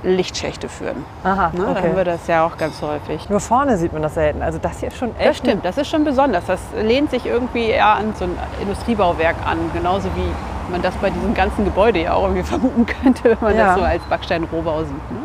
Lichtschächte 0.02 0.68
führen. 0.68 1.04
Aha, 1.24 1.50
Ne? 1.54 1.64
Da 1.64 1.70
okay. 1.72 1.82
haben 1.88 1.96
wir 1.96 2.04
das 2.04 2.26
ja 2.26 2.44
auch 2.46 2.56
ganz 2.56 2.80
häufig. 2.82 3.28
Nur 3.28 3.40
vorne 3.40 3.76
sieht 3.76 3.92
man 3.92 4.02
das 4.02 4.14
selten. 4.14 4.42
Also 4.42 4.58
das 4.58 4.80
hier 4.80 4.88
ist 4.88 4.96
schon 4.98 5.14
echt. 5.16 5.28
Das 5.28 5.36
stimmt, 5.38 5.64
das 5.64 5.76
ist 5.78 5.88
schon 5.88 6.04
besonders. 6.04 6.46
Das 6.46 6.60
lehnt 6.80 7.10
sich 7.10 7.26
irgendwie 7.26 7.66
eher 7.66 7.86
an 7.88 8.14
so 8.18 8.24
ein 8.24 8.38
Industriebauwerk 8.60 9.36
an. 9.44 9.58
Genauso 9.74 10.08
wie 10.16 10.70
man 10.72 10.80
das 10.82 10.94
bei 10.96 11.10
diesem 11.10 11.34
ganzen 11.34 11.64
Gebäude 11.64 12.00
ja 12.02 12.14
auch 12.14 12.22
irgendwie 12.24 12.42
vermuten 12.44 12.86
könnte, 12.86 13.24
wenn 13.30 13.38
man 13.40 13.56
Ja. 13.56 13.66
das 13.68 13.76
so 13.76 13.82
als 13.82 14.02
Backsteinrohbau 14.04 14.80
sieht. 14.84 15.10
Ne? 15.10 15.18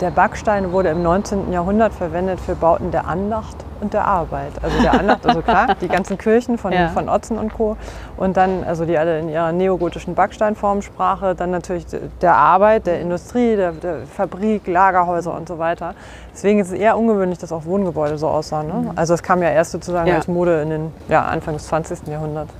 Der 0.00 0.10
Backstein 0.12 0.70
wurde 0.70 0.90
im 0.90 1.02
19. 1.02 1.52
Jahrhundert 1.52 1.92
verwendet 1.92 2.38
für 2.38 2.54
Bauten 2.54 2.92
der 2.92 3.08
Andacht 3.08 3.56
und 3.80 3.92
der 3.94 4.04
Arbeit. 4.04 4.52
Also 4.62 4.80
der 4.80 4.92
Andacht, 4.94 5.26
also 5.26 5.42
klar, 5.42 5.74
die 5.80 5.88
ganzen 5.88 6.16
Kirchen 6.16 6.56
von, 6.56 6.72
Ja. 6.72 6.88
von 6.88 7.08
Otzen 7.08 7.36
und 7.36 7.52
Co. 7.52 7.76
Und 8.16 8.36
dann, 8.36 8.62
also 8.62 8.84
die 8.84 8.96
alle 8.96 9.18
in 9.18 9.28
ihrer 9.28 9.50
neogotischen 9.50 10.14
Backsteinformensprache, 10.14 11.34
dann 11.34 11.50
natürlich 11.50 11.84
der 12.20 12.36
Arbeit, 12.36 12.86
der 12.86 13.00
Industrie, 13.00 13.56
der, 13.56 13.72
der 13.72 14.06
Fabrik, 14.06 14.68
Lagerhäuser 14.68 15.34
und 15.34 15.48
so 15.48 15.58
weiter. 15.58 15.94
Deswegen 16.32 16.60
ist 16.60 16.68
es 16.68 16.74
eher 16.78 16.96
ungewöhnlich, 16.96 17.38
dass 17.38 17.50
auch 17.50 17.64
Wohngebäude 17.64 18.18
so 18.18 18.28
aussahen. 18.28 18.68
Ne? 18.68 18.92
Also 18.94 19.14
es 19.14 19.22
kam 19.24 19.42
ja 19.42 19.50
erst 19.50 19.72
sozusagen 19.72 20.06
Ja. 20.08 20.14
als 20.14 20.28
Mode 20.28 20.62
in 20.62 20.70
den 20.70 20.92
ja, 21.08 21.24
Anfang 21.24 21.54
des 21.54 21.66
20. 21.66 22.06
Jahrhunderts. 22.06 22.52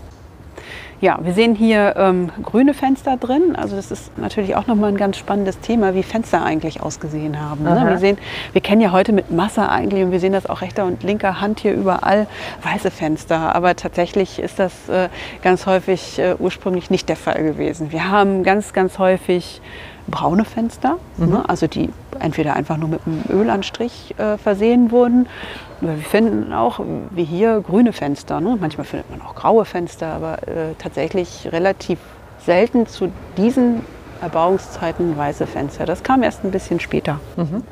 Ja, 1.01 1.19
wir 1.23 1.33
sehen 1.33 1.55
hier 1.55 1.95
ähm, 1.97 2.31
grüne 2.43 2.75
Fenster 2.75 3.17
drin. 3.17 3.55
Also 3.55 3.77
das 3.77 3.93
ist 3.93 4.17
natürlich 4.19 4.57
auch 4.57 4.67
nochmal 4.67 4.91
ein 4.91 4.97
ganz 4.97 5.17
spannendes 5.17 5.61
Thema, 5.61 5.95
wie 5.95 6.03
Fenster 6.03 6.43
eigentlich 6.43 6.83
ausgesehen 6.83 7.41
haben. 7.41 7.63
Ne? 7.63 7.85
Wir, 7.89 7.99
sehen, 7.99 8.19
wir 8.53 8.61
kennen 8.61 8.81
ja 8.81 8.91
heute 8.91 9.13
mit 9.13 9.31
Masse 9.31 9.69
eigentlich 9.69 10.03
und 10.03 10.11
wir 10.11 10.19
sehen 10.19 10.33
das 10.33 10.47
auch 10.47 10.61
rechter 10.61 10.87
und 10.87 11.05
linker 11.05 11.41
Hand 11.41 11.61
hier 11.61 11.73
überall 11.73 12.27
weiße 12.63 12.91
Fenster. 12.91 13.55
Aber 13.55 13.77
tatsächlich 13.77 14.41
ist 14.41 14.59
das 14.59 14.89
äh, 14.89 15.09
ganz 15.43 15.67
häufig 15.67 16.19
äh, 16.19 16.35
ursprünglich 16.37 16.91
nicht 16.91 17.09
der 17.09 17.17
Fall 17.17 17.45
gewesen. 17.45 17.93
Wir 17.93 18.11
haben 18.11 18.43
ganz, 18.43 18.73
ganz 18.73 18.99
häufig 18.99 19.61
braune 20.09 20.45
Fenster, 20.45 20.97
mhm. 21.17 21.29
ne, 21.29 21.49
also 21.49 21.67
die 21.67 21.91
entweder 22.19 22.55
einfach 22.55 22.77
nur 22.77 22.89
mit 22.89 23.01
einem 23.07 23.23
Ölanstrich 23.29 24.15
äh, 24.19 24.37
versehen 24.39 24.91
wurden. 24.91 25.29
Wir 25.81 25.97
finden 25.97 26.53
auch, 26.53 26.81
wie 27.11 27.25
hier, 27.25 27.61
grüne 27.61 27.93
Fenster. 27.93 28.41
Ne? 28.41 28.57
Manchmal 28.61 28.85
findet 28.85 29.11
man 29.11 29.23
auch 29.23 29.35
graue 29.35 29.65
Fenster, 29.65 30.09
aber 30.09 30.49
äh, 30.49 30.75
tatsächlich 30.79 31.49
relativ 31.53 31.99
selten 32.41 32.87
zu 32.87 33.13
diesen 33.37 33.85
Erbauungszeiten 34.21 35.17
weiße 35.17 35.47
Fenster. 35.47 35.87
Das 35.87 36.03
kam 36.03 36.23
erst 36.23 36.45
ein 36.45 36.51
bisschen 36.51 36.81
später. 36.81 37.21
Mhm. 37.37 37.63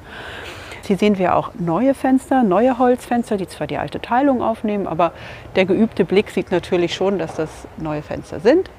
Hier 0.87 0.97
sehen 0.97 1.19
wir 1.19 1.35
auch 1.35 1.51
neue 1.59 1.95
Fenster, 1.95 2.45
neue 2.45 2.79
Holzfenster, 2.79 3.37
die 3.37 3.49
zwar 3.49 3.67
die 3.67 3.77
alte 3.77 4.01
Teilung 4.01 4.41
aufnehmen, 4.41 4.87
aber 4.87 5.13
der 5.57 5.65
geübte 5.65 6.05
Blick 6.05 6.31
sieht 6.31 6.53
natürlich 6.53 6.95
schon, 6.95 7.19
dass 7.19 7.35
das 7.35 7.51
neue 7.77 8.03
Fenster 8.03 8.39
sind. 8.39 8.71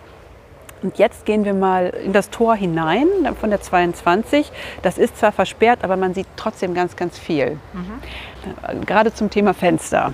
Und 0.83 0.99
jetzt 0.99 1.25
gehen 1.25 1.43
wir 1.43 1.53
mal 1.53 1.87
in 1.87 2.13
das 2.13 2.29
Tor 2.29 2.55
hinein 2.55 3.07
von 3.39 3.49
der 3.49 3.61
22. 3.61 4.51
Das 4.83 4.97
ist 4.97 5.17
zwar 5.17 5.31
versperrt, 5.31 5.83
aber 5.83 5.97
man 5.97 6.13
sieht 6.13 6.27
trotzdem 6.37 6.73
ganz, 6.73 6.95
ganz 6.95 7.17
viel. 7.17 7.57
Mhm. 7.73 7.99
Gerade 8.85 9.13
zum 9.13 9.29
Thema 9.29 9.53
Fenster. 9.53 10.13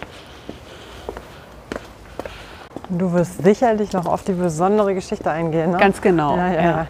Du 2.90 3.14
wirst 3.14 3.44
sicherlich 3.44 3.94
noch 3.94 4.06
auf 4.06 4.24
die 4.24 4.34
besondere 4.34 4.94
Geschichte 4.94 5.32
eingehen. 5.32 5.72
Ne? 5.72 5.78
Ganz 5.78 6.02
genau. 6.02 6.36
Ja, 6.36 6.54
ja. 6.54 6.62
Ja. 6.62 6.88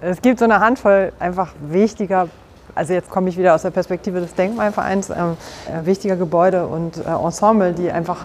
Es 0.00 0.22
gibt 0.22 0.38
so 0.38 0.46
eine 0.46 0.60
Handvoll 0.60 1.12
einfach 1.18 1.52
wichtiger, 1.60 2.28
also 2.74 2.94
jetzt 2.94 3.10
komme 3.10 3.28
ich 3.28 3.36
wieder 3.36 3.54
aus 3.54 3.62
der 3.62 3.70
Perspektive 3.70 4.20
des 4.20 4.34
Denkmalvereins, 4.34 5.10
ähm, 5.10 5.36
äh, 5.66 5.84
wichtiger 5.84 6.16
Gebäude 6.16 6.66
und 6.66 6.96
äh, 6.96 7.10
Ensemble, 7.10 7.72
die 7.72 7.90
einfach 7.90 8.24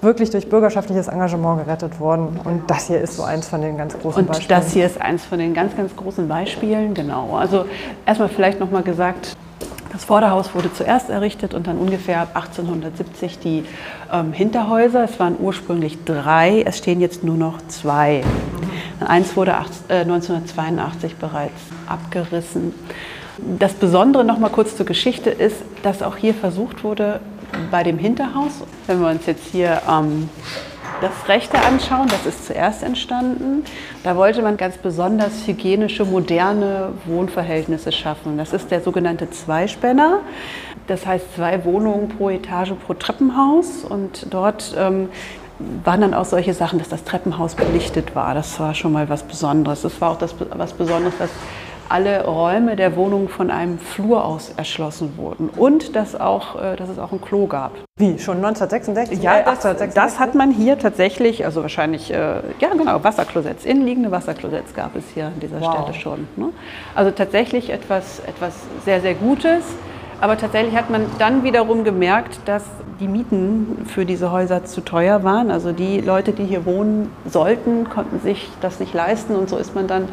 wirklich 0.00 0.30
durch 0.30 0.48
bürgerschaftliches 0.48 1.08
Engagement 1.08 1.64
gerettet 1.64 2.00
worden. 2.00 2.40
Und 2.44 2.70
das 2.70 2.86
hier 2.86 3.00
ist 3.00 3.16
so 3.16 3.22
eins 3.22 3.48
von 3.48 3.60
den 3.60 3.76
ganz 3.76 3.98
großen 3.98 4.22
und 4.22 4.28
Beispielen. 4.28 4.58
Und 4.58 4.64
das 4.64 4.72
hier 4.72 4.86
ist 4.86 5.00
eins 5.00 5.24
von 5.24 5.38
den 5.38 5.54
ganz, 5.54 5.76
ganz 5.76 5.94
großen 5.94 6.26
Beispielen, 6.28 6.94
genau. 6.94 7.36
Also 7.36 7.66
erstmal 8.06 8.28
vielleicht 8.28 8.60
nochmal 8.60 8.82
gesagt, 8.82 9.36
das 9.92 10.04
Vorderhaus 10.04 10.54
wurde 10.54 10.72
zuerst 10.72 11.08
errichtet 11.10 11.54
und 11.54 11.66
dann 11.66 11.78
ungefähr 11.78 12.20
ab 12.20 12.30
1870 12.34 13.38
die 13.38 13.64
ähm, 14.12 14.32
Hinterhäuser. 14.32 15.04
Es 15.04 15.18
waren 15.18 15.36
ursprünglich 15.38 16.04
drei, 16.04 16.62
es 16.66 16.78
stehen 16.78 17.00
jetzt 17.00 17.24
nur 17.24 17.36
noch 17.36 17.58
zwei. 17.68 18.22
Mhm. 19.00 19.06
Eins 19.06 19.36
wurde 19.36 19.54
acht, 19.54 19.72
äh, 19.88 20.00
1982 20.00 21.16
bereits 21.16 21.60
abgerissen. 21.86 22.74
Das 23.58 23.74
Besondere 23.74 24.24
noch 24.24 24.38
mal 24.38 24.50
kurz 24.50 24.76
zur 24.76 24.84
Geschichte 24.84 25.30
ist, 25.30 25.56
dass 25.82 26.02
auch 26.02 26.16
hier 26.16 26.34
versucht 26.34 26.82
wurde, 26.82 27.20
bei 27.70 27.82
dem 27.82 27.98
Hinterhaus, 27.98 28.64
wenn 28.86 29.00
wir 29.00 29.08
uns 29.08 29.26
jetzt 29.26 29.46
hier 29.50 29.80
ähm, 29.88 30.28
das 31.00 31.28
Rechte 31.28 31.58
anschauen, 31.58 32.08
das 32.08 32.26
ist 32.26 32.46
zuerst 32.46 32.82
entstanden. 32.82 33.64
Da 34.02 34.16
wollte 34.16 34.42
man 34.42 34.56
ganz 34.56 34.76
besonders 34.76 35.46
hygienische, 35.46 36.04
moderne 36.04 36.92
Wohnverhältnisse 37.04 37.92
schaffen. 37.92 38.38
Das 38.38 38.52
ist 38.52 38.70
der 38.70 38.80
sogenannte 38.80 39.30
Zweispänner. 39.30 40.20
Das 40.86 41.06
heißt 41.06 41.34
zwei 41.36 41.64
Wohnungen 41.64 42.08
pro 42.08 42.30
Etage 42.30 42.72
pro 42.86 42.94
Treppenhaus. 42.94 43.84
Und 43.84 44.26
dort 44.32 44.74
ähm, 44.78 45.08
waren 45.84 46.00
dann 46.00 46.14
auch 46.14 46.24
solche 46.24 46.54
Sachen, 46.54 46.78
dass 46.78 46.88
das 46.88 47.04
Treppenhaus 47.04 47.54
belichtet 47.54 48.14
war. 48.14 48.34
Das 48.34 48.58
war 48.60 48.74
schon 48.74 48.92
mal 48.92 49.08
was 49.08 49.22
Besonderes. 49.22 49.82
Das 49.82 50.00
war 50.00 50.10
auch 50.10 50.18
das, 50.18 50.34
was 50.50 50.72
Besonderes, 50.72 51.14
dass 51.18 51.30
alle 51.88 52.24
Räume 52.24 52.76
der 52.76 52.96
Wohnung 52.96 53.28
von 53.28 53.50
einem 53.50 53.78
Flur 53.78 54.24
aus 54.24 54.52
erschlossen 54.56 55.16
wurden 55.16 55.48
und 55.48 55.96
dass, 55.96 56.18
auch, 56.18 56.60
äh, 56.60 56.76
dass 56.76 56.88
es 56.88 56.98
auch 56.98 57.12
ein 57.12 57.20
Klo 57.20 57.46
gab. 57.46 57.72
Wie, 57.96 58.18
schon 58.18 58.36
1966? 58.36 59.22
Ja, 59.22 59.42
das, 59.42 59.94
das 59.94 60.18
hat 60.18 60.34
man 60.34 60.50
hier 60.50 60.78
tatsächlich, 60.78 61.44
also 61.44 61.62
wahrscheinlich, 61.62 62.12
äh, 62.12 62.16
ja 62.60 62.68
genau, 62.76 63.02
Wasserklosetts, 63.02 63.64
innenliegende 63.64 64.10
Wasserklosetts 64.10 64.74
gab 64.74 64.94
es 64.96 65.04
hier 65.14 65.26
an 65.26 65.40
dieser 65.40 65.60
wow. 65.60 65.72
Stelle 65.72 65.94
schon. 65.94 66.28
Ne? 66.36 66.50
Also 66.94 67.10
tatsächlich 67.10 67.70
etwas, 67.70 68.20
etwas 68.20 68.54
sehr, 68.84 69.00
sehr 69.00 69.14
Gutes. 69.14 69.64
Aber 70.20 70.36
tatsächlich 70.36 70.74
hat 70.76 70.90
man 70.90 71.06
dann 71.18 71.44
wiederum 71.44 71.84
gemerkt, 71.84 72.40
dass 72.44 72.64
die 73.00 73.06
Mieten 73.06 73.86
für 73.86 74.04
diese 74.04 74.32
Häuser 74.32 74.64
zu 74.64 74.80
teuer 74.80 75.22
waren. 75.22 75.50
Also 75.50 75.72
die 75.72 76.00
Leute, 76.00 76.32
die 76.32 76.44
hier 76.44 76.66
wohnen 76.66 77.10
sollten, 77.24 77.88
konnten 77.88 78.20
sich 78.20 78.48
das 78.60 78.80
nicht 78.80 78.92
leisten. 78.92 79.36
Und 79.36 79.48
so 79.48 79.56
ist 79.56 79.74
man 79.74 79.86
dann 79.86 80.08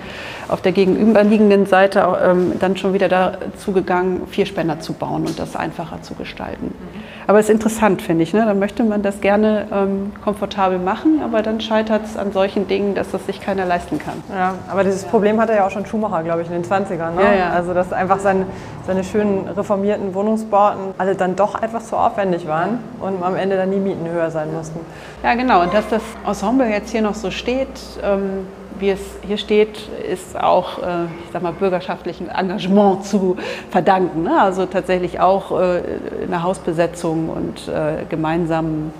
auf 0.48 0.62
der 0.62 0.72
gegenüberliegenden 0.72 1.66
Seite 1.66 2.06
ähm, 2.24 2.54
dann 2.60 2.78
schon 2.78 2.94
wieder 2.94 3.10
dazu 3.10 3.72
gegangen, 3.72 4.28
Vierspänner 4.28 4.80
zu 4.80 4.94
bauen 4.94 5.26
und 5.26 5.40
das 5.40 5.56
einfacher 5.56 6.02
zu 6.04 6.14
gestalten. 6.14 6.68
Mhm. 6.68 7.06
Aber 7.28 7.40
es 7.40 7.46
ist 7.46 7.52
interessant, 7.52 8.02
finde 8.02 8.24
ich. 8.24 8.34
Ne? 8.34 8.46
Da 8.46 8.54
möchte 8.54 8.84
man 8.84 9.02
das 9.02 9.20
gerne 9.20 9.68
ähm, 9.72 10.12
komfortabel 10.24 10.78
machen, 10.78 11.22
aber 11.24 11.42
dann 11.42 11.60
scheitert 11.60 12.06
es 12.06 12.18
an 12.18 12.32
solchen 12.32 12.68
Dingen, 12.68 12.94
dass 12.94 13.10
das 13.10 13.26
sich 13.26 13.42
keiner 13.42 13.66
leisten 13.66 13.98
kann. 13.98 14.22
Ja, 14.30 14.54
aber 14.70 14.84
dieses 14.84 15.04
Problem 15.06 15.42
hatte 15.42 15.54
ja 15.54 15.66
auch 15.66 15.72
schon 15.72 15.86
Schumacher, 15.88 16.22
glaube 16.24 16.44
ich, 16.44 16.48
in 16.48 16.54
den 16.54 16.64
20ern. 16.64 17.16
Ne? 17.16 17.24
Ja, 17.24 17.34
ja. 17.34 17.50
Also 17.50 17.74
dass 17.74 17.92
einfach 17.92 18.20
sein, 18.20 18.46
seine 18.86 19.04
schönen 19.04 19.48
reformierten 19.48 20.14
Wohnungsbauten 20.14 20.94
alle 20.98 21.16
dann 21.16 21.36
doch 21.36 21.56
einfach 21.56 21.82
zu 21.82 21.96
aufwendig 21.96 22.48
waren 22.48 22.80
und 23.00 23.24
am 23.24 23.36
Ende 23.36 23.58
dann 23.58 23.72
die 23.72 23.80
Mieten 23.80 24.08
höher 24.10 24.30
sein 24.32 24.54
mussten. 24.54 24.80
Ja, 25.24 25.34
genau. 25.34 25.62
Und 25.62 25.74
dass 25.74 25.88
das 25.90 26.02
Ensemble 26.26 26.68
jetzt 26.68 26.92
hier 26.92 27.02
noch 27.02 27.16
so 27.16 27.32
steht, 27.32 27.68
ähm, 28.04 28.48
wie 28.80 28.90
es 28.90 29.00
hier 29.26 29.38
steht, 29.38 29.90
ist 30.12 30.40
auch, 30.40 30.80
äh, 30.80 31.06
ich 31.26 31.32
sag 31.32 31.42
mal, 31.42 31.54
bürgerschaftlichem 31.54 32.30
Engagement 32.30 33.06
zu 33.06 33.38
verdanken. 33.72 34.24
Ne? 34.24 34.40
Also 34.40 34.66
tatsächlich 34.66 35.20
auch 35.20 35.52
äh, 35.52 35.82
eine 36.28 36.44
Hausbesetzung 36.44 37.30
und 37.30 37.68
äh, 37.68 38.04
gemeinsamen 38.10 38.94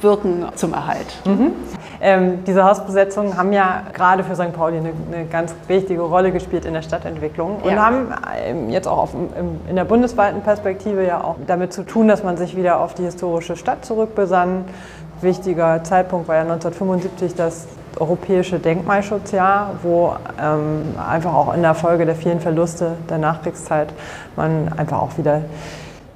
Wirken 0.00 0.46
zum 0.54 0.72
Erhalt. 0.72 1.06
Mhm. 1.24 1.52
Ähm, 2.00 2.44
diese 2.44 2.64
Hausbesetzungen 2.64 3.36
haben 3.36 3.52
ja 3.52 3.82
gerade 3.92 4.24
für 4.24 4.34
St. 4.34 4.52
Pauli 4.52 4.78
eine, 4.78 4.92
eine, 5.12 5.26
ganz 5.26 5.54
wichtige 5.68 6.00
Rolle 6.00 6.32
gespielt 6.32 6.64
in 6.64 6.72
der 6.72 6.82
Stadtentwicklung 6.82 7.56
und 7.62 7.70
ja. 7.70 7.84
haben 7.84 8.14
ähm, 8.42 8.70
jetzt 8.70 8.88
auch 8.88 8.98
auf, 8.98 9.14
im, 9.14 9.60
in 9.68 9.76
der 9.76 9.84
bundesweiten 9.84 10.40
Perspektive 10.40 11.06
ja 11.06 11.22
auch 11.22 11.36
damit 11.46 11.72
zu 11.72 11.82
tun, 11.82 12.08
dass 12.08 12.22
man 12.22 12.36
sich 12.38 12.56
wieder 12.56 12.80
auf 12.80 12.94
die 12.94 13.02
historische 13.02 13.56
Stadt 13.56 13.84
zurückbesann. 13.84 14.64
Wichtiger 15.20 15.84
Zeitpunkt 15.84 16.28
war 16.28 16.36
ja 16.36 16.42
1975 16.42 17.34
das 17.34 17.66
europäische 17.98 18.58
Denkmalschutzjahr, 18.58 19.72
wo 19.82 20.14
ähm, 20.40 20.94
einfach 20.98 21.34
auch 21.34 21.52
in 21.52 21.60
der 21.60 21.74
Folge 21.74 22.06
der 22.06 22.14
vielen 22.14 22.40
Verluste 22.40 22.92
der 23.10 23.18
Nachkriegszeit 23.18 23.92
man 24.36 24.72
einfach 24.76 25.02
auch 25.02 25.18
wieder 25.18 25.42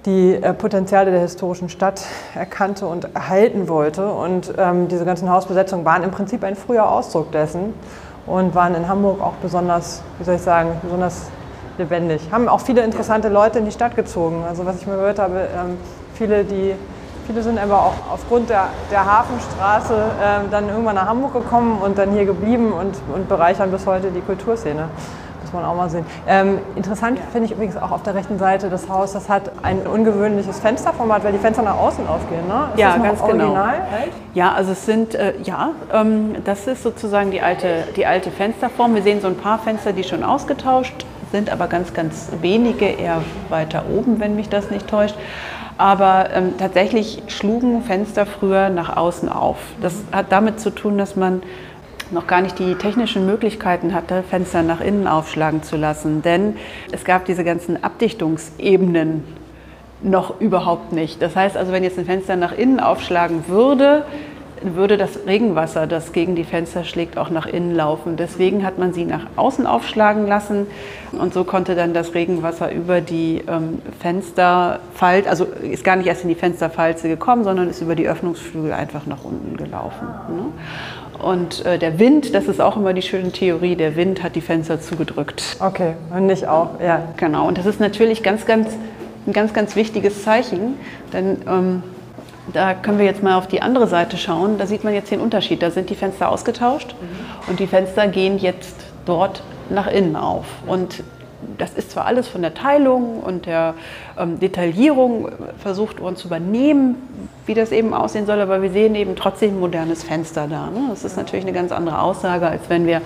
die 0.07 0.35
äh, 0.35 0.53
Potenziale 0.53 1.11
der 1.11 1.21
historischen 1.21 1.69
Stadt 1.69 2.03
erkannte 2.35 2.87
und 2.87 3.15
erhalten 3.15 3.69
wollte. 3.69 4.07
Und 4.07 4.53
ähm, 4.59 4.89
diese 4.89 5.05
ganzen 5.05 5.31
Hausbesetzungen 5.31 5.85
waren 5.85 6.03
im 6.03 6.11
Prinzip 6.11 6.45
ein 6.45 6.57
früher 6.57 6.89
Ausdruck 6.89 7.33
dessen 7.33 7.75
und 8.27 8.55
waren 8.55 8.75
in 8.75 8.89
Hamburg 8.89 9.21
auch 9.21 9.35
besonders, 9.43 10.03
wie 10.19 10.25
soll 10.25 10.37
ich 10.37 10.43
sagen, 10.43 10.71
besonders 10.83 11.27
lebendig. 11.79 12.29
Haben 12.31 12.49
auch 12.49 12.61
viele 12.61 12.83
interessante 12.83 13.29
Leute 13.29 13.59
in 13.59 13.65
die 13.65 13.73
Stadt 13.73 13.97
gezogen. 13.97 14.45
Also 14.49 14.65
was 14.67 14.81
ich 14.81 14.87
mir 14.87 14.97
gehört 14.97 15.19
habe, 15.19 15.49
ähm, 15.55 15.79
viele, 16.15 16.45
die 16.45 16.75
Viele 17.27 17.43
sind 17.43 17.59
aber 17.59 17.79
auch 17.79 17.95
aufgrund 18.13 18.51
der, 18.51 18.69
der 18.91 19.03
Hafenstraße 19.07 19.95
äh, 19.95 20.51
dann 20.51 20.69
irgendwann 20.69 20.97
nach 20.97 21.07
Hamburg 21.07 21.33
gekommen 21.33 21.81
und 21.81 21.97
dann 21.97 22.13
hier 22.13 22.27
geblieben 22.27 22.71
und, 22.71 22.97
und 23.15 23.31
bereichern 23.31 23.71
bis 23.71 23.87
heute 23.87 24.11
die 24.11 24.21
Kulturszene. 24.21 24.89
Man 25.55 25.65
auch 25.65 25.77
mal 25.77 25.89
sehen. 25.89 26.05
Ähm, 26.27 26.59
interessant 26.77 27.19
finde 27.33 27.47
ich 27.47 27.53
übrigens 27.53 27.77
auch 27.77 27.91
auf 27.91 28.03
der 28.03 28.15
rechten 28.15 28.39
Seite 28.39 28.69
das 28.69 28.89
Haus, 28.89 29.13
das 29.13 29.29
hat 29.29 29.53
ein 29.63 29.87
ungewöhnliches 29.87 30.59
Fensterformat, 30.61 31.25
weil 31.25 31.33
die 31.33 31.39
Fenster 31.39 31.63
nach 31.63 31.79
außen 31.79 32.07
aufgehen. 32.07 32.47
Ne? 32.49 32.69
Ist 32.75 32.81
ja, 32.81 32.97
ganz 32.97 33.21
genau. 33.21 33.45
original? 33.45 33.75
genau. 33.75 34.13
Ja, 34.35 34.53
also 34.53 34.73
es 34.73 34.85
sind, 34.85 35.15
äh, 35.15 35.35
ja, 35.45 35.71
ähm, 35.93 36.37
das 36.45 36.67
ist 36.67 36.83
sozusagen 36.83 37.31
die 37.31 37.41
alte, 37.41 37.85
die 37.97 38.05
alte 38.05 38.31
Fensterform. 38.31 38.95
Wir 38.95 39.03
sehen 39.03 39.21
so 39.21 39.29
ein 39.29 39.37
paar 39.37 39.59
Fenster, 39.59 39.93
die 39.93 40.05
schon 40.05 40.25
ausgetauscht 40.25 41.07
sind, 41.31 41.51
aber 41.51 41.67
ganz, 41.67 41.95
ganz 41.95 42.29
wenige 42.41 42.87
eher 42.87 43.23
weiter 43.49 43.85
oben, 43.93 44.21
wenn 44.21 44.37
mich 44.37 44.49
das 44.49 44.71
nicht 44.71 44.89
täuscht. 44.89 45.17
Aber 45.77 46.29
ähm, 46.33 46.55
tatsächlich 46.59 47.23
schlugen 47.27 47.83
Fenster 47.83 48.27
früher 48.27 48.69
nach 48.69 48.97
außen 48.97 49.29
auf. 49.29 49.57
Das 49.81 49.95
hat 50.13 50.27
damit 50.31 50.61
zu 50.61 50.71
tun, 50.71 50.99
dass 50.99 51.17
man 51.17 51.43
noch 52.11 52.27
gar 52.27 52.41
nicht 52.41 52.59
die 52.59 52.75
technischen 52.75 53.27
Möglichkeiten 53.27 53.95
hatte, 53.95 54.23
Fenster 54.23 54.63
nach 54.63 54.81
innen 54.81 55.07
aufschlagen 55.07 55.63
zu 55.63 55.77
lassen. 55.77 56.23
Denn 56.23 56.57
es 56.93 57.05
gab 57.05 57.25
diese 57.25 57.45
ganzen 57.45 57.83
Abdichtungsebenen 57.83 59.25
noch 60.03 60.41
überhaupt 60.41 60.93
nicht. 60.93 61.21
Das 61.23 61.35
heißt 61.35 61.57
also, 61.57 61.73
wenn 61.73 61.83
jetzt 61.83 61.99
ein 61.99 62.07
Fenster 62.07 62.37
nach 62.37 62.53
innen 62.53 62.81
aufschlagen 62.81 63.45
würde, 63.49 64.05
würde 64.63 64.97
das 64.97 65.27
Regenwasser, 65.27 65.87
das 65.87 66.13
gegen 66.13 66.37
die 66.37 66.45
Fenster 66.45 66.85
schlägt, 66.85 67.19
auch 67.19 67.29
nach 67.29 67.47
innen 67.47 67.75
laufen. 67.75 68.17
Deswegen 68.17 68.65
hat 68.65 68.79
man 68.79 68.95
sie 68.95 69.05
nach 69.05 69.27
außen 69.37 69.67
aufschlagen 69.67 70.27
lassen 70.27 70.67
und 71.13 71.35
so 71.35 71.45
konnte 71.45 71.75
dann 71.75 71.93
das 71.93 72.15
Regenwasser 72.15 72.73
über 72.73 73.01
die 73.01 73.43
ähm, 73.47 73.83
Fensterfalt, 74.01 75.29
also 75.29 75.45
ist 75.45 75.85
gar 75.85 75.97
nicht 75.97 76.07
erst 76.07 76.23
in 76.23 76.29
die 76.29 76.35
Fensterfalze 76.35 77.09
gekommen, 77.09 77.45
sondern 77.45 77.69
ist 77.69 77.83
über 77.83 77.95
die 77.95 78.09
Öffnungsflügel 78.09 78.73
einfach 78.73 79.07
nach 79.07 79.25
unten 79.25 79.57
gelaufen. 79.57 80.09
Ne? 80.29 80.45
Und 81.25 81.65
äh, 81.65 81.79
der 81.79 81.99
Wind, 81.99 82.35
das 82.35 82.49
ist 82.49 82.61
auch 82.61 82.77
immer 82.77 82.93
die 82.93 83.01
schöne 83.01 83.33
Theorie, 83.33 83.77
der 83.77 83.97
Wind 83.97 84.23
hat 84.23 84.37
die 84.37 84.43
Fenster 84.43 84.79
zugedrückt. 84.79 85.57
Okay, 85.59 85.95
und 86.15 86.27
nicht 86.27 86.47
auch, 86.47 86.79
ja. 86.81 87.09
Genau, 87.17 87.49
und 87.49 87.57
das 87.57 87.65
ist 87.65 87.81
natürlich 87.81 88.23
ganz, 88.23 88.45
ganz, 88.45 88.69
ein 89.27 89.33
ganz, 89.33 89.55
ganz 89.55 89.75
wichtiges 89.75 90.23
Zeichen, 90.23 90.75
denn 91.15 91.39
ähm, 91.49 91.83
da 92.53 92.75
können 92.75 92.99
wir 92.99 93.07
jetzt 93.07 93.23
mal 93.23 93.37
auf 93.37 93.49
die 93.49 93.63
andere 93.63 93.87
Seite 93.87 94.19
schauen. 94.19 94.59
Da 94.59 94.67
sieht 94.67 94.85
man 94.85 94.93
jetzt 94.93 95.11
den 95.11 95.21
Unterschied. 95.21 95.63
Da 95.63 95.71
sind 95.71 95.89
die 95.89 95.95
Fenster 95.95 96.29
ausgetauscht 96.29 96.95
mhm. 97.01 97.51
und 97.51 97.59
die 97.59 97.67
Fenster 97.67 98.07
gehen 98.07 98.39
jetzt 98.39 98.77
dort 99.07 99.43
nach 99.71 99.87
innen 99.87 100.17
auf. 100.17 100.45
Und 100.67 101.03
das 101.59 101.75
ist 101.75 101.91
zwar 101.91 102.07
alles 102.07 102.29
von 102.29 102.43
der 102.43 102.55
Teilung 102.55 103.21
und 103.21 103.47
der 103.47 103.75
ähm, 104.19 104.39
Detaillierung 104.41 105.29
versucht 105.59 106.01
worden 106.01 106.17
zu 106.17 106.29
übernehmen, 106.29 106.97
wie 107.47 107.55
das 107.55 107.73
eben 107.73 107.95
aussehen 107.95 108.27
soll, 108.27 108.41
aber 108.41 108.63
wir 108.63 108.71
sehen 108.71 108.95
eben 108.95 109.17
trotzdem 109.17 109.57
ein 109.57 109.61
modernes 109.61 110.03
Fenster 110.03 110.47
da. 110.49 110.67
Ne? 110.67 110.87
Das 110.91 111.05
ist 111.05 111.17
natürlich 111.17 111.45
eine 111.45 111.55
ganz 111.55 111.73
andere 111.73 112.01
Aussage, 112.01 112.47
als 112.47 112.63
wenn 112.69 112.87
wir, 112.87 113.01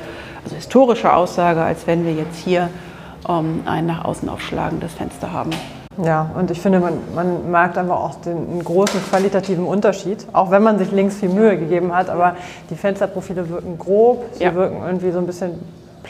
also 0.44 0.56
historische 0.56 1.12
Aussage, 1.12 1.62
als 1.62 1.86
wenn 1.86 2.04
wir 2.04 2.12
jetzt 2.12 2.36
hier 2.36 2.70
ähm, 3.28 3.62
ein 3.66 3.86
nach 3.86 4.04
außen 4.04 4.28
aufschlagendes 4.28 4.94
Fenster 4.94 5.32
haben. 5.32 5.50
Ja, 6.02 6.30
und 6.38 6.50
ich 6.52 6.60
finde, 6.60 6.78
man, 6.78 6.94
man 7.14 7.50
merkt 7.50 7.76
einfach 7.76 7.96
auch 7.96 8.14
den 8.20 8.62
großen 8.62 9.00
qualitativen 9.10 9.64
Unterschied, 9.64 10.26
auch 10.32 10.50
wenn 10.52 10.62
man 10.62 10.78
sich 10.78 10.92
links 10.92 11.16
viel 11.16 11.28
Mühe 11.28 11.58
gegeben 11.58 11.94
hat, 11.94 12.08
aber 12.08 12.36
die 12.70 12.76
Fensterprofile 12.76 13.48
wirken 13.48 13.78
grob, 13.78 14.24
sie 14.32 14.44
ja. 14.44 14.54
wirken 14.54 14.80
irgendwie 14.86 15.10
so 15.10 15.18
ein 15.18 15.26
bisschen 15.26 15.58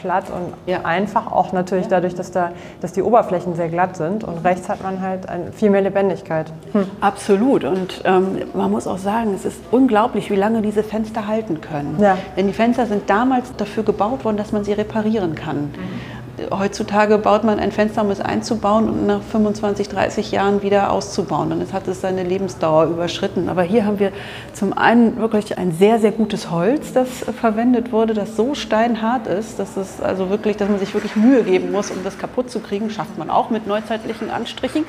platt 0.01 0.25
und 0.29 0.53
ja. 0.65 0.81
einfach, 0.83 1.31
auch 1.31 1.51
natürlich 1.51 1.85
ja. 1.85 1.91
dadurch, 1.91 2.15
dass, 2.15 2.31
da, 2.31 2.51
dass 2.81 2.93
die 2.93 3.01
Oberflächen 3.01 3.55
sehr 3.55 3.69
glatt 3.69 3.95
sind 3.97 4.23
und 4.23 4.43
rechts 4.45 4.69
hat 4.69 4.83
man 4.83 5.01
halt 5.01 5.27
ein, 5.27 5.53
viel 5.53 5.69
mehr 5.69 5.81
Lebendigkeit. 5.81 6.51
Hm. 6.73 6.85
Absolut 7.01 7.63
und 7.63 8.01
ähm, 8.05 8.39
man 8.53 8.71
muss 8.71 8.87
auch 8.87 8.97
sagen, 8.97 9.33
es 9.35 9.45
ist 9.45 9.59
unglaublich, 9.71 10.29
wie 10.29 10.35
lange 10.35 10.61
diese 10.61 10.83
Fenster 10.83 11.27
halten 11.27 11.61
können. 11.61 11.97
Ja. 11.99 12.17
Denn 12.35 12.47
die 12.47 12.53
Fenster 12.53 12.85
sind 12.85 13.09
damals 13.09 13.55
dafür 13.55 13.83
gebaut 13.83 14.23
worden, 14.25 14.37
dass 14.37 14.51
man 14.51 14.63
sie 14.63 14.73
reparieren 14.73 15.35
kann. 15.35 15.57
Mhm 15.57 16.18
heutzutage 16.51 17.17
baut 17.17 17.43
man 17.43 17.59
ein 17.59 17.71
Fenster, 17.71 18.01
um 18.01 18.11
es 18.11 18.21
einzubauen 18.21 18.89
und 18.89 19.07
nach 19.07 19.21
25, 19.21 19.89
30 19.89 20.31
Jahren 20.31 20.61
wieder 20.61 20.91
auszubauen. 20.91 21.51
Und 21.51 21.61
es 21.61 21.73
hat 21.73 21.87
es 21.87 22.01
seine 22.01 22.23
Lebensdauer 22.23 22.85
überschritten. 22.85 23.49
Aber 23.49 23.63
hier 23.63 23.85
haben 23.85 23.99
wir 23.99 24.11
zum 24.53 24.73
einen 24.73 25.17
wirklich 25.17 25.57
ein 25.57 25.71
sehr, 25.71 25.99
sehr 25.99 26.11
gutes 26.11 26.51
Holz, 26.51 26.93
das 26.93 27.09
verwendet 27.39 27.91
wurde, 27.91 28.13
das 28.13 28.35
so 28.35 28.55
steinhart 28.55 29.27
ist, 29.27 29.59
dass, 29.59 29.77
es 29.77 30.01
also 30.01 30.29
wirklich, 30.29 30.57
dass 30.57 30.69
man 30.69 30.79
sich 30.79 30.93
wirklich 30.93 31.15
Mühe 31.15 31.43
geben 31.43 31.71
muss, 31.71 31.91
um 31.91 32.03
das 32.03 32.17
kaputt 32.17 32.49
zu 32.49 32.59
kriegen. 32.59 32.89
Schafft 32.89 33.17
man 33.17 33.29
auch 33.29 33.49
mit 33.49 33.67
neuzeitlichen 33.67 34.29
Anstrichen. 34.29 34.85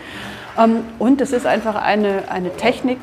Ähm, 0.58 0.84
und 0.98 1.20
es 1.20 1.32
ist 1.32 1.46
einfach 1.46 1.74
eine, 1.74 2.24
eine 2.28 2.50
Technik, 2.56 2.98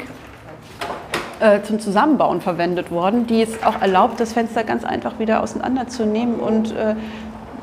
äh, 1.40 1.62
zum 1.62 1.80
Zusammenbauen 1.80 2.42
verwendet 2.42 2.90
worden, 2.90 3.28
die 3.28 3.44
es 3.44 3.64
auch 3.64 3.80
erlaubt, 3.80 4.20
das 4.20 4.34
Fenster 4.34 4.64
ganz 4.64 4.84
einfach 4.84 5.20
wieder 5.20 5.44
auseinanderzunehmen 5.44 6.40
und 6.40 6.72
äh, 6.76 6.96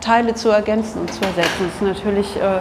Teile 0.04 0.34
zu 0.34 0.50
ergänzen 0.50 1.00
und 1.00 1.12
zu 1.12 1.22
ersetzen. 1.22 1.64
Das 1.66 1.74
ist 1.74 1.82
natürlich 1.82 2.36
äh, 2.36 2.60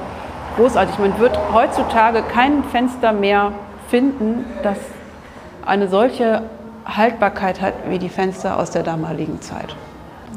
großartig. 0.55 0.97
Man 0.99 1.19
wird 1.19 1.37
heutzutage 1.53 2.21
kein 2.23 2.63
Fenster 2.63 3.11
mehr 3.11 3.51
finden, 3.89 4.45
das 4.63 4.77
eine 5.65 5.87
solche 5.87 6.43
Haltbarkeit 6.85 7.61
hat 7.61 7.73
wie 7.89 7.99
die 7.99 8.09
Fenster 8.09 8.57
aus 8.57 8.71
der 8.71 8.83
damaligen 8.83 9.41
Zeit. 9.41 9.75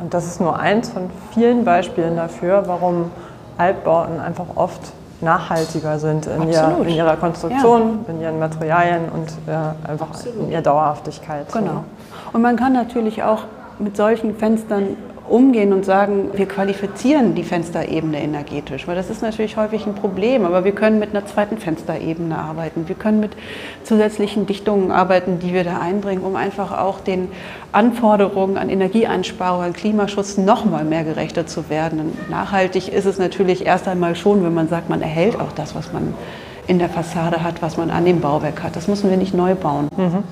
Und 0.01 0.13
das 0.13 0.27
ist 0.27 0.41
nur 0.41 0.59
eins 0.59 0.91
von 0.91 1.11
vielen 1.33 1.65
Beispielen 1.65 2.17
dafür, 2.17 2.65
warum 2.67 3.11
Altbauten 3.57 4.21
einfach 4.21 4.45
oft 4.57 4.93
nachhaltiger 5.21 5.99
sind 5.99 6.27
in, 6.27 6.49
ihr, 6.51 6.77
in 6.83 6.89
ihrer 6.91 7.17
Konstruktion, 7.17 8.01
ja. 8.07 8.13
in 8.13 8.21
ihren 8.21 8.39
Materialien 8.39 9.09
und 9.09 9.33
ja, 9.47 9.75
einfach 9.89 10.11
Absolut. 10.11 10.41
in 10.41 10.51
ihrer 10.51 10.63
Dauerhaftigkeit. 10.63 11.51
Genau. 11.53 11.85
Und 12.33 12.43
man 12.43 12.57
kann 12.57 12.75
natürlich 12.75 13.23
auch 13.23 13.45
mit 13.79 13.97
solchen 13.97 14.37
Fenstern 14.37 14.97
umgehen 15.29 15.73
und 15.73 15.85
sagen, 15.85 16.31
wir 16.35 16.47
qualifizieren 16.47 17.35
die 17.35 17.43
Fensterebene 17.43 18.21
energetisch, 18.21 18.87
weil 18.87 18.95
das 18.95 19.11
ist 19.11 19.23
natürlich 19.23 19.57
häufig 19.57 19.87
ein 19.87 19.95
Problem, 19.95 20.45
aber 20.45 20.65
wir 20.65 20.73
können 20.73 20.99
mit 20.99 21.11
einer 21.11 21.27
zweiten 21.27 21.59
Fensterebene 21.59 22.37
arbeiten, 22.37 22.89
wir 22.89 22.97
können 22.97 23.21
mit 23.21 23.33
zusätzlichen 23.85 24.47
Dichtungen 24.47 24.91
arbeiten, 24.91 25.39
die 25.39 25.53
wir 25.53 25.65
da 25.65 25.79
einbringen, 25.79 26.23
um 26.23 26.37
einfach 26.37 26.77
auch 26.77 27.01
den 27.01 27.29
Anforderungen 27.73 28.57
an 28.57 28.69
Energieeinsparung, 28.69 29.63
an 29.63 29.73
Klimaschutz 29.73 30.39
noch 30.39 30.65
mal 30.65 30.85
mehr 30.85 31.05
gerechter 31.05 31.47
zu 31.47 31.69
werden. 31.69 32.01
Und 32.01 32.31
nachhaltig 32.31 32.89
ist 32.89 33.07
es 33.07 33.19
natürlich 33.19 33.67
erst 33.67 33.89
einmal 33.89 34.17
schon, 34.17 34.45
wenn 34.45 34.55
man 34.55 34.69
sagt, 34.69 34.89
man 34.89 35.03
erhält 35.03 35.39
auch 35.41 35.53
das, 35.53 35.75
was 35.75 35.93
man 35.93 36.15
in 36.67 36.79
der 36.79 36.89
Fassade 36.89 37.43
hat, 37.43 37.63
was 37.63 37.77
man 37.77 37.91
an 37.91 38.05
dem 38.05 38.21
Bauwerk 38.21 38.63
hat. 38.63 38.77
Das 38.77 38.89
müssen 38.89 39.11
wir 39.11 39.17
nicht 39.17 39.35
neu 39.35 39.55
bauen. 39.55 39.89
Mhm. 39.97 40.25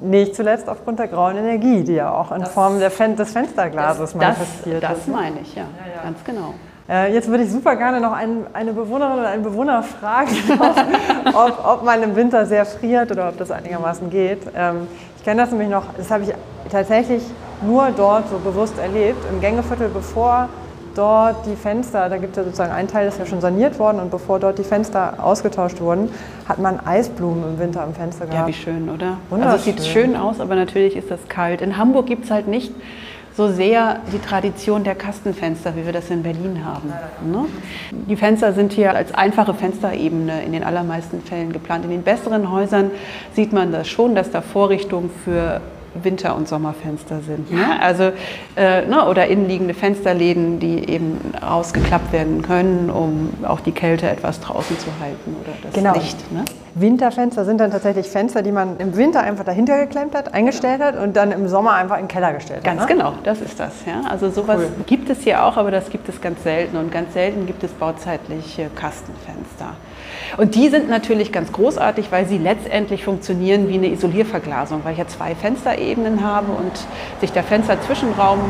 Nicht 0.00 0.34
zuletzt 0.34 0.68
aufgrund 0.68 0.98
der 0.98 1.08
grauen 1.08 1.36
Energie, 1.36 1.82
die 1.82 1.94
ja 1.94 2.12
auch 2.12 2.32
in 2.32 2.40
das, 2.40 2.50
Form 2.50 2.78
Fen 2.80 3.16
des 3.16 3.32
Fensterglases 3.32 4.14
manifestiert 4.14 4.82
das, 4.82 4.90
das 4.90 4.98
Das 5.06 5.06
meine 5.08 5.40
ich, 5.40 5.54
ja. 5.54 5.62
ja, 5.62 5.96
ja. 5.96 6.02
Ganz 6.02 6.22
genau. 6.24 6.54
Äh, 6.88 7.12
jetzt 7.12 7.28
würde 7.28 7.42
ich 7.42 7.50
super 7.50 7.74
gerne 7.74 8.00
noch 8.00 8.12
ein, 8.12 8.46
eine 8.52 8.72
Bewohnerin 8.72 9.18
oder 9.18 9.28
einen 9.28 9.42
Bewohner 9.42 9.82
fragen, 9.82 10.30
ob, 11.34 11.64
ob, 11.64 11.84
man 11.84 12.02
im 12.02 12.14
Winter 12.14 12.46
sehr 12.46 12.64
friert 12.64 13.10
oder 13.10 13.28
ob 13.28 13.38
das 13.38 13.50
einigermaßen 13.50 14.08
geht. 14.08 14.42
Ähm, 14.54 14.86
ich 15.16 15.24
kenne 15.24 15.42
das 15.42 15.50
nämlich 15.50 15.68
noch, 15.68 15.84
das 15.96 16.10
habe 16.10 16.24
ich 16.24 16.32
tatsächlich 16.70 17.22
nur 17.62 17.88
dort 17.96 18.28
so 18.28 18.38
bewusst 18.38 18.78
erlebt, 18.78 19.18
im 19.30 19.40
Gängeviertel, 19.40 19.88
bevor 19.88 20.48
dort 20.96 21.46
die 21.46 21.56
Fenster, 21.56 22.08
da 22.08 22.16
gibt 22.16 22.32
es 22.32 22.36
ja 22.36 22.44
sozusagen 22.44 22.72
einen 22.72 22.88
Teil, 22.88 23.06
das 23.06 23.14
ist 23.14 23.20
ja 23.20 23.26
schon 23.26 23.40
saniert 23.40 23.78
worden 23.78 24.00
und 24.00 24.10
bevor 24.10 24.38
dort 24.38 24.58
die 24.58 24.64
Fenster 24.64 25.14
ausgetauscht 25.22 25.80
wurden, 25.80 26.10
hat 26.48 26.58
man 26.58 26.80
Eisblumen 26.80 27.44
im 27.44 27.58
Winter 27.58 27.82
am 27.82 27.94
Fenster 27.94 28.26
gehabt. 28.26 28.40
Ja, 28.40 28.46
wie 28.46 28.52
schön, 28.52 28.88
oder? 28.88 29.18
Also 29.30 29.56
es 29.56 29.64
sieht 29.64 29.82
schön 29.84 30.16
aus, 30.16 30.40
aber 30.40 30.54
natürlich 30.54 30.96
ist 30.96 31.10
das 31.10 31.20
kalt. 31.28 31.60
In 31.60 31.76
Hamburg 31.76 32.06
gibt 32.06 32.24
es 32.24 32.30
halt 32.30 32.48
nicht 32.48 32.72
so 33.36 33.52
sehr 33.52 34.00
die 34.12 34.18
Tradition 34.18 34.82
der 34.82 34.94
Kastenfenster, 34.94 35.76
wie 35.76 35.84
wir 35.84 35.92
das 35.92 36.08
in 36.10 36.22
Berlin 36.22 36.64
haben. 36.64 36.88
Ne? 37.30 37.44
Die 38.08 38.16
Fenster 38.16 38.54
sind 38.54 38.72
hier 38.72 38.94
als 38.94 39.12
einfache 39.12 39.52
Fensterebene 39.52 40.42
in 40.42 40.52
den 40.52 40.64
allermeisten 40.64 41.20
Fällen 41.20 41.52
geplant. 41.52 41.84
In 41.84 41.90
den 41.90 42.02
besseren 42.02 42.50
Häusern 42.50 42.90
sieht 43.34 43.52
man 43.52 43.72
das 43.72 43.88
schon, 43.88 44.14
dass 44.14 44.30
da 44.30 44.40
Vorrichtungen 44.40 45.10
für 45.24 45.60
Winter- 46.04 46.36
und 46.36 46.48
Sommerfenster 46.48 47.20
sind. 47.20 47.52
Ne? 47.52 47.64
Also, 47.80 48.12
äh, 48.56 48.86
ne, 48.86 49.06
oder 49.08 49.26
innenliegende 49.26 49.74
Fensterläden, 49.74 50.58
die 50.58 50.88
eben 50.88 51.18
rausgeklappt 51.42 52.12
werden 52.12 52.42
können, 52.42 52.90
um 52.90 53.32
auch 53.46 53.60
die 53.60 53.72
Kälte 53.72 54.08
etwas 54.08 54.40
draußen 54.40 54.78
zu 54.78 54.88
halten 55.00 55.36
oder 55.40 55.52
das 55.62 55.72
genau. 55.72 55.94
Licht. 55.94 56.32
Ne? 56.32 56.44
Winterfenster 56.74 57.46
sind 57.46 57.58
dann 57.58 57.70
tatsächlich 57.70 58.06
Fenster, 58.06 58.42
die 58.42 58.52
man 58.52 58.76
im 58.78 58.96
Winter 58.96 59.20
einfach 59.22 59.44
dahinter 59.44 59.78
geklemmt 59.78 60.14
hat, 60.14 60.34
eingestellt 60.34 60.82
hat 60.82 60.96
und 60.98 61.16
dann 61.16 61.32
im 61.32 61.48
Sommer 61.48 61.72
einfach 61.72 61.96
in 61.96 62.02
den 62.02 62.08
Keller 62.08 62.34
gestellt 62.34 62.62
ganz 62.64 62.82
hat. 62.82 62.88
Ganz 62.88 62.98
ne? 62.98 63.04
genau, 63.10 63.22
das 63.24 63.40
ist 63.40 63.58
das. 63.58 63.72
Ja? 63.86 64.02
Also 64.10 64.30
sowas 64.30 64.58
cool. 64.58 64.84
gibt 64.86 65.08
es 65.08 65.20
hier 65.20 65.42
auch, 65.42 65.56
aber 65.56 65.70
das 65.70 65.88
gibt 65.88 66.08
es 66.08 66.20
ganz 66.20 66.42
selten 66.42 66.76
und 66.76 66.92
ganz 66.92 67.14
selten 67.14 67.46
gibt 67.46 67.64
es 67.64 67.70
bauzeitliche 67.72 68.68
Kastenfenster. 68.74 69.74
Und 70.36 70.54
die 70.54 70.68
sind 70.68 70.88
natürlich 70.88 71.32
ganz 71.32 71.52
großartig, 71.52 72.10
weil 72.10 72.26
sie 72.26 72.38
letztendlich 72.38 73.04
funktionieren 73.04 73.68
wie 73.68 73.74
eine 73.74 73.88
Isolierverglasung, 73.88 74.80
weil 74.84 74.92
ich 74.92 74.98
ja 74.98 75.06
zwei 75.06 75.34
Fensterebenen 75.34 76.24
habe 76.24 76.52
und 76.52 76.72
sich 77.20 77.32
der 77.32 77.42
Fensterzwischenraum 77.42 78.40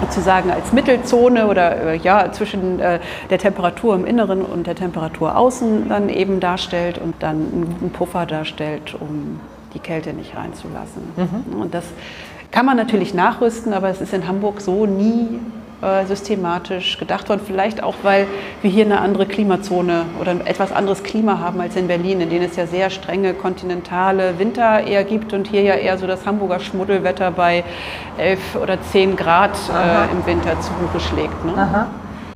sozusagen 0.00 0.50
als 0.50 0.72
Mittelzone 0.72 1.46
oder 1.46 1.94
äh, 1.94 1.96
ja 1.96 2.32
zwischen 2.32 2.80
äh, 2.80 3.00
der 3.30 3.38
Temperatur 3.38 3.94
im 3.94 4.06
Inneren 4.06 4.42
und 4.42 4.66
der 4.66 4.74
Temperatur 4.74 5.36
außen 5.36 5.88
dann 5.88 6.08
eben 6.08 6.40
darstellt 6.40 6.98
und 6.98 7.14
dann 7.20 7.36
einen 7.36 7.66
guten 7.66 7.90
Puffer 7.90 8.26
darstellt, 8.26 8.96
um 8.98 9.40
die 9.72 9.78
Kälte 9.78 10.12
nicht 10.12 10.36
reinzulassen. 10.36 11.02
Mhm. 11.16 11.60
Und 11.60 11.74
das 11.74 11.84
kann 12.50 12.66
man 12.66 12.76
natürlich 12.76 13.14
nachrüsten, 13.14 13.72
aber 13.72 13.88
es 13.88 14.00
ist 14.00 14.12
in 14.12 14.28
Hamburg 14.28 14.60
so 14.60 14.86
nie 14.86 15.40
äh, 15.84 16.06
systematisch 16.06 16.98
gedacht 16.98 17.28
worden. 17.28 17.40
Vielleicht 17.44 17.82
auch, 17.82 17.96
weil 18.02 18.26
wir 18.62 18.70
hier 18.70 18.84
eine 18.84 19.00
andere 19.00 19.26
Klimazone 19.26 20.06
oder 20.20 20.30
ein 20.30 20.46
etwas 20.46 20.72
anderes 20.72 21.02
Klima 21.02 21.38
haben 21.38 21.60
als 21.60 21.76
in 21.76 21.86
Berlin, 21.88 22.20
in 22.20 22.30
denen 22.30 22.44
es 22.44 22.56
ja 22.56 22.66
sehr 22.66 22.90
strenge 22.90 23.34
kontinentale 23.34 24.38
Winter 24.38 24.86
eher 24.86 25.04
gibt 25.04 25.32
und 25.32 25.48
hier 25.48 25.62
ja 25.62 25.74
eher 25.74 25.98
so 25.98 26.06
das 26.06 26.26
Hamburger 26.26 26.60
Schmuddelwetter 26.60 27.30
bei 27.30 27.64
11 28.18 28.56
oder 28.62 28.80
10 28.80 29.16
Grad 29.16 29.52
äh, 29.52 30.12
im 30.12 30.24
Winter 30.26 30.60
zu 30.60 30.72
Buche 30.72 31.00
schlägt. 31.00 31.44
Ne? 31.44 31.86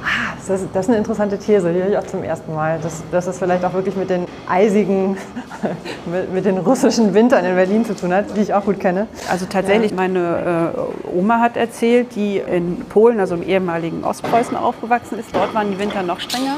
Ah, 0.09 0.33
das, 0.37 0.61
ist, 0.61 0.69
das 0.73 0.87
ist 0.87 0.89
eine 0.89 0.99
interessante 0.99 1.39
These, 1.39 1.71
die 1.71 1.81
höre 1.81 1.91
ich 1.91 1.99
auch 1.99 2.07
zum 2.07 2.23
ersten 2.23 2.55
Mal. 2.55 2.79
Dass, 2.81 3.03
dass 3.11 3.27
es 3.27 3.39
vielleicht 3.39 3.63
auch 3.63 3.75
wirklich 3.75 3.95
mit 3.95 4.09
den 4.09 4.25
eisigen, 4.49 5.19
mit, 6.07 6.33
mit, 6.33 6.45
den 6.47 6.57
russischen 6.57 7.13
Wintern 7.13 7.45
in 7.45 7.55
Berlin 7.55 7.85
zu 7.85 7.95
tun 7.95 8.15
hat, 8.15 8.25
die 8.35 8.41
ich 8.41 8.55
auch 8.55 8.65
gut 8.65 8.81
kenne. 8.81 9.07
Also 9.31 9.45
tatsächlich, 9.45 9.91
ja. 9.91 9.97
meine 9.97 10.73
äh, 10.75 11.19
Oma 11.19 11.41
hat 11.41 11.59
erzählt, 11.59 12.15
die 12.15 12.39
in 12.39 12.87
Polen, 12.89 13.21
also 13.21 13.35
im 13.35 13.43
ehemaligen 13.43 14.03
Ostpreußen 14.03 14.57
aufgewachsen 14.57 15.19
ist. 15.19 15.35
Dort 15.35 15.53
waren 15.55 15.71
die 15.71 15.79
Winter 15.79 16.03
noch 16.03 16.21
strenger. 16.21 16.57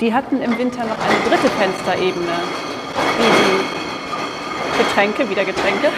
Die 0.00 0.12
hatten 0.12 0.42
im 0.42 0.58
Winter 0.58 0.80
noch 0.84 0.98
eine 0.98 1.18
dritte 1.26 1.48
Fensterebene, 1.56 2.26
die 3.18 3.30
die 3.40 3.80
Getränke, 4.84 5.30
wieder 5.30 5.44
Getränke, 5.44 5.88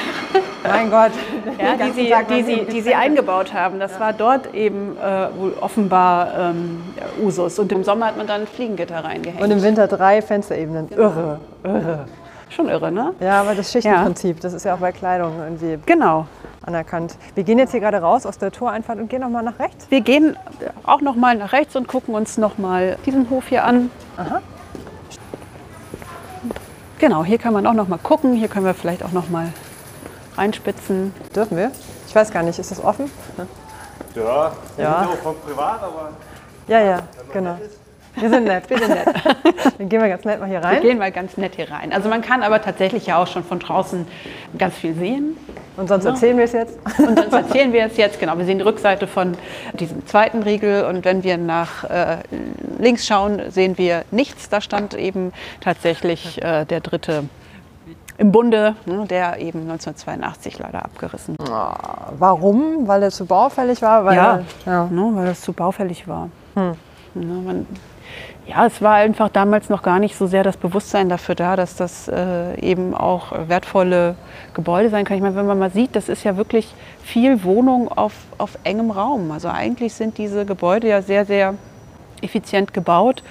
mein 0.64 0.90
Gott. 0.90 1.12
Ja, 1.58 1.76
die, 1.76 1.92
sie, 1.92 2.12
die, 2.28 2.42
sie, 2.42 2.64
die 2.64 2.80
sie 2.80 2.94
eingebaut 2.94 3.52
haben. 3.52 3.80
Das 3.80 3.98
war 4.00 4.12
dort 4.12 4.54
eben 4.54 4.96
äh, 4.96 5.28
wohl 5.38 5.54
offenbar 5.60 6.28
ähm, 6.38 6.82
Usus. 7.22 7.58
Und 7.58 7.72
im 7.72 7.84
Sommer 7.84 8.06
hat 8.06 8.16
man 8.16 8.26
dann 8.26 8.46
Fliegengitter 8.46 9.04
reingehängt. 9.04 9.42
Und 9.42 9.50
im 9.50 9.62
Winter 9.62 9.86
drei 9.86 10.22
Fensterebenen. 10.22 10.88
Genau. 10.88 11.02
Irre, 11.02 11.38
irre. 11.64 12.06
Schon 12.50 12.68
irre, 12.68 12.92
ne? 12.92 13.14
Ja, 13.20 13.40
aber 13.40 13.54
das 13.54 13.72
Schichtenprinzip, 13.72 14.36
ja. 14.36 14.42
das 14.42 14.52
ist 14.52 14.64
ja 14.64 14.74
auch 14.74 14.78
bei 14.78 14.92
Kleidung 14.92 15.32
irgendwie. 15.42 15.78
Genau. 15.86 16.26
anerkannt. 16.64 17.16
Wir 17.34 17.44
gehen 17.44 17.58
jetzt 17.58 17.70
hier 17.70 17.80
gerade 17.80 17.98
raus 17.98 18.26
aus 18.26 18.36
der 18.36 18.52
Toreinfahrt 18.52 18.98
und 18.98 19.08
gehen 19.08 19.22
nochmal 19.22 19.42
nach 19.42 19.58
rechts. 19.58 19.86
Wir 19.90 20.02
gehen 20.02 20.36
auch 20.84 21.00
noch 21.00 21.16
mal 21.16 21.34
nach 21.34 21.52
rechts 21.52 21.76
und 21.76 21.88
gucken 21.88 22.14
uns 22.14 22.36
noch 22.36 22.58
mal 22.58 22.98
diesen 23.06 23.30
Hof 23.30 23.48
hier 23.48 23.64
an. 23.64 23.90
Aha. 24.18 24.42
Genau, 26.98 27.24
hier 27.24 27.38
kann 27.38 27.54
man 27.54 27.66
auch 27.66 27.72
noch 27.72 27.88
mal 27.88 27.98
gucken. 27.98 28.34
Hier 28.34 28.48
können 28.48 28.66
wir 28.66 28.74
vielleicht 28.74 29.02
auch 29.02 29.12
noch 29.12 29.30
mal 29.30 29.48
reinspitzen. 30.36 31.14
Dürfen 31.34 31.56
wir? 31.56 31.70
Ich 32.08 32.14
weiß 32.14 32.30
gar 32.30 32.42
nicht, 32.42 32.58
ist 32.58 32.70
das 32.70 32.82
offen? 32.82 33.10
Ja, 33.36 34.22
Ja. 34.22 34.52
ja. 34.78 35.02
Nur 35.04 35.16
von 35.16 35.36
privat, 35.46 35.82
aber 35.82 36.10
Ja, 36.68 36.80
ja, 36.80 36.98
genau. 37.32 37.56
Wir 38.14 38.28
sind 38.28 38.44
nett, 38.44 38.68
wir 38.68 38.78
sind 38.78 38.90
nett. 38.90 39.08
Dann 39.78 39.88
gehen 39.88 40.02
wir 40.02 40.08
ganz 40.10 40.24
nett 40.26 40.38
mal 40.38 40.46
hier 40.46 40.60
Wir 40.60 40.68
rein. 40.68 40.82
gehen 40.82 40.98
mal 40.98 41.10
ganz 41.10 41.38
nett 41.38 41.54
hier 41.56 41.70
rein. 41.70 41.94
Also 41.94 42.10
man 42.10 42.20
kann 42.20 42.42
aber 42.42 42.60
tatsächlich 42.60 43.06
ja 43.06 43.16
auch 43.16 43.26
schon 43.26 43.42
von 43.42 43.58
draußen 43.58 44.06
ganz 44.58 44.74
viel 44.74 44.94
sehen. 44.94 45.34
Und 45.78 45.88
sonst 45.88 46.04
erzählen 46.04 46.36
wir 46.36 46.44
es 46.44 46.52
jetzt. 46.52 46.78
Und 46.98 47.18
sonst 47.18 47.32
erzählen 47.32 47.72
wir 47.72 47.86
es 47.86 47.96
jetzt. 47.96 48.20
Genau, 48.20 48.36
wir 48.36 48.44
sehen 48.44 48.58
die 48.58 48.64
Rückseite 48.64 49.06
von 49.06 49.34
diesem 49.72 50.06
zweiten 50.06 50.42
Riegel. 50.42 50.84
Und 50.84 51.06
wenn 51.06 51.24
wir 51.24 51.38
nach 51.38 51.84
äh, 51.84 52.18
links 52.78 53.06
schauen, 53.06 53.50
sehen 53.50 53.78
wir 53.78 54.04
nichts. 54.10 54.50
Da 54.50 54.60
stand 54.60 54.92
eben 54.92 55.32
tatsächlich 55.62 56.42
äh, 56.42 56.66
der 56.66 56.80
dritte 56.80 57.24
im 58.18 58.32
Bunde, 58.32 58.76
ne, 58.86 59.06
der 59.06 59.38
eben 59.38 59.62
1982 59.62 60.58
leider 60.58 60.84
abgerissen 60.84 61.36
wurde. 61.38 61.52
Warum? 62.18 62.86
Weil 62.86 63.04
er 63.04 63.10
zu 63.10 63.26
baufällig 63.26 63.82
war? 63.82 64.04
Weil 64.04 64.16
Ja, 64.16 64.40
ja. 64.66 64.84
Ne, 64.90 65.10
weil 65.14 65.26
das 65.26 65.40
zu 65.40 65.52
baufällig 65.52 66.06
war. 66.06 66.28
Ne, 67.14 67.34
man, 67.44 67.66
ja, 68.46 68.66
es 68.66 68.82
war 68.82 68.94
einfach 68.94 69.28
damals 69.28 69.68
noch 69.68 69.82
gar 69.82 69.98
nicht 69.98 70.16
so 70.16 70.26
sehr 70.26 70.42
das 70.42 70.56
Bewusstsein 70.56 71.08
dafür 71.08 71.34
da, 71.34 71.54
dass 71.54 71.76
das 71.76 72.08
äh, 72.08 72.58
eben 72.60 72.94
auch 72.94 73.32
wertvolle 73.48 74.16
Gebäude 74.52 74.90
sein 74.90 75.04
kann. 75.04 75.16
Ich 75.16 75.22
meine, 75.22 75.36
wenn 75.36 75.46
man 75.46 75.58
mal 75.58 75.70
sieht, 75.70 75.94
das 75.94 76.08
ist 76.08 76.24
ja 76.24 76.36
wirklich 76.36 76.74
viel 77.02 77.44
Wohnung 77.44 77.88
auf, 77.88 78.12
auf 78.38 78.58
engem 78.64 78.90
Raum. 78.90 79.30
Also 79.30 79.48
eigentlich 79.48 79.94
sind 79.94 80.18
diese 80.18 80.44
Gebäude 80.44 80.88
ja 80.88 81.02
sehr, 81.02 81.24
sehr 81.24 81.54
effizient 82.20 82.74
gebaut. 82.74 83.22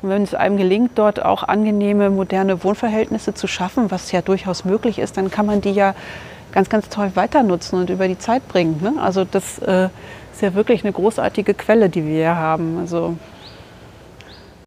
Und 0.00 0.10
wenn 0.10 0.22
es 0.22 0.34
einem 0.34 0.56
gelingt, 0.56 0.92
dort 0.94 1.24
auch 1.24 1.42
angenehme, 1.42 2.10
moderne 2.10 2.62
Wohnverhältnisse 2.62 3.34
zu 3.34 3.46
schaffen, 3.46 3.90
was 3.90 4.12
ja 4.12 4.22
durchaus 4.22 4.64
möglich 4.64 4.98
ist, 4.98 5.16
dann 5.16 5.30
kann 5.30 5.46
man 5.46 5.60
die 5.60 5.72
ja 5.72 5.94
ganz, 6.52 6.68
ganz 6.68 6.88
toll 6.88 7.12
weiter 7.14 7.42
nutzen 7.42 7.80
und 7.80 7.90
über 7.90 8.06
die 8.08 8.18
Zeit 8.18 8.46
bringen. 8.48 8.80
Ne? 8.82 8.94
Also 9.00 9.24
das 9.24 9.58
äh, 9.58 9.88
ist 10.32 10.42
ja 10.42 10.54
wirklich 10.54 10.84
eine 10.84 10.92
großartige 10.92 11.54
Quelle, 11.54 11.88
die 11.88 12.04
wir 12.04 12.14
hier 12.14 12.36
haben. 12.36 12.78
Also 12.78 13.16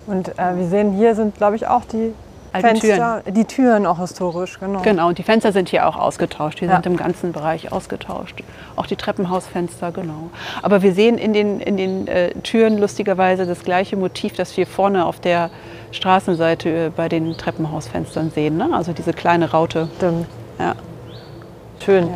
Und 0.05 0.37
äh, 0.37 0.57
wir 0.57 0.67
sehen, 0.67 0.93
hier 0.93 1.15
sind, 1.15 1.35
glaube 1.35 1.55
ich, 1.55 1.67
auch 1.67 1.85
die 1.85 2.13
Alte 2.53 2.67
Fenster, 2.67 3.23
die 3.27 3.45
Türen 3.45 3.85
auch 3.85 3.99
historisch, 3.99 4.59
genau. 4.59 4.81
Genau, 4.81 5.07
und 5.07 5.17
die 5.17 5.23
Fenster 5.23 5.53
sind 5.53 5.69
hier 5.69 5.87
auch 5.87 5.95
ausgetauscht. 5.95 6.59
Die 6.59 6.65
Ja. 6.65 6.73
sind 6.73 6.85
im 6.85 6.97
ganzen 6.97 7.31
Bereich 7.31 7.71
ausgetauscht. 7.71 8.43
Auch 8.75 8.87
die 8.87 8.97
Treppenhausfenster, 8.97 9.91
genau. 9.91 10.29
Aber 10.61 10.81
wir 10.81 10.93
sehen 10.93 11.17
in 11.17 11.31
den, 11.31 11.61
in 11.61 11.77
den 11.77 12.07
äh, 12.07 12.31
Türen 12.43 12.77
lustigerweise 12.77 13.45
das 13.45 13.63
gleiche 13.63 13.95
Motiv, 13.95 14.35
das 14.35 14.55
wir 14.57 14.67
vorne 14.67 15.05
auf 15.05 15.19
der 15.21 15.49
Straßenseite 15.91 16.69
äh, 16.87 16.89
bei 16.93 17.07
den 17.07 17.37
Treppenhausfenstern 17.37 18.31
sehen. 18.31 18.57
Ne? 18.57 18.69
Also 18.73 18.91
diese 18.91 19.13
kleine 19.13 19.51
Raute. 19.51 19.87
Stimmt. 19.97 20.27
Ja. 20.59 20.75
Schön. 21.83 22.09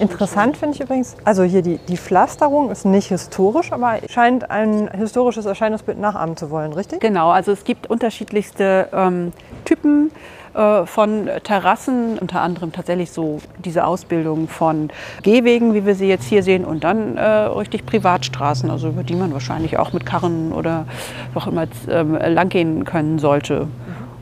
Interessant 0.00 0.56
finde 0.56 0.76
ich 0.76 0.80
übrigens, 0.80 1.14
also 1.24 1.42
hier 1.42 1.62
die, 1.62 1.78
die 1.78 1.98
Pflasterung 1.98 2.70
ist 2.70 2.86
nicht 2.86 3.08
historisch, 3.08 3.70
aber 3.70 3.98
scheint 4.08 4.50
ein 4.50 4.88
historisches 4.92 5.44
Erscheinungsbild 5.44 5.98
nachahmen 5.98 6.36
zu 6.36 6.50
wollen, 6.50 6.72
richtig? 6.72 7.00
Genau, 7.00 7.30
also 7.30 7.52
es 7.52 7.64
gibt 7.64 7.88
unterschiedlichste 7.88 8.88
ähm, 8.92 9.32
Typen 9.66 10.10
äh, 10.54 10.86
von 10.86 11.28
Terrassen, 11.44 12.18
unter 12.18 12.40
anderem 12.40 12.72
tatsächlich 12.72 13.10
so 13.10 13.40
diese 13.58 13.84
Ausbildung 13.84 14.48
von 14.48 14.88
Gehwegen, 15.22 15.74
wie 15.74 15.84
wir 15.84 15.94
sie 15.94 16.08
jetzt 16.08 16.24
hier 16.24 16.42
sehen, 16.42 16.64
und 16.64 16.82
dann 16.82 17.18
äh, 17.18 17.22
richtig 17.22 17.84
Privatstraßen, 17.84 18.70
also 18.70 18.88
über 18.88 19.02
die 19.02 19.16
man 19.16 19.34
wahrscheinlich 19.34 19.78
auch 19.78 19.92
mit 19.92 20.06
Karren 20.06 20.52
oder 20.52 20.86
wo 21.34 21.40
auch 21.40 21.46
immer 21.46 21.66
ähm, 21.88 22.14
langgehen 22.14 22.84
können 22.84 23.18
sollte. 23.18 23.68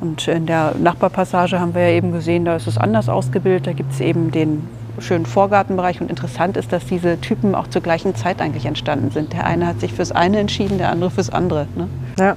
Und 0.01 0.29
in 0.29 0.47
der 0.47 0.75
Nachbarpassage 0.79 1.59
haben 1.61 1.75
wir 1.75 1.89
ja 1.89 1.97
eben 1.97 2.13
gesehen, 2.13 2.45
da 2.45 2.57
ist 2.57 2.67
es 2.67 2.79
anders 2.79 3.09
ausgebildet. 3.09 3.67
Da 3.67 3.73
gibt 3.73 3.93
es 3.93 4.01
eben 4.01 4.31
den 4.31 4.69
schönen 5.01 5.27
Vorgartenbereich. 5.27 6.01
Und 6.01 6.11
interessant 6.11 6.57
ist, 6.57 6.73
dass 6.73 6.85
diese 6.87 7.21
Typen 7.21 7.55
auch 7.55 7.67
zur 7.69 7.83
gleichen 7.83 8.15
Zeit 8.15 8.41
eigentlich 8.41 8.67
entstanden 8.67 9.11
sind. 9.11 9.33
Der 9.33 9.47
eine 9.47 9.67
hat 9.67 9.81
sich 9.81 9.93
fürs 9.93 10.13
eine 10.13 10.39
entschieden, 10.39 10.79
der 10.79 10.91
andere 10.91 11.11
fürs 11.11 11.31
andere. 11.31 11.67
Ne? 11.77 11.89
Ja. 12.19 12.35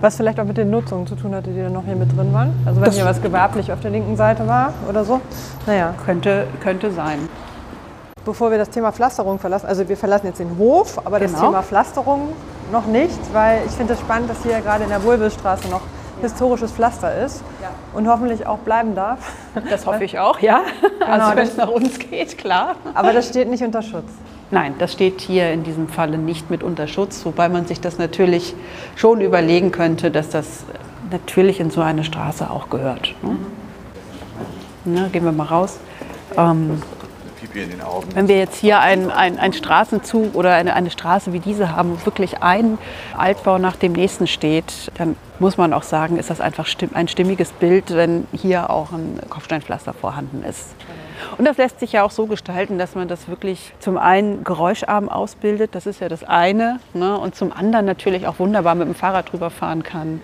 Was 0.00 0.16
vielleicht 0.16 0.38
auch 0.38 0.44
mit 0.44 0.56
den 0.56 0.70
Nutzungen 0.70 1.06
zu 1.08 1.16
tun 1.16 1.34
hatte, 1.34 1.50
die 1.50 1.60
dann 1.60 1.72
noch 1.72 1.84
hier 1.84 1.96
mit 1.96 2.16
drin 2.16 2.32
waren. 2.32 2.52
Also 2.64 2.80
wenn 2.80 2.86
Das- 2.86 2.94
hier 2.96 3.04
was 3.04 3.20
gewerblich 3.20 3.72
auf 3.72 3.80
der 3.80 3.90
linken 3.90 4.16
Seite 4.16 4.46
war 4.46 4.72
oder 4.88 5.04
so. 5.04 5.20
Naja, 5.66 5.92
Könnte, 6.04 6.46
könnte 6.62 6.92
sein. 6.92 7.18
bevor 8.24 8.50
wir 8.50 8.58
das 8.58 8.70
Thema 8.70 8.92
Pflasterung 8.92 9.38
verlassen, 9.38 9.66
also 9.66 9.88
wir 9.88 9.96
verlassen 9.96 10.26
jetzt 10.26 10.38
den 10.38 10.56
Hof, 10.58 11.00
aber 11.04 11.18
das 11.18 11.32
Genau. 11.32 11.46
Thema 11.46 11.62
Pflasterung 11.62 12.28
noch 12.70 12.86
nicht, 12.86 13.18
weil 13.32 13.62
ich 13.66 13.72
finde 13.72 13.94
es 13.94 14.00
spannend, 14.00 14.28
dass 14.30 14.42
hier 14.42 14.60
gerade 14.60 14.84
in 14.84 14.90
der 14.90 15.02
Wulbelstraße 15.02 15.68
noch 15.68 15.80
historisches 16.20 16.72
Pflaster 16.72 17.24
ist 17.24 17.42
und 17.94 18.08
hoffentlich 18.08 18.46
auch 18.46 18.58
bleiben 18.58 18.94
darf. 18.94 19.18
Das 19.70 19.86
hoffe 19.86 20.04
ich 20.04 20.18
auch, 20.18 20.40
ja. 20.40 20.62
also 21.06 21.36
wenn 21.36 21.46
es 21.46 21.56
nach 21.56 21.68
uns 21.68 21.98
geht, 21.98 22.38
klar. 22.38 22.76
Aber 22.94 23.12
das 23.12 23.28
steht 23.28 23.48
nicht 23.48 23.62
unter 23.62 23.82
Schutz. 23.82 24.10
Nein, 24.50 24.74
das 24.78 24.92
steht 24.92 25.20
hier 25.20 25.52
in 25.52 25.62
diesem 25.62 25.88
Falle 25.88 26.16
nicht 26.16 26.50
mit 26.50 26.62
unter 26.62 26.86
Schutz, 26.86 27.24
wobei 27.26 27.48
man 27.48 27.66
sich 27.66 27.80
das 27.80 27.98
natürlich 27.98 28.54
schon 28.96 29.20
überlegen 29.20 29.72
könnte, 29.72 30.10
dass 30.10 30.30
das 30.30 30.64
natürlich 31.10 31.60
in 31.60 31.70
so 31.70 31.82
eine 31.82 32.04
Straße 32.04 32.50
auch 32.50 32.70
gehört. 32.70 33.14
Ne? 33.22 33.36
Na, 34.84 35.08
gehen 35.08 35.24
wir 35.24 35.32
mal 35.32 35.44
raus. 35.44 35.78
Ähm, 36.36 36.82
Pipi 37.40 37.62
in 37.62 37.70
den 37.70 37.80
Augen. 37.80 38.08
wenn 38.14 38.28
wir 38.28 38.38
jetzt 38.38 38.56
hier 38.56 38.80
einen 38.80 39.10
ein 39.10 39.52
Straßenzug 39.52 40.34
oder 40.34 40.54
eine, 40.54 40.74
eine 40.74 40.90
Straße 40.90 41.32
wie 41.32 41.40
diese 41.40 41.74
haben, 41.74 41.92
wo 41.92 42.06
wirklich 42.06 42.42
ein 42.42 42.78
Altbau 43.16 43.58
nach 43.58 43.76
dem 43.76 43.92
nächsten 43.92 44.26
steht, 44.26 44.90
dann 44.96 45.16
muss 45.38 45.56
man 45.56 45.72
auch 45.72 45.82
sagen, 45.82 46.18
ist 46.18 46.30
das 46.30 46.40
einfach 46.40 46.66
stimm, 46.66 46.90
ein 46.94 47.08
stimmiges 47.08 47.52
Bild, 47.52 47.94
wenn 47.94 48.26
hier 48.32 48.70
auch 48.70 48.92
ein 48.92 49.20
Kopfsteinpflaster 49.28 49.92
vorhanden 49.92 50.42
ist. 50.44 50.74
Und 51.36 51.44
das 51.44 51.56
lässt 51.56 51.80
sich 51.80 51.92
ja 51.92 52.02
auch 52.04 52.10
so 52.10 52.26
gestalten, 52.26 52.78
dass 52.78 52.94
man 52.94 53.08
das 53.08 53.28
wirklich 53.28 53.72
zum 53.80 53.98
einen 53.98 54.44
geräuscharm 54.44 55.08
ausbildet, 55.08 55.74
das 55.74 55.86
ist 55.86 56.00
ja 56.00 56.08
das 56.08 56.24
eine, 56.24 56.80
ne? 56.94 57.18
und 57.18 57.34
zum 57.34 57.52
anderen 57.52 57.86
natürlich 57.86 58.26
auch 58.26 58.38
wunderbar 58.38 58.74
mit 58.74 58.88
dem 58.88 58.94
Fahrrad 58.94 59.32
drüber 59.32 59.50
fahren 59.50 59.82
kann. 59.82 60.20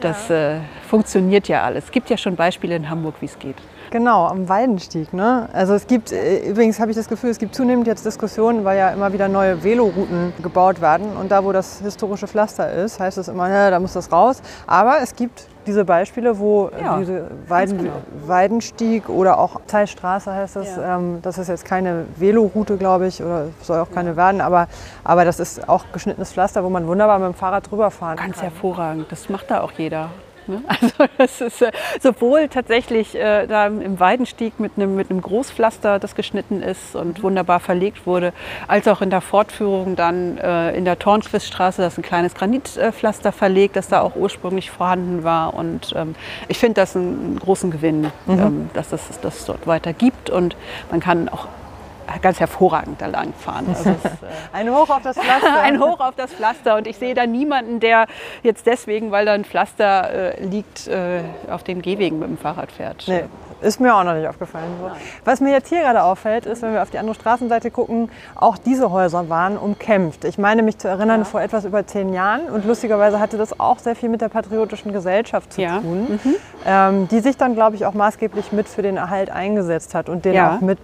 Das 0.00 0.30
äh, 0.30 0.58
funktioniert 0.88 1.46
ja 1.48 1.62
alles. 1.62 1.84
Es 1.84 1.90
gibt 1.92 2.10
ja 2.10 2.16
schon 2.16 2.34
Beispiele 2.34 2.74
in 2.74 2.90
Hamburg, 2.90 3.16
wie 3.20 3.26
es 3.26 3.38
geht. 3.38 3.56
Genau, 3.92 4.26
am 4.26 4.48
Weidenstieg. 4.48 5.12
Ne? 5.12 5.50
Also 5.52 5.74
es 5.74 5.86
gibt, 5.86 6.12
äh, 6.12 6.48
übrigens 6.48 6.80
habe 6.80 6.90
ich 6.90 6.96
das 6.96 7.08
Gefühl, 7.08 7.28
es 7.28 7.38
gibt 7.38 7.54
zunehmend 7.54 7.86
jetzt 7.86 8.06
Diskussionen, 8.06 8.64
weil 8.64 8.78
ja 8.78 8.88
immer 8.88 9.12
wieder 9.12 9.28
neue 9.28 9.62
Velorouten 9.62 10.32
gebaut 10.42 10.80
werden. 10.80 11.14
Und 11.14 11.30
da, 11.30 11.44
wo 11.44 11.52
das 11.52 11.80
historische 11.80 12.26
Pflaster 12.26 12.72
ist, 12.72 12.98
heißt 12.98 13.18
es 13.18 13.28
immer, 13.28 13.50
ja, 13.50 13.70
da 13.70 13.78
muss 13.78 13.92
das 13.92 14.10
raus. 14.10 14.40
Aber 14.66 15.02
es 15.02 15.14
gibt 15.14 15.46
diese 15.66 15.84
Beispiele, 15.84 16.38
wo 16.38 16.68
äh, 16.68 16.82
Ja, 16.82 16.96
diese 16.96 17.26
Weiden, 17.48 17.78
genau. 17.78 17.92
Weidenstieg 18.26 19.10
oder 19.10 19.38
auch 19.38 19.60
Zeilstraße 19.66 20.32
heißt 20.32 20.56
das. 20.56 20.76
Ja. 20.76 20.96
Ähm, 20.96 21.18
das 21.20 21.36
ist 21.36 21.48
jetzt 21.48 21.66
keine 21.66 22.06
Veloroute, 22.16 22.78
glaube 22.78 23.08
ich, 23.08 23.22
oder 23.22 23.48
soll 23.60 23.78
auch 23.78 23.90
keine 23.90 24.16
werden. 24.16 24.40
Aber, 24.40 24.68
aber 25.04 25.26
das 25.26 25.38
ist 25.38 25.68
auch 25.68 25.84
geschnittenes 25.92 26.32
Pflaster, 26.32 26.64
wo 26.64 26.70
man 26.70 26.86
wunderbar 26.86 27.18
mit 27.18 27.28
dem 27.28 27.34
Fahrrad 27.34 27.70
drüber 27.70 27.90
fahren 27.90 28.16
Ganz 28.16 28.36
kann. 28.36 28.44
hervorragend. 28.44 29.12
Das 29.12 29.28
macht 29.28 29.50
da 29.50 29.60
auch 29.60 29.72
jeder. 29.72 30.08
Ne? 30.48 30.62
Also 30.68 31.04
das 31.18 31.40
ist 31.40 31.62
äh, 31.62 31.70
sowohl 32.00 32.48
tatsächlich 32.48 33.14
äh, 33.14 33.46
da 33.46 33.66
im 33.66 34.00
Weidenstieg 34.00 34.58
mit 34.58 34.72
einem, 34.76 34.96
mit 34.96 35.10
einem 35.10 35.20
Großpflaster, 35.20 35.98
das 35.98 36.14
geschnitten 36.14 36.62
ist 36.62 36.96
und 36.96 37.22
wunderbar 37.22 37.60
verlegt 37.60 38.06
wurde, 38.06 38.32
als 38.68 38.88
auch 38.88 39.02
in 39.02 39.10
der 39.10 39.20
Fortführung 39.20 39.96
dann 39.96 40.38
äh, 40.38 40.76
in 40.76 40.84
der 40.84 40.98
Tornquiststraße, 40.98 41.82
das 41.82 41.94
ist 41.94 41.98
ein 41.98 42.02
kleines 42.02 42.34
Granitpflaster 42.34 43.32
verlegt, 43.32 43.76
das 43.76 43.88
da 43.88 44.00
auch 44.00 44.16
ursprünglich 44.16 44.70
vorhanden 44.70 45.24
war. 45.24 45.54
Und 45.54 45.92
ähm, 45.96 46.14
ich 46.48 46.58
finde 46.58 46.80
das 46.80 46.96
einen 46.96 47.38
großen 47.38 47.70
Gewinn, 47.70 48.10
ähm, 48.28 48.70
dass 48.74 48.92
es 48.92 49.20
das 49.20 49.44
dort 49.44 49.66
weiter 49.66 49.92
gibt 49.92 50.30
und 50.30 50.56
man 50.90 51.00
kann 51.00 51.28
auch 51.28 51.46
ganz 52.20 52.40
hervorragend 52.40 53.00
da 53.00 53.06
lang 53.06 53.32
fahren. 53.34 53.66
Also 53.68 53.90
es, 53.90 54.04
äh, 54.04 54.26
Ein 54.52 54.70
Hoch 54.70 54.90
auf 54.90 55.02
das 55.02 55.16
Pflaster. 55.16 55.60
ein 55.62 55.80
Hoch 55.80 56.00
auf 56.00 56.14
das 56.16 56.32
Pflaster 56.32 56.76
und 56.76 56.86
ich 56.86 56.96
sehe 56.96 57.14
da 57.14 57.26
niemanden, 57.26 57.80
der 57.80 58.06
jetzt 58.42 58.66
deswegen, 58.66 59.10
weil 59.10 59.26
da 59.26 59.32
ein 59.32 59.44
Pflaster 59.44 60.38
äh, 60.38 60.44
liegt, 60.44 60.88
äh, 60.88 61.22
auf 61.50 61.62
den 61.62 61.82
Gehwegen 61.82 62.18
mit 62.18 62.28
dem 62.28 62.38
Fahrrad 62.38 62.72
fährt. 62.72 63.04
Nee, 63.06 63.24
ist 63.62 63.80
mir 63.80 63.94
auch 63.94 64.04
noch 64.04 64.14
nicht 64.14 64.26
aufgefallen. 64.28 64.70
So. 64.80 64.90
Was 65.24 65.40
mir 65.40 65.52
jetzt 65.52 65.68
hier 65.68 65.80
gerade 65.80 66.02
auffällt, 66.02 66.46
ist, 66.46 66.62
wenn 66.62 66.72
wir 66.74 66.82
auf 66.82 66.90
die 66.90 66.98
andere 66.98 67.14
Straßenseite 67.14 67.70
gucken, 67.70 68.10
auch 68.34 68.58
diese 68.58 68.90
Häuser 68.90 69.28
waren 69.28 69.56
umkämpft. 69.56 70.24
Ich 70.24 70.38
meine 70.38 70.62
mich 70.62 70.78
zu 70.78 70.88
erinnern, 70.88 71.24
vor 71.24 71.40
etwas 71.40 71.64
über 71.64 71.86
zehn 71.86 72.12
Jahren 72.12 72.42
und 72.48 72.64
lustigerweise 72.64 73.20
hatte 73.20 73.38
das 73.38 73.58
auch 73.60 73.78
sehr 73.78 73.96
viel 73.96 74.08
mit 74.08 74.20
der 74.20 74.28
patriotischen 74.28 74.92
Gesellschaft 74.92 75.52
zu 75.52 75.62
Ja. 75.62 75.78
tun, 75.80 76.18
ähm, 76.66 77.08
die 77.08 77.20
sich 77.20 77.36
dann, 77.36 77.54
glaube 77.54 77.76
ich, 77.76 77.86
auch 77.86 77.94
maßgeblich 77.94 78.52
mit 78.52 78.68
für 78.68 78.82
den 78.82 78.96
Erhalt 78.96 79.30
eingesetzt 79.30 79.94
hat 79.94 80.08
und 80.08 80.24
den 80.24 80.34
Ja. 80.34 80.56
auch 80.56 80.60
mit, 80.60 80.78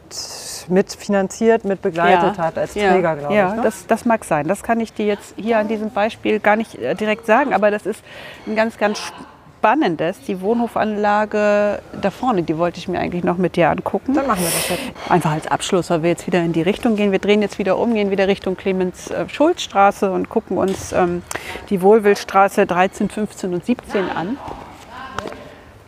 mit 0.69 0.93
finanziert, 0.93 1.65
mit 1.65 1.83
begleitet 1.83 2.39
hat 2.39 2.59
als 2.59 2.75
ja, 2.75 2.93
Träger, 2.93 3.17
glaube 3.17 3.35
ja, 3.35 3.49
ich. 3.51 3.55
Ne? 3.57 3.63
das, 3.63 3.87
das 3.87 4.05
mag 4.05 4.25
sein. 4.25 4.47
Das 4.49 4.63
kann 4.63 4.81
ich 4.81 4.93
dir 4.93 5.07
jetzt 5.07 5.35
hier 5.37 5.59
an 5.59 5.69
diesem 5.69 5.91
Beispiel 5.91 6.41
gar 6.41 6.57
nicht 6.57 6.75
äh, 6.77 6.95
direkt 6.95 7.27
sagen, 7.27 7.53
aber 7.55 7.71
das 7.71 7.87
ist 7.87 8.03
ein 8.47 8.55
ganz, 8.57 8.79
ganz 8.79 8.99
Spannendes, 9.59 10.21
die 10.21 10.41
Wohnhofanlage 10.41 11.81
da 12.01 12.11
vorne, 12.13 12.45
die 12.45 12.57
wollte 12.59 12.79
ich 12.79 12.87
mir 12.87 13.01
eigentlich 13.01 13.25
noch 13.25 13.39
mit 13.39 13.57
dir 13.57 13.71
angucken. 13.71 14.15
Dann 14.15 14.29
machen 14.29 14.43
wir 14.43 14.51
das 14.51 14.69
jetzt. 14.69 15.11
Einfach 15.11 15.33
als 15.33 15.49
Abschluss, 15.49 15.91
weil 15.91 16.05
wir 16.05 16.11
jetzt 16.11 16.29
wieder 16.29 16.39
in 16.39 16.53
die 16.53 16.63
Richtung 16.63 16.95
gehen. 16.95 17.11
Wir 17.11 17.19
drehen 17.19 17.43
jetzt 17.43 17.59
wieder 17.59 17.77
um, 17.77 17.93
gehen 17.93 18.13
wieder 18.13 18.29
Richtung 18.29 18.57
Clemens-Schulz-Straße 18.57 20.13
und 20.13 20.29
gucken 20.29 20.59
uns 20.59 20.93
ähm, 20.93 21.23
die 21.71 21.83
Wohlwildstraße 21.83 22.67
13, 22.67 23.09
15 23.09 23.53
und 23.53 23.65
17 23.65 24.09
an. 24.09 24.39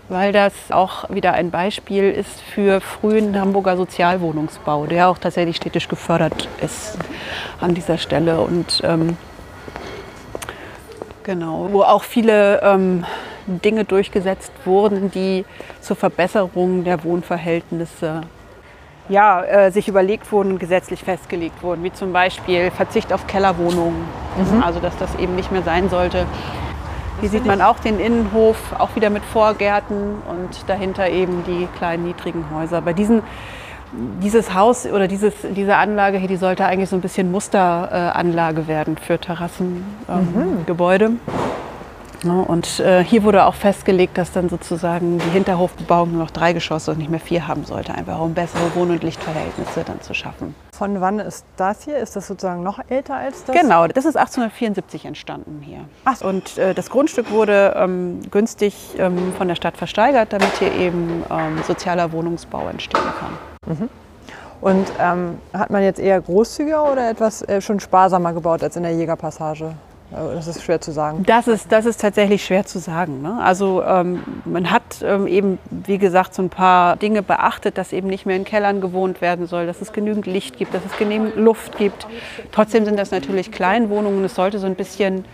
Weil 0.08 0.32
das 0.32 0.52
auch 0.70 1.08
wieder 1.08 1.34
ein 1.34 1.52
Beispiel 1.52 2.10
ist 2.10 2.40
für 2.40 2.80
frühen 2.80 3.40
Hamburger 3.40 3.76
Sozialwohnungsbau, 3.76 4.86
der 4.86 5.08
auch 5.08 5.18
tatsächlich 5.18 5.54
städtisch 5.54 5.86
gefördert 5.86 6.48
ist 6.60 6.98
an 7.60 7.76
dieser 7.76 7.98
Stelle. 7.98 8.40
Und 8.40 8.80
ähm, 8.82 9.16
genau, 11.22 11.68
wo 11.70 11.82
auch 11.82 12.02
viele 12.02 12.60
ähm, 12.64 13.04
Dinge 13.58 13.84
durchgesetzt 13.84 14.52
wurden, 14.64 15.10
die 15.10 15.44
zur 15.80 15.96
Verbesserung 15.96 16.84
der 16.84 17.02
Wohnverhältnisse 17.02 18.22
ja, 19.08 19.42
äh, 19.42 19.72
sich 19.72 19.88
überlegt 19.88 20.30
wurden 20.30 20.52
und 20.52 20.58
gesetzlich 20.60 21.02
festgelegt 21.02 21.62
wurden, 21.62 21.82
wie 21.82 21.92
zum 21.92 22.12
Beispiel 22.12 22.70
Verzicht 22.70 23.12
auf 23.12 23.26
Kellerwohnungen, 23.26 24.04
also 24.62 24.78
dass 24.78 24.96
das 24.98 25.14
eben 25.16 25.34
nicht 25.34 25.50
mehr 25.50 25.62
sein 25.62 25.90
sollte. 25.90 26.26
Hier 27.20 27.28
sieht 27.28 27.44
man 27.44 27.60
auch 27.60 27.80
den 27.80 28.00
Innenhof, 28.00 28.56
auch 28.78 28.96
wieder 28.96 29.10
mit 29.10 29.22
Vorgärten 29.24 30.22
und 30.28 30.68
dahinter 30.68 31.10
eben 31.10 31.44
die 31.44 31.68
kleinen 31.76 32.04
niedrigen 32.04 32.46
Häuser. 32.54 32.80
Bei 32.80 32.94
diesen, 32.94 33.22
dieses 34.22 34.54
Haus 34.54 34.86
oder 34.86 35.06
dieses, 35.06 35.34
diese 35.54 35.76
Anlage 35.76 36.16
hier, 36.16 36.28
die 36.28 36.36
sollte 36.36 36.64
eigentlich 36.64 36.88
so 36.88 36.96
ein 36.96 37.02
bisschen 37.02 37.30
Musteranlage 37.30 38.68
werden 38.68 38.96
für 38.96 39.18
Terrassengebäude. 39.18 41.04
Ja, 41.04 41.34
und 42.28 42.80
äh, 42.80 43.02
hier 43.02 43.22
wurde 43.22 43.46
auch 43.46 43.54
festgelegt, 43.54 44.18
dass 44.18 44.32
dann 44.32 44.48
sozusagen 44.48 45.18
die 45.18 45.30
Hinterhofbebauung 45.30 46.12
nur 46.12 46.22
noch 46.22 46.30
drei 46.30 46.52
Geschosse 46.52 46.90
und 46.90 46.98
nicht 46.98 47.10
mehr 47.10 47.20
vier 47.20 47.48
haben 47.48 47.64
sollte, 47.64 47.94
einfach 47.94 48.20
um 48.20 48.34
bessere 48.34 48.74
Wohn- 48.74 48.90
und 48.90 49.02
Lichtverhältnisse 49.02 49.84
dann 49.84 50.00
zu 50.02 50.12
schaffen. 50.12 50.54
Von 50.76 51.00
wann 51.00 51.18
ist 51.18 51.44
das 51.56 51.84
hier? 51.84 51.96
Ist 51.98 52.16
das 52.16 52.26
sozusagen 52.26 52.62
noch 52.62 52.78
älter 52.88 53.16
als 53.16 53.44
das? 53.44 53.56
Genau, 53.56 53.86
das 53.86 54.04
ist 54.04 54.16
1874 54.16 55.06
entstanden 55.06 55.62
hier. 55.62 55.80
Ach 56.04 56.16
so. 56.16 56.26
Und 56.26 56.58
äh, 56.58 56.74
das 56.74 56.90
Grundstück 56.90 57.30
wurde 57.30 57.74
ähm, 57.76 58.20
günstig 58.30 58.74
ähm, 58.98 59.32
von 59.36 59.48
der 59.48 59.54
Stadt 59.54 59.76
versteigert, 59.76 60.32
damit 60.32 60.52
hier 60.58 60.72
eben 60.72 61.24
ähm, 61.30 61.62
sozialer 61.66 62.12
Wohnungsbau 62.12 62.68
entstehen 62.68 63.02
kann. 63.18 63.88
Und 64.60 64.92
ähm, 64.98 65.38
hat 65.54 65.70
man 65.70 65.82
jetzt 65.82 65.98
eher 65.98 66.20
großzügiger 66.20 66.90
oder 66.90 67.08
etwas 67.08 67.42
äh, 67.42 67.62
schon 67.62 67.80
sparsamer 67.80 68.34
gebaut 68.34 68.62
als 68.62 68.76
in 68.76 68.82
der 68.82 68.92
Jägerpassage? 68.92 69.74
Äh, 70.12 70.34
Das 70.34 70.46
ist 70.46 70.62
schwer 70.62 70.80
zu 70.80 70.92
sagen. 70.92 71.22
Das 71.24 71.48
ist, 71.48 71.70
das 71.72 71.86
ist 71.86 72.00
tatsächlich 72.00 72.44
schwer 72.44 72.66
zu 72.66 72.78
sagen. 72.78 73.22
Ne? 73.22 73.38
Also 73.42 73.82
ähm, 73.82 74.22
man 74.44 74.70
hat 74.70 74.82
ähm, 75.02 75.26
eben, 75.26 75.58
wie 75.70 75.98
gesagt, 75.98 76.34
so 76.34 76.42
ein 76.42 76.50
paar 76.50 76.96
Dinge 76.96 77.22
beachtet, 77.22 77.78
dass 77.78 77.92
eben 77.92 78.08
nicht 78.08 78.26
mehr 78.26 78.36
in 78.36 78.44
Kellern 78.44 78.80
gewohnt 78.80 79.20
werden 79.20 79.46
soll, 79.46 79.66
dass 79.66 79.80
es 79.80 79.92
genügend 79.92 80.26
Licht 80.26 80.56
gibt, 80.56 80.74
dass 80.74 80.84
es 80.84 80.96
genügend 80.96 81.36
Luft 81.36 81.78
gibt. 81.78 82.06
Trotzdem 82.52 82.84
sind 82.84 82.98
das 82.98 83.10
natürlich 83.10 83.52
Kleinwohnungen. 83.52 84.24
Es 84.24 84.34
sollte 84.34 84.58
so 84.58 84.66
ein 84.66 84.74
bisschen 84.74 85.24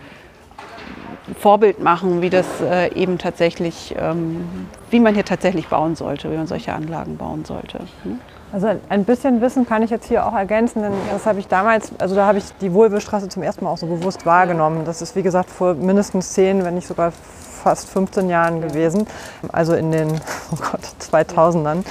Vorbild 1.39 1.79
machen, 1.79 2.21
wie 2.21 2.29
das 2.29 2.45
äh, 2.61 2.93
eben 2.93 3.17
tatsächlich, 3.17 3.93
ähm, 3.99 4.45
wie 4.89 4.99
man 4.99 5.13
hier 5.13 5.25
tatsächlich 5.25 5.67
bauen 5.67 5.95
sollte, 5.95 6.31
wie 6.31 6.37
man 6.37 6.47
solche 6.47 6.73
Anlagen 6.73 7.17
bauen 7.17 7.43
sollte. 7.43 7.79
ne? 8.05 8.19
Also 8.53 8.69
ein 8.89 9.03
bisschen 9.03 9.41
Wissen 9.41 9.67
kann 9.67 9.83
ich 9.83 9.89
jetzt 9.89 10.07
hier 10.07 10.25
auch 10.25 10.33
ergänzen, 10.33 10.81
denn 10.81 10.93
das 11.11 11.25
habe 11.25 11.39
ich 11.39 11.47
damals, 11.47 11.91
also 11.99 12.15
da 12.15 12.25
habe 12.25 12.37
ich 12.37 12.45
die 12.61 12.73
Wohlwillstraße 12.73 13.27
zum 13.27 13.43
ersten 13.43 13.65
Mal 13.65 13.71
auch 13.71 13.77
so 13.77 13.87
bewusst 13.87 14.25
wahrgenommen. 14.25 14.85
Das 14.85 15.01
ist 15.01 15.15
wie 15.15 15.23
gesagt 15.23 15.49
vor 15.49 15.73
mindestens 15.73 16.31
10, 16.33 16.63
wenn 16.63 16.75
nicht 16.75 16.87
sogar 16.87 17.11
fast 17.11 17.89
15 17.89 18.29
Jahren 18.29 18.61
gewesen, 18.61 19.05
also 19.51 19.73
in 19.73 19.91
den 19.91 20.09
oh 20.51 20.55
Gott, 20.71 20.81
2000ern. 21.01 21.83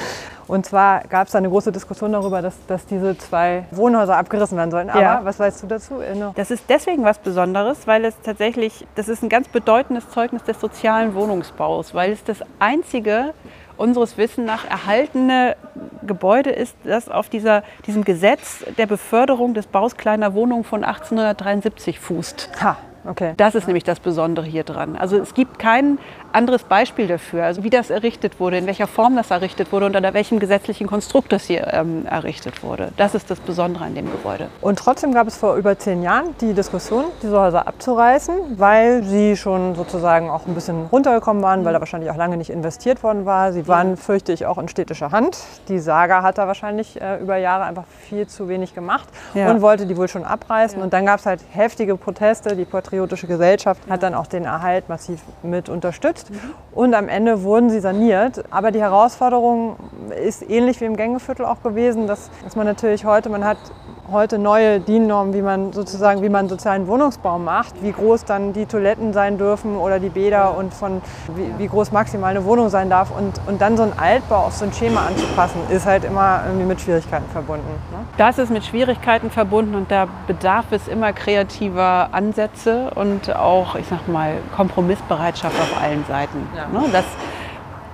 Und 0.48 0.64
zwar 0.64 1.00
gab 1.08 1.26
es 1.26 1.32
da 1.32 1.38
eine 1.38 1.48
große 1.48 1.72
Diskussion 1.72 2.12
darüber, 2.12 2.40
dass, 2.40 2.54
dass 2.68 2.86
diese 2.86 3.18
zwei 3.18 3.64
Wohnhäuser 3.72 4.16
abgerissen 4.16 4.56
werden 4.56 4.70
sollen. 4.70 4.88
Aber 4.90 5.00
Ja. 5.00 5.20
was 5.24 5.40
weißt 5.40 5.64
du 5.64 5.66
dazu? 5.66 5.94
Das 6.36 6.52
ist 6.52 6.64
deswegen 6.68 7.04
was 7.04 7.18
Besonderes, 7.18 7.86
weil 7.86 8.04
es 8.04 8.14
tatsächlich, 8.22 8.86
das 8.94 9.08
ist 9.08 9.22
ein 9.24 9.28
ganz 9.28 9.48
bedeutendes 9.48 10.08
Zeugnis 10.10 10.44
des 10.44 10.60
sozialen 10.60 11.14
Wohnungsbaus, 11.16 11.94
weil 11.94 12.12
es 12.12 12.22
das 12.22 12.38
einzige 12.60 13.34
unseres 13.76 14.16
Wissens 14.18 14.46
nach 14.46 14.68
erhaltene 14.68 15.56
Gebäude 16.06 16.50
ist, 16.50 16.76
das 16.84 17.08
auf 17.08 17.28
dieser, 17.28 17.62
diesem 17.86 18.04
Gesetz 18.04 18.64
der 18.78 18.86
Beförderung 18.86 19.54
des 19.54 19.66
Baus 19.66 19.96
kleiner 19.96 20.34
Wohnungen 20.34 20.64
von 20.64 20.84
1873 20.84 21.98
fußt. 21.98 22.50
Ha, 22.62 22.76
okay. 23.06 23.34
Das 23.36 23.54
ist 23.54 23.66
nämlich 23.66 23.84
das 23.84 24.00
Besondere 24.00 24.46
hier 24.46 24.64
dran. 24.64 24.96
Also 24.96 25.18
es 25.18 25.34
gibt 25.34 25.58
kein 25.58 25.98
anderes 26.36 26.64
Beispiel 26.64 27.06
dafür, 27.08 27.44
also 27.44 27.64
wie 27.64 27.70
das 27.70 27.88
errichtet 27.90 28.38
wurde, 28.38 28.58
in 28.58 28.66
welcher 28.66 28.86
Form 28.86 29.16
das 29.16 29.30
errichtet 29.30 29.72
wurde 29.72 29.86
und 29.86 29.96
unter 29.96 30.12
welchem 30.14 30.38
gesetzlichen 30.38 30.86
Konstrukt 30.86 31.32
das 31.32 31.44
hier 31.44 31.72
ähm, 31.72 32.06
errichtet 32.06 32.62
wurde. 32.62 32.92
Das 32.98 33.14
ist 33.14 33.30
das 33.30 33.40
Besondere 33.40 33.84
an 33.84 33.94
dem 33.94 34.10
Gebäude. 34.12 34.48
Und 34.60 34.78
trotzdem 34.78 35.12
gab 35.14 35.26
es 35.26 35.36
vor 35.36 35.56
über 35.56 35.78
zehn 35.78 36.02
Jahren 36.02 36.34
die 36.42 36.52
Diskussion, 36.52 37.06
diese 37.22 37.40
Häuser 37.40 37.66
abzureißen, 37.66 38.58
weil 38.58 39.02
sie 39.02 39.36
schon 39.36 39.74
sozusagen 39.74 40.28
auch 40.28 40.46
ein 40.46 40.54
bisschen 40.54 40.86
runtergekommen 40.92 41.42
waren, 41.42 41.64
weil 41.64 41.72
da 41.72 41.80
wahrscheinlich 41.80 42.10
auch 42.10 42.16
lange 42.16 42.36
nicht 42.36 42.50
investiert 42.50 43.02
worden 43.02 43.24
war. 43.24 43.52
Sie 43.54 43.66
waren, 43.66 43.96
fürchte 43.96 44.32
ich, 44.32 44.44
auch 44.44 44.58
in 44.58 44.68
städtischer 44.68 45.10
Hand. 45.12 45.38
Die 45.68 45.78
Saga 45.78 46.22
hat 46.22 46.36
da 46.36 46.46
wahrscheinlich 46.46 47.00
äh, 47.00 47.16
über 47.16 47.38
Jahre 47.38 47.64
einfach 47.64 47.84
viel 48.08 48.26
zu 48.26 48.48
wenig 48.48 48.74
gemacht 48.74 49.08
Ja. 49.34 49.50
und 49.50 49.62
wollte 49.62 49.86
die 49.86 49.96
wohl 49.96 50.08
schon 50.08 50.24
abreißen. 50.24 50.82
Und 50.82 50.92
dann 50.92 51.06
gab 51.06 51.20
es 51.20 51.26
halt 51.26 51.40
heftige 51.52 51.96
Proteste. 51.96 52.54
Die 52.56 52.66
Patriotische 52.66 53.26
Gesellschaft 53.26 53.80
hat 53.88 54.02
dann 54.02 54.14
auch 54.14 54.26
den 54.26 54.44
Erhalt 54.44 54.90
massiv 54.90 55.22
mit 55.42 55.70
unterstützt. 55.70 56.25
Und 56.72 56.94
am 56.94 57.08
Ende 57.08 57.42
wurden 57.42 57.70
sie 57.70 57.80
saniert. 57.80 58.44
Aber 58.50 58.70
die 58.70 58.80
Herausforderung 58.80 59.76
ist 60.24 60.48
ähnlich 60.48 60.80
wie 60.80 60.84
im 60.84 60.96
Gängeviertel 60.96 61.44
auch 61.44 61.62
gewesen, 61.62 62.06
dass, 62.06 62.30
dass 62.44 62.56
man 62.56 62.66
natürlich 62.66 63.04
heute, 63.04 63.28
man 63.28 63.44
hat 63.44 63.58
heute 64.12 64.38
neue 64.38 64.80
DIN-Normen, 64.80 65.34
wie 65.34 65.42
man 65.42 65.72
sozusagen, 65.72 66.22
wie 66.22 66.28
man 66.28 66.48
sozialen 66.48 66.86
Wohnungsbau 66.86 67.38
macht, 67.38 67.82
wie 67.82 67.92
groß 67.92 68.24
dann 68.24 68.52
die 68.52 68.66
Toiletten 68.66 69.12
sein 69.12 69.38
dürfen 69.38 69.76
oder 69.76 69.98
die 69.98 70.08
Bäder 70.08 70.56
und 70.56 70.72
von 70.72 71.02
wie, 71.34 71.58
wie 71.58 71.68
groß 71.68 71.92
maximal 71.92 72.30
eine 72.30 72.44
Wohnung 72.44 72.68
sein 72.68 72.90
darf. 72.90 73.10
Und, 73.10 73.40
und 73.46 73.60
dann 73.60 73.76
so 73.76 73.82
ein 73.82 73.92
Altbau 73.98 74.46
auf 74.46 74.54
so 74.54 74.64
ein 74.64 74.72
Schema 74.72 75.06
anzupassen, 75.06 75.60
ist 75.70 75.86
halt 75.86 76.04
immer 76.04 76.42
irgendwie 76.46 76.66
mit 76.66 76.80
Schwierigkeiten 76.80 77.28
verbunden. 77.30 77.66
Ne? 77.90 77.98
Das 78.16 78.38
ist 78.38 78.50
mit 78.50 78.64
Schwierigkeiten 78.64 79.30
verbunden 79.30 79.74
und 79.74 79.90
da 79.90 80.06
bedarf 80.26 80.66
es 80.70 80.88
immer 80.88 81.12
kreativer 81.12 82.08
Ansätze 82.12 82.90
und 82.94 83.34
auch, 83.34 83.74
ich 83.76 83.86
sag 83.88 84.06
mal, 84.08 84.34
Kompromissbereitschaft 84.54 85.58
auf 85.58 85.82
allen 85.82 86.04
Seiten. 86.06 86.38
Ne, 86.72 86.84
Das, 86.92 87.04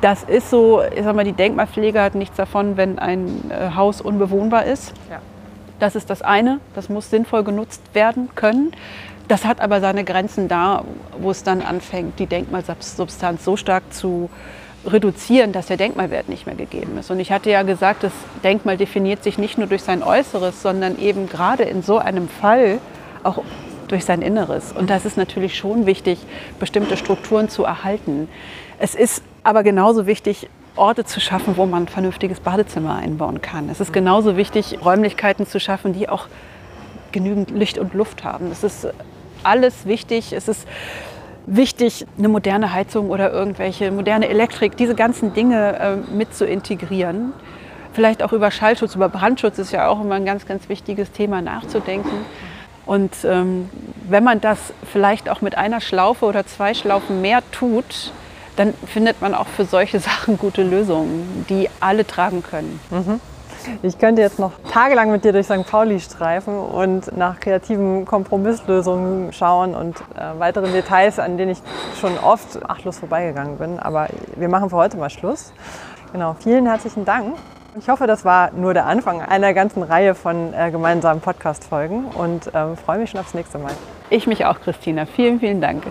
das 0.01 0.23
ist 0.25 0.51
so, 0.51 0.83
ich 0.83 1.05
sag 1.05 1.15
mal, 1.15 1.25
die 1.25 1.33
Denkmalpflege 1.33 2.01
hat 2.01 2.15
nichts 2.15 2.37
davon, 2.37 2.77
wenn 2.77 2.99
ein 2.99 3.51
äh, 3.51 3.75
Haus 3.75 4.01
unbewohnbar 4.01 4.65
ist. 4.65 4.93
Ja. 5.11 5.21
Das 5.79 5.97
ist 5.97 6.11
das 6.11 6.23
eine, 6.23 6.61
das 6.75 6.89
muss 6.89 7.11
sinnvoll 7.11 7.43
genutzt 7.43 7.83
werden 7.93 8.29
können. 8.35 8.73
Das 9.29 9.45
hat 9.45 9.61
aber 9.61 9.81
seine 9.81 10.05
Grenzen 10.05 10.49
da, 10.49 10.85
wo 11.19 11.31
es 11.31 11.43
dann 11.43 11.63
anfängt, 11.63 12.19
die 12.19 12.27
Denkmalsubstanz 12.27 13.45
so 13.45 13.57
stark 13.57 13.83
zu 13.93 14.29
reduzieren, 14.87 15.53
dass 15.53 15.67
der 15.67 15.77
Denkmalwert 15.77 16.29
nicht 16.29 16.47
mehr 16.47 16.55
gegeben 16.55 16.99
ist. 16.99 17.11
Und 17.11 17.21
ich 17.21 17.31
hatte 17.31 17.51
ja 17.51 17.63
gesagt, 17.63 18.03
das 18.03 18.13
Denkmal 18.43 18.77
definiert 18.77 19.23
sich 19.23 19.39
nicht 19.39 19.59
nur 19.59 19.69
durch 19.69 19.83
sein 19.83 20.03
Äußeres, 20.03 20.61
sondern 20.61 20.99
eben 20.99 21.29
gerade 21.29 21.63
in 21.63 21.83
so 21.83 21.99
einem 21.99 22.29
Fall 22.29 22.79
auch 23.23 23.39
durch 23.93 24.05
sein 24.05 24.23
Inneres. 24.23 24.73
Und 24.73 24.91
das 24.91 25.05
ist 25.05 25.17
natürlich 25.17 25.57
schon 25.57 25.87
wichtig, 25.87 26.19
bestimmte 26.59 26.97
Strukturen 26.97 27.49
zu 27.49 27.65
erhalten. 27.65 28.29
Es 28.79 28.95
ist 28.95 29.23
aber 29.45 29.63
genauso 29.63 30.07
wichtig, 30.07 30.49
Orte 30.75 31.05
zu 31.05 31.21
schaffen, 31.21 31.57
wo 31.57 31.67
man 31.67 31.85
ein 31.85 31.89
vernünftiges 31.89 32.41
Badezimmer 32.41 32.97
einbauen 32.97 33.43
kann. 33.43 33.69
Es 33.69 33.81
ist 33.81 33.93
genauso 33.93 34.37
wichtig, 34.37 34.79
Räumlichkeiten 34.83 35.47
zu 35.47 35.61
schaffen, 35.61 35.93
die 35.93 36.09
auch 36.09 36.27
genügend 37.13 37.51
Licht 37.51 37.79
und 37.79 37.93
Luft 37.93 38.25
haben. 38.25 38.51
Es 38.51 38.65
ist 38.65 38.89
alles 39.45 39.85
wichtig. 39.85 40.33
Es 40.33 40.49
ist 40.49 40.67
wichtig, 41.47 42.07
eine 42.17 42.29
moderne 42.29 42.73
Heizung 42.73 43.11
oder 43.11 43.31
irgendwelche 43.33 43.91
moderne 43.91 44.29
Elektrik, 44.29 44.77
diese 44.77 44.95
ganzen 44.95 45.35
Dinge 45.35 45.79
äh, 45.79 45.97
mit 46.15 46.35
zu 46.35 46.47
integrieren. 46.47 47.35
Vielleicht 47.93 48.23
auch 48.23 48.33
über 48.33 48.51
Schallschutz, 48.51 48.95
über 48.95 49.11
Brandschutz 49.11 49.59
ist 49.59 49.73
ja 49.73 49.89
auch 49.89 50.01
immer 50.01 50.15
ein 50.15 50.25
ganz, 50.25 50.47
ganz 50.47 50.71
wichtiges 50.71 51.13
Thema 51.13 51.43
nachzudenken. 51.43 52.25
Und 52.93 53.25
ähm, 53.25 53.71
wenn 54.07 54.23
man 54.23 54.43
das 54.43 54.59
vielleicht 54.85 55.31
auch 55.31 55.41
mit 55.41 55.57
einer 55.57 55.81
Schlaufe 55.81 56.27
oder 56.27 56.45
zwei 56.45 56.75
Schlaufen 56.75 57.23
mehr 57.23 57.39
tut, 57.51 58.13
dann 58.57 58.75
findet 58.87 59.23
man 59.23 59.35
auch 59.35 59.47
für 59.47 59.65
solche 59.65 59.99
Sachen 60.11 60.37
gute 60.37 60.63
Lösungen, 60.63 61.47
die 61.49 61.71
alle 61.81 62.07
tragen 62.07 62.43
können. 62.43 62.79
Ich 63.83 63.99
könnte 63.99 64.21
jetzt 64.21 64.39
noch 64.39 64.53
tagelang 64.71 65.11
mit 65.11 65.25
dir 65.25 65.33
durch 65.33 65.47
St. 65.47 65.65
Pauli 65.67 66.01
streifen 66.01 66.55
und 66.55 67.17
nach 67.17 67.41
kreativen 67.41 68.05
Kompromisslösungen 68.05 69.33
schauen 69.33 69.75
und 69.75 69.97
äh, 70.15 70.39
weiteren 70.39 70.71
Details, 70.73 71.19
an 71.19 71.39
denen 71.39 71.53
ich 71.53 71.63
schon 71.99 72.19
oft 72.19 72.63
achtlos 72.69 72.99
vorbeigegangen 72.99 73.57
bin. 73.57 73.79
Aber 73.79 74.09
wir 74.37 74.51
machen 74.51 74.69
für 74.69 74.77
heute 74.77 74.99
mal 74.99 75.09
Schluss. 75.09 75.55
Genau, 76.13 76.37
vielen 76.39 76.67
herzlichen 76.67 77.07
Dank. 77.07 77.37
Ich 77.79 77.89
hoffe, 77.89 78.07
das 78.07 78.25
war 78.27 78.51
nur 78.53 78.75
der 78.75 78.85
Anfang 78.85 79.23
einer 79.23 79.55
ganzen 79.55 79.83
Reihe 79.83 80.15
von 80.15 80.53
äh, 80.53 80.71
gemeinsamen 80.71 81.23
Podcast-Folgen 81.23 82.05
und 82.05 82.51
ähm, 82.53 82.77
freue 82.77 82.99
mich 82.99 83.11
schon 83.11 83.21
aufs 83.21 83.33
nächste 83.33 83.59
Mal. 83.59 83.73
Ich 84.11 84.27
mich 84.27 84.45
auch, 84.45 84.61
Christina. 84.61 85.07
Vielen, 85.07 85.41
vielen 85.41 85.63
Dank. 85.63 85.85